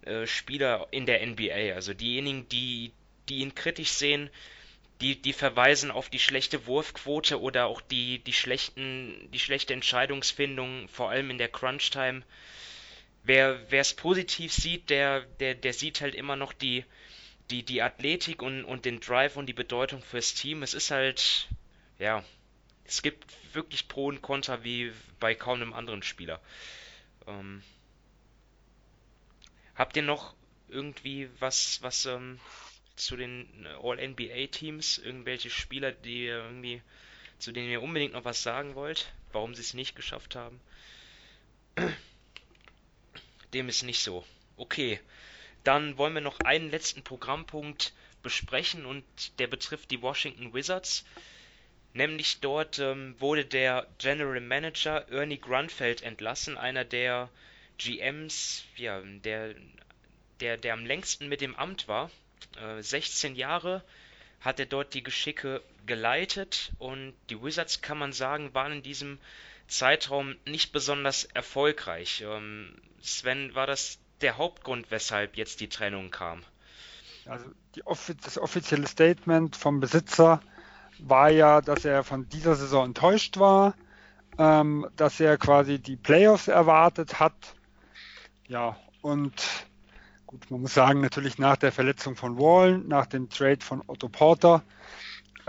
[0.03, 1.75] äh, Spieler in der NBA.
[1.75, 2.93] Also diejenigen, die,
[3.29, 4.31] die ihn kritisch sehen,
[5.01, 10.89] die, die verweisen auf die schlechte Wurfquote oder auch die, die schlechten, die schlechte Entscheidungsfindung,
[10.89, 12.23] vor allem in der Crunch-Time.
[13.23, 16.85] Wer es positiv sieht, der, der, der sieht halt immer noch die,
[17.51, 20.63] die, die Athletik und, und den Drive und die Bedeutung fürs Team.
[20.63, 21.49] Es ist halt,
[21.99, 22.25] ja,
[22.85, 23.25] es gibt
[23.55, 26.41] wirklich Pro und Contra wie bei kaum einem anderen Spieler.
[27.27, 27.63] Ähm,
[29.75, 30.35] habt ihr noch
[30.69, 32.41] irgendwie was, was ähm,
[32.97, 36.83] zu den All-NBA-Teams, irgendwelche Spieler, die irgendwie,
[37.39, 40.61] zu denen ihr unbedingt noch was sagen wollt, warum sie es nicht geschafft haben?
[43.53, 44.25] Dem ist nicht so.
[44.57, 45.01] Okay,
[45.65, 49.05] dann wollen wir noch einen letzten Programmpunkt besprechen und
[49.39, 51.05] der betrifft die Washington Wizards.
[51.93, 57.29] Nämlich dort ähm, wurde der General Manager Ernie Grunfeld entlassen, einer der
[57.79, 59.55] GMs, ja, der,
[60.39, 62.11] der, der am längsten mit dem Amt war.
[62.61, 63.83] Äh, 16 Jahre
[64.41, 69.19] hat er dort die Geschicke geleitet und die Wizards, kann man sagen, waren in diesem
[69.71, 72.25] Zeitraum nicht besonders erfolgreich.
[72.27, 76.43] Ähm, Sven, war das der Hauptgrund, weshalb jetzt die Trennung kam?
[77.27, 77.83] Also die,
[78.23, 80.41] das offizielle Statement vom Besitzer
[80.99, 83.75] war ja, dass er von dieser Saison enttäuscht war,
[84.39, 87.55] ähm, dass er quasi die Playoffs erwartet hat.
[88.49, 89.33] Ja, und
[90.27, 94.09] gut, man muss sagen, natürlich nach der Verletzung von Wall, nach dem Trade von Otto
[94.09, 94.63] Porter,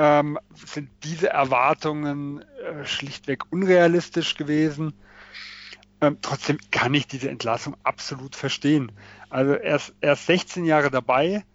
[0.01, 4.93] ähm, sind diese Erwartungen äh, schlichtweg unrealistisch gewesen.
[6.01, 8.91] Ähm, trotzdem kann ich diese Entlassung absolut verstehen.
[9.29, 11.45] Also er ist, er ist 16 Jahre dabei.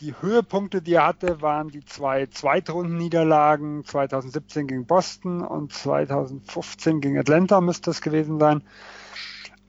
[0.00, 7.16] Die Höhepunkte, die er hatte, waren die zwei Zweitrundenniederlagen 2017 gegen Boston und 2015 gegen
[7.16, 8.64] Atlanta müsste es gewesen sein.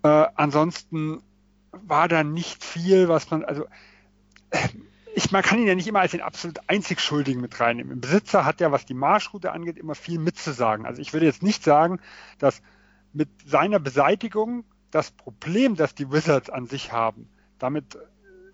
[0.02, 1.22] Äh, ansonsten
[1.72, 3.66] war da nicht viel, was man, also
[5.16, 7.94] ich, man kann ihn ja nicht immer als den absolut einzig Schuldigen mit reinnehmen.
[7.94, 10.86] Ein Besitzer hat ja, was die Marschroute angeht, immer viel mitzusagen.
[10.86, 12.00] Also ich würde jetzt nicht sagen,
[12.38, 12.62] dass
[13.14, 17.30] mit seiner Beseitigung das Problem, das die Wizards an sich haben,
[17.60, 17.98] damit,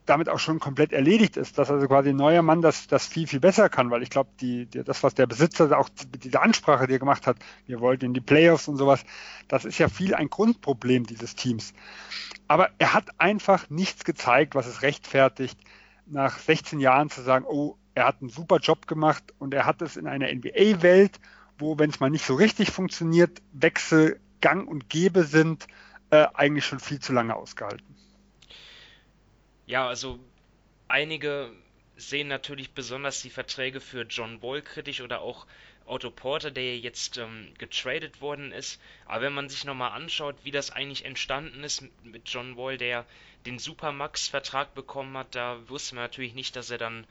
[0.05, 3.25] damit auch schon komplett erledigt ist, dass also quasi ein neuer Mann das, das viel,
[3.25, 5.89] viel besser kann, weil ich glaube, die, die, das, was der Besitzer auch
[6.23, 9.03] diese Ansprache, die gemacht hat, wir wollten in die Playoffs und sowas,
[9.47, 11.73] das ist ja viel ein Grundproblem dieses Teams.
[12.47, 15.59] Aber er hat einfach nichts gezeigt, was es rechtfertigt,
[16.11, 19.81] nach 16 Jahren zu sagen, oh, er hat einen super Job gemacht und er hat
[19.81, 21.19] es in einer NBA-Welt,
[21.57, 25.67] wo, wenn es mal nicht so richtig funktioniert, Wechsel gang und gäbe sind,
[26.09, 27.95] äh, eigentlich schon viel zu lange ausgehalten.
[29.65, 30.19] Ja, also
[30.87, 31.51] einige
[31.95, 35.45] sehen natürlich besonders die Verträge für John Wall kritisch oder auch
[35.85, 38.79] Otto Porter, der jetzt ähm, getradet worden ist.
[39.05, 43.05] Aber wenn man sich nochmal anschaut, wie das eigentlich entstanden ist mit John Wall, der
[43.45, 47.05] den Supermax-Vertrag bekommen hat, da wusste man natürlich nicht, dass er dann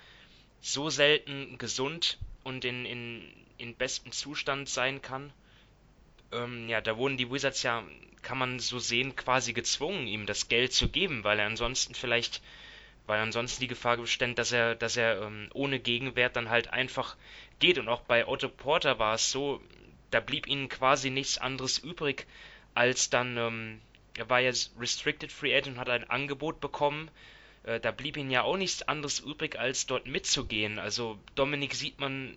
[0.60, 5.32] so selten gesund und in, in, in bestem Zustand sein kann.
[6.32, 7.82] Ähm, ja, da wurden die Wizards ja,
[8.22, 12.42] kann man so sehen, quasi gezwungen, ihm das Geld zu geben, weil er ansonsten vielleicht,
[13.06, 17.16] weil ansonsten die Gefahr bestand, dass er, dass er ähm, ohne Gegenwert dann halt einfach
[17.60, 17.78] geht.
[17.78, 19.60] Und auch bei Otto Porter war es so,
[20.10, 22.26] da blieb ihnen quasi nichts anderes übrig,
[22.74, 23.80] als dann, ähm,
[24.16, 27.10] er war jetzt Restricted Free Agent und hat ein Angebot bekommen.
[27.62, 30.78] Äh, da blieb ihnen ja auch nichts anderes übrig, als dort mitzugehen.
[30.78, 32.36] Also Dominik sieht man,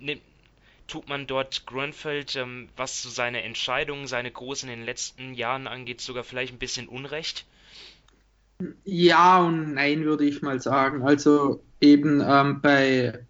[0.00, 0.22] nimmt,
[0.86, 5.66] tut man dort Grönfeld, ähm, was so seine Entscheidungen, seine großen in den letzten Jahren
[5.66, 7.46] angeht, sogar vielleicht ein bisschen Unrecht?
[8.84, 11.02] Ja und nein, würde ich mal sagen.
[11.02, 13.24] Also eben ähm, bei,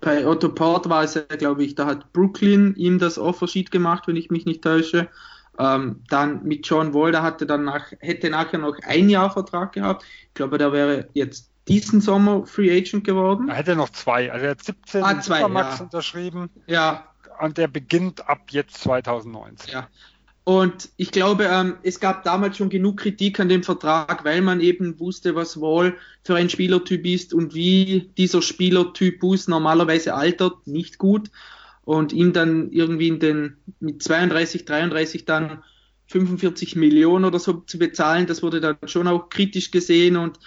[0.00, 4.04] bei Otto Port war es ja, glaube ich, da hat Brooklyn ihm das Offersheet gemacht,
[4.06, 5.08] wenn ich mich nicht täusche.
[5.58, 9.72] Ähm, dann mit John Wall, der hatte dann nach, hätte nachher noch ein Jahr Vertrag
[9.72, 10.04] gehabt.
[10.28, 13.48] Ich glaube, der wäre jetzt diesen Sommer Free Agent geworden.
[13.48, 14.30] Er hätte noch zwei.
[14.32, 15.84] Also er hat 17 ah, zwei, Supermax ja.
[15.84, 16.50] unterschrieben.
[16.66, 17.04] Ja.
[17.40, 19.72] Und der beginnt ab jetzt 2019.
[19.72, 19.88] Ja.
[20.48, 24.62] Und ich glaube, ähm, es gab damals schon genug Kritik an dem Vertrag, weil man
[24.62, 25.94] eben wusste, was Wall
[26.24, 31.30] für ein Spielertyp ist und wie dieser Spielertypus normalerweise altert, nicht gut.
[31.84, 35.62] Und ihm dann irgendwie in den, mit 32, 33 dann
[36.06, 40.38] 45 Millionen oder so zu bezahlen, das wurde dann schon auch kritisch gesehen und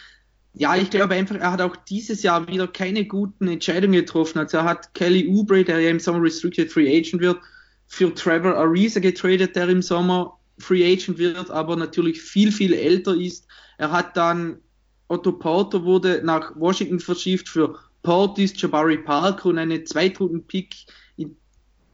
[0.55, 4.39] ja, ich glaube einfach, er hat auch dieses Jahr wieder keine guten Entscheidungen getroffen.
[4.39, 7.37] Also er hat Kelly Oubre, der ja im Sommer Restricted Free Agent wird,
[7.91, 13.13] für Trevor Ariza getradet, der im Sommer Free Agent wird, aber natürlich viel, viel älter
[13.13, 13.47] ist.
[13.77, 14.59] Er hat dann
[15.09, 20.73] Otto Porter wurde nach Washington verschifft für Portis, Jabari Parker und eine Zweitrunden-Pick
[21.17, 21.35] in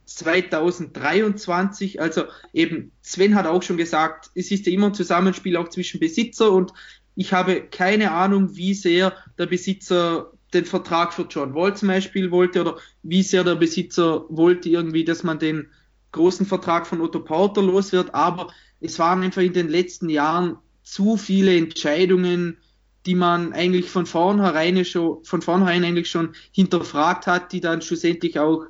[0.06, 2.00] 2023.
[2.00, 6.00] Also eben, Sven hat auch schon gesagt, es ist ja immer ein Zusammenspiel auch zwischen
[6.00, 6.74] Besitzer und
[7.16, 12.30] ich habe keine Ahnung, wie sehr der Besitzer den Vertrag für John Wall zum Beispiel
[12.30, 15.72] wollte oder wie sehr der Besitzer wollte irgendwie, dass man den
[16.18, 18.14] großen Vertrag von Otto Porter los wird.
[18.14, 18.50] Aber
[18.82, 22.58] es waren einfach in den letzten Jahren zu viele Entscheidungen,
[23.06, 28.38] die man eigentlich von vornherein schon, von vornherein eigentlich schon hinterfragt hat, die dann schlussendlich
[28.38, 28.66] auch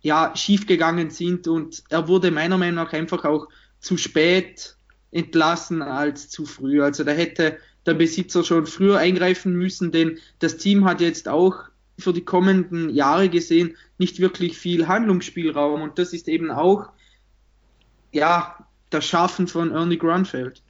[0.00, 3.48] ja, schiefgegangen sind und er wurde meiner Meinung nach einfach auch
[3.80, 4.76] zu spät
[5.10, 6.82] entlassen als zu früh.
[6.82, 11.56] Also da hätte der Besitzer schon früher eingreifen müssen, denn das Team hat jetzt auch
[11.98, 16.88] für die kommenden Jahre gesehen nicht wirklich viel Handlungsspielraum und das ist eben auch
[18.12, 20.62] ja das Schaffen von Ernie Grunfeld.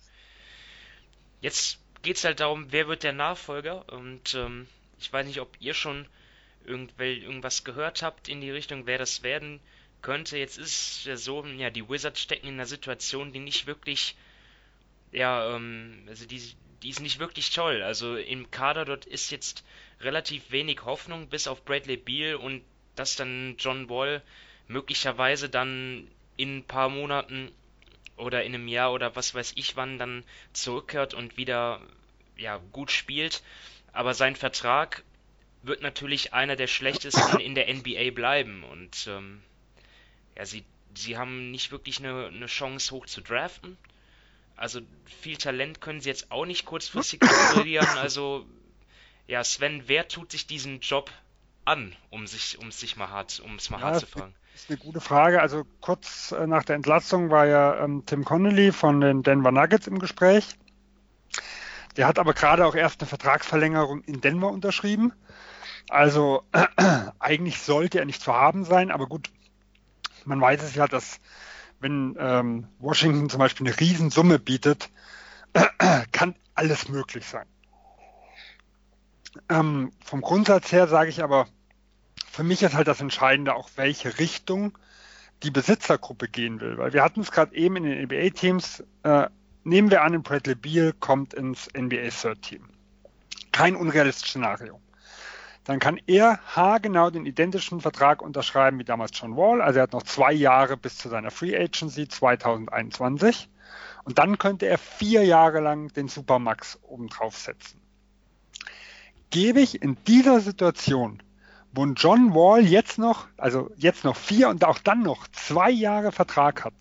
[1.40, 4.66] Jetzt geht es halt darum, wer wird der Nachfolger und ähm,
[4.98, 6.06] ich weiß nicht, ob ihr schon
[6.66, 9.60] irgendwas gehört habt in die Richtung, wer das werden
[10.00, 10.38] könnte.
[10.38, 14.16] Jetzt ist es ja so, ja, die Wizards stecken in einer Situation, die nicht wirklich,
[15.12, 16.40] ja, ähm, also die,
[16.82, 17.82] die ist nicht wirklich toll.
[17.82, 19.64] Also im Kader dort ist jetzt
[20.00, 22.62] relativ wenig Hoffnung, bis auf Bradley Beal und
[22.96, 24.22] dass dann John Wall
[24.68, 27.50] möglicherweise dann in ein paar Monaten
[28.16, 31.80] oder in einem Jahr oder was weiß ich wann dann zurückkehrt und wieder
[32.36, 33.42] ja gut spielt.
[33.92, 35.02] Aber sein Vertrag
[35.62, 39.42] wird natürlich einer der schlechtesten in der NBA bleiben und ähm,
[40.36, 40.64] ja sie
[40.94, 43.76] sie haben nicht wirklich eine, eine Chance hoch zu draften
[44.56, 47.98] also viel Talent können sie jetzt auch nicht kurzfristig akquirieren.
[47.98, 48.46] Also
[49.26, 51.10] ja, Sven, wer tut sich diesen Job
[51.64, 54.34] an, um sich, um sich mal hart, um es mal ja, hart zu fragen?
[54.52, 55.40] Das ist eine gute Frage.
[55.40, 59.86] Also kurz äh, nach der Entlassung war ja ähm, Tim Connolly von den Denver Nuggets
[59.86, 60.56] im Gespräch.
[61.96, 65.12] Der hat aber gerade auch erst eine Vertragsverlängerung in Denver unterschrieben.
[65.88, 66.66] Also äh,
[67.18, 69.30] eigentlich sollte er nicht zu haben sein, aber gut,
[70.24, 71.20] man weiß es ja, dass
[71.80, 74.90] wenn ähm, Washington zum Beispiel eine Riesensumme bietet,
[76.12, 77.46] kann alles möglich sein.
[79.48, 81.46] Ähm, vom Grundsatz her sage ich aber,
[82.30, 84.78] für mich ist halt das Entscheidende auch, welche Richtung
[85.42, 86.78] die Besitzergruppe gehen will.
[86.78, 89.28] Weil wir hatten es gerade eben in den NBA-Teams, äh,
[89.64, 92.68] nehmen wir an, Bradley Beal kommt ins NBA Third Team.
[93.52, 94.80] Kein unrealistisches Szenario
[95.64, 99.62] dann kann er haargenau den identischen Vertrag unterschreiben wie damals John Wall.
[99.62, 103.48] Also er hat noch zwei Jahre bis zu seiner Free Agency 2021.
[104.04, 107.80] Und dann könnte er vier Jahre lang den Supermax obendrauf setzen.
[109.34, 111.20] Gebe ich in dieser Situation,
[111.72, 116.12] wo John Wall jetzt noch, also jetzt noch vier und auch dann noch zwei Jahre
[116.12, 116.74] Vertrag hat,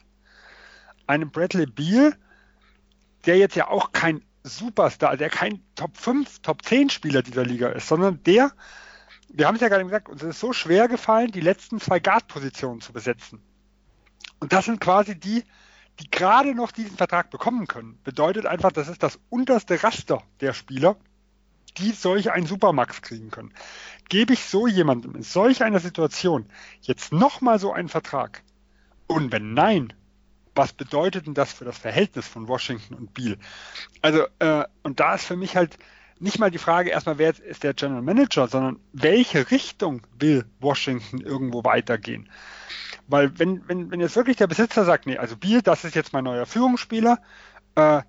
[1.08, 2.16] einem Bradley Beal,
[3.26, 7.70] der jetzt ja auch kein Superstar, der kein Top 5, Top 10 Spieler dieser Liga
[7.70, 8.52] ist, sondern der,
[9.30, 12.82] wir haben es ja gerade gesagt, uns ist so schwer gefallen, die letzten zwei Guard-Positionen
[12.82, 13.42] zu besetzen.
[14.40, 15.44] Und das sind quasi die,
[16.00, 17.98] die gerade noch diesen Vertrag bekommen können.
[18.04, 20.98] Bedeutet einfach, das ist das unterste Raster der Spieler,
[21.78, 23.54] die solch einen Supermax kriegen können.
[24.10, 26.46] Gebe ich so jemandem in solch einer Situation
[26.82, 28.44] jetzt nochmal so einen Vertrag?
[29.08, 29.94] Und wenn nein,
[30.56, 33.38] was bedeutet denn das für das Verhältnis von Washington und Beal?
[34.02, 35.78] Also, äh, und da ist für mich halt
[36.20, 41.22] nicht mal die Frage erstmal, wer ist der General Manager, sondern welche Richtung will Washington
[41.22, 42.30] irgendwo weitergehen?
[43.08, 46.14] Weil wenn, wenn, wenn jetzt wirklich der Besitzer sagt, nee, also Beal, das ist jetzt
[46.14, 47.20] mein neuer Führungsspieler,
[47.76, 48.02] äh,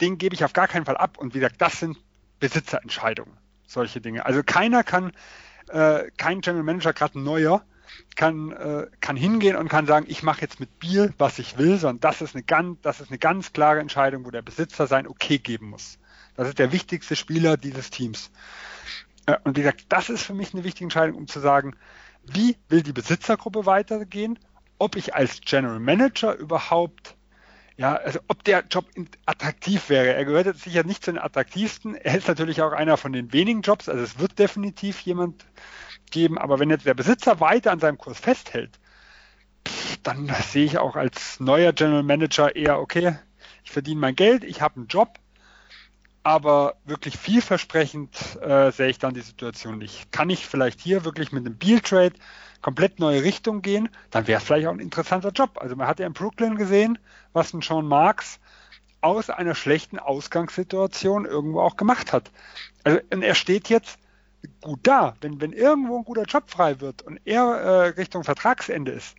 [0.00, 1.18] den gebe ich auf gar keinen Fall ab.
[1.18, 1.96] Und wie gesagt, das sind
[2.40, 3.36] Besitzerentscheidungen,
[3.66, 4.26] solche Dinge.
[4.26, 5.12] Also keiner kann,
[5.68, 7.64] äh, kein General Manager, gerade ein neuer,
[8.16, 11.78] kann, äh, kann hingehen und kann sagen, ich mache jetzt mit Bier, was ich will,
[11.78, 15.06] sondern das ist, eine ganz, das ist eine ganz klare Entscheidung, wo der Besitzer sein
[15.06, 15.98] Okay geben muss.
[16.34, 18.30] Das ist der wichtigste Spieler dieses Teams.
[19.26, 21.76] Äh, und wie gesagt, das ist für mich eine wichtige Entscheidung, um zu sagen,
[22.24, 24.38] wie will die Besitzergruppe weitergehen,
[24.78, 27.15] ob ich als General Manager überhaupt
[27.78, 28.86] ja, also ob der Job
[29.26, 30.14] attraktiv wäre.
[30.14, 31.94] Er gehört jetzt sicher nicht zu den attraktivsten.
[31.94, 33.88] Er ist natürlich auch einer von den wenigen Jobs.
[33.88, 35.44] Also es wird definitiv jemand
[36.10, 36.38] geben.
[36.38, 38.78] Aber wenn jetzt der Besitzer weiter an seinem Kurs festhält,
[40.02, 43.18] dann sehe ich auch als neuer General Manager eher, okay,
[43.64, 45.18] ich verdiene mein Geld, ich habe einen Job,
[46.26, 48.10] aber wirklich vielversprechend
[48.42, 50.10] äh, sehe ich dann die Situation nicht.
[50.10, 52.14] Kann ich vielleicht hier wirklich mit einem Beal Trade
[52.62, 55.56] komplett neue Richtung gehen, dann wäre es vielleicht auch ein interessanter Job.
[55.60, 56.98] Also man hat ja in Brooklyn gesehen,
[57.32, 58.40] was ein Sean Marks
[59.02, 62.32] aus einer schlechten Ausgangssituation irgendwo auch gemacht hat.
[62.82, 63.96] Also und er steht jetzt
[64.62, 65.14] gut da.
[65.20, 69.14] Wenn, wenn irgendwo ein guter Job frei wird und er äh, Richtung Vertragsende ist,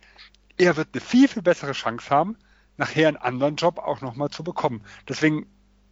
[0.58, 2.36] er wird eine viel, viel bessere Chance haben,
[2.76, 4.82] nachher einen anderen Job auch nochmal zu bekommen.
[5.08, 5.46] Deswegen,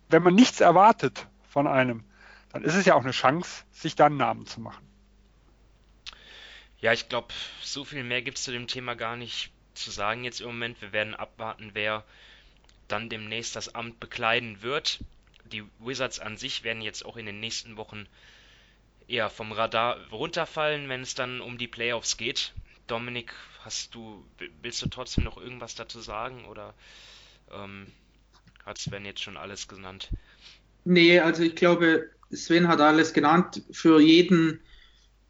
[0.08, 2.04] wenn man nichts erwartet von einem,
[2.52, 4.86] dann ist es ja auch eine Chance, sich da einen Namen zu machen.
[6.80, 7.28] Ja, ich glaube,
[7.62, 10.80] so viel mehr gibt es zu dem Thema gar nicht zu sagen jetzt im Moment.
[10.80, 12.04] Wir werden abwarten, wer
[12.88, 15.00] dann demnächst das Amt bekleiden wird.
[15.44, 18.06] Die Wizards an sich werden jetzt auch in den nächsten Wochen
[19.08, 22.52] eher vom Radar runterfallen, wenn es dann um die Playoffs geht.
[22.86, 23.32] Dominik,
[23.64, 24.24] hast du,
[24.62, 26.74] willst du trotzdem noch irgendwas dazu sagen oder
[27.52, 27.92] ähm,
[28.66, 30.10] hat Sven jetzt schon alles genannt?
[30.84, 33.62] Nee, also ich glaube, Sven hat alles genannt.
[33.70, 34.60] Für jeden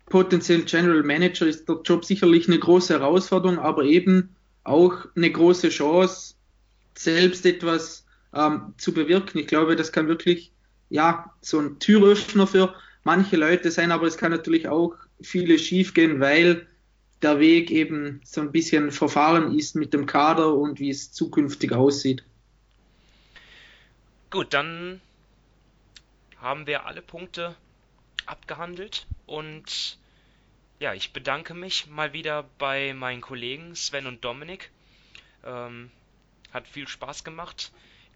[0.06, 4.34] potenziellen General Manager ist der Job sicherlich eine große Herausforderung, aber eben
[4.64, 6.34] auch eine große Chance,
[6.94, 9.38] selbst etwas ähm, zu bewirken.
[9.38, 10.52] Ich glaube, das kann wirklich
[10.88, 15.94] ja so ein Türöffner für manche Leute sein, aber es kann natürlich auch viele schief
[15.94, 16.66] gehen, weil
[17.22, 21.72] der Weg eben so ein bisschen verfahren ist mit dem Kader und wie es zukünftig
[21.72, 22.24] aussieht.
[24.28, 25.00] Gut, dann
[26.40, 27.54] haben wir alle Punkte
[28.26, 29.98] abgehandelt und
[30.80, 34.72] ja, ich bedanke mich mal wieder bei meinen Kollegen Sven und Dominik.
[35.44, 35.92] Ähm,
[36.52, 37.70] hat viel Spaß gemacht.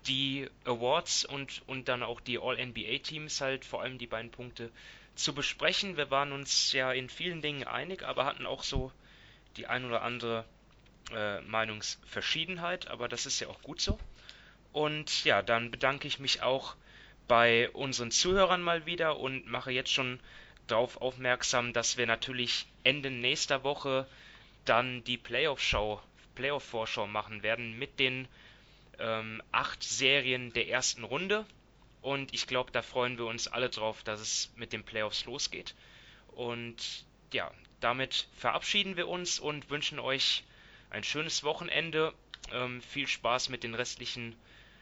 [0.08, 4.72] Die Awards und, und dann auch die All-NBA-Teams halt, vor allem die beiden Punkte
[5.14, 5.96] zu besprechen.
[5.96, 8.90] Wir waren uns ja in vielen Dingen einig, aber hatten auch so
[9.56, 10.44] die ein oder andere
[11.12, 13.96] äh, Meinungsverschiedenheit, aber das ist ja auch gut so.
[14.72, 16.76] Und ja, dann bedanke ich mich auch
[17.26, 20.20] bei unseren Zuhörern mal wieder und mache jetzt schon
[20.66, 24.06] darauf aufmerksam, dass wir natürlich Ende nächster Woche
[24.64, 26.00] dann die Playoff-Show,
[26.34, 28.28] Playoff-Vorschau machen werden mit den
[28.98, 31.44] ähm, acht Serien der ersten Runde.
[32.02, 35.74] Und ich glaube, da freuen wir uns alle drauf, dass es mit den Playoffs losgeht.
[36.32, 40.44] Und ja, damit verabschieden wir uns und wünschen euch
[40.90, 42.14] ein schönes Wochenende.
[42.52, 44.34] Ähm, viel Spaß mit den restlichen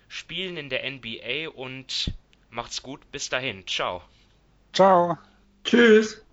[0.09, 2.13] Spielen in der NBA und
[2.51, 3.11] macht's gut.
[3.13, 3.67] Bis dahin.
[3.67, 4.03] Ciao.
[4.73, 5.19] Ciao.
[5.65, 6.25] Tschüss.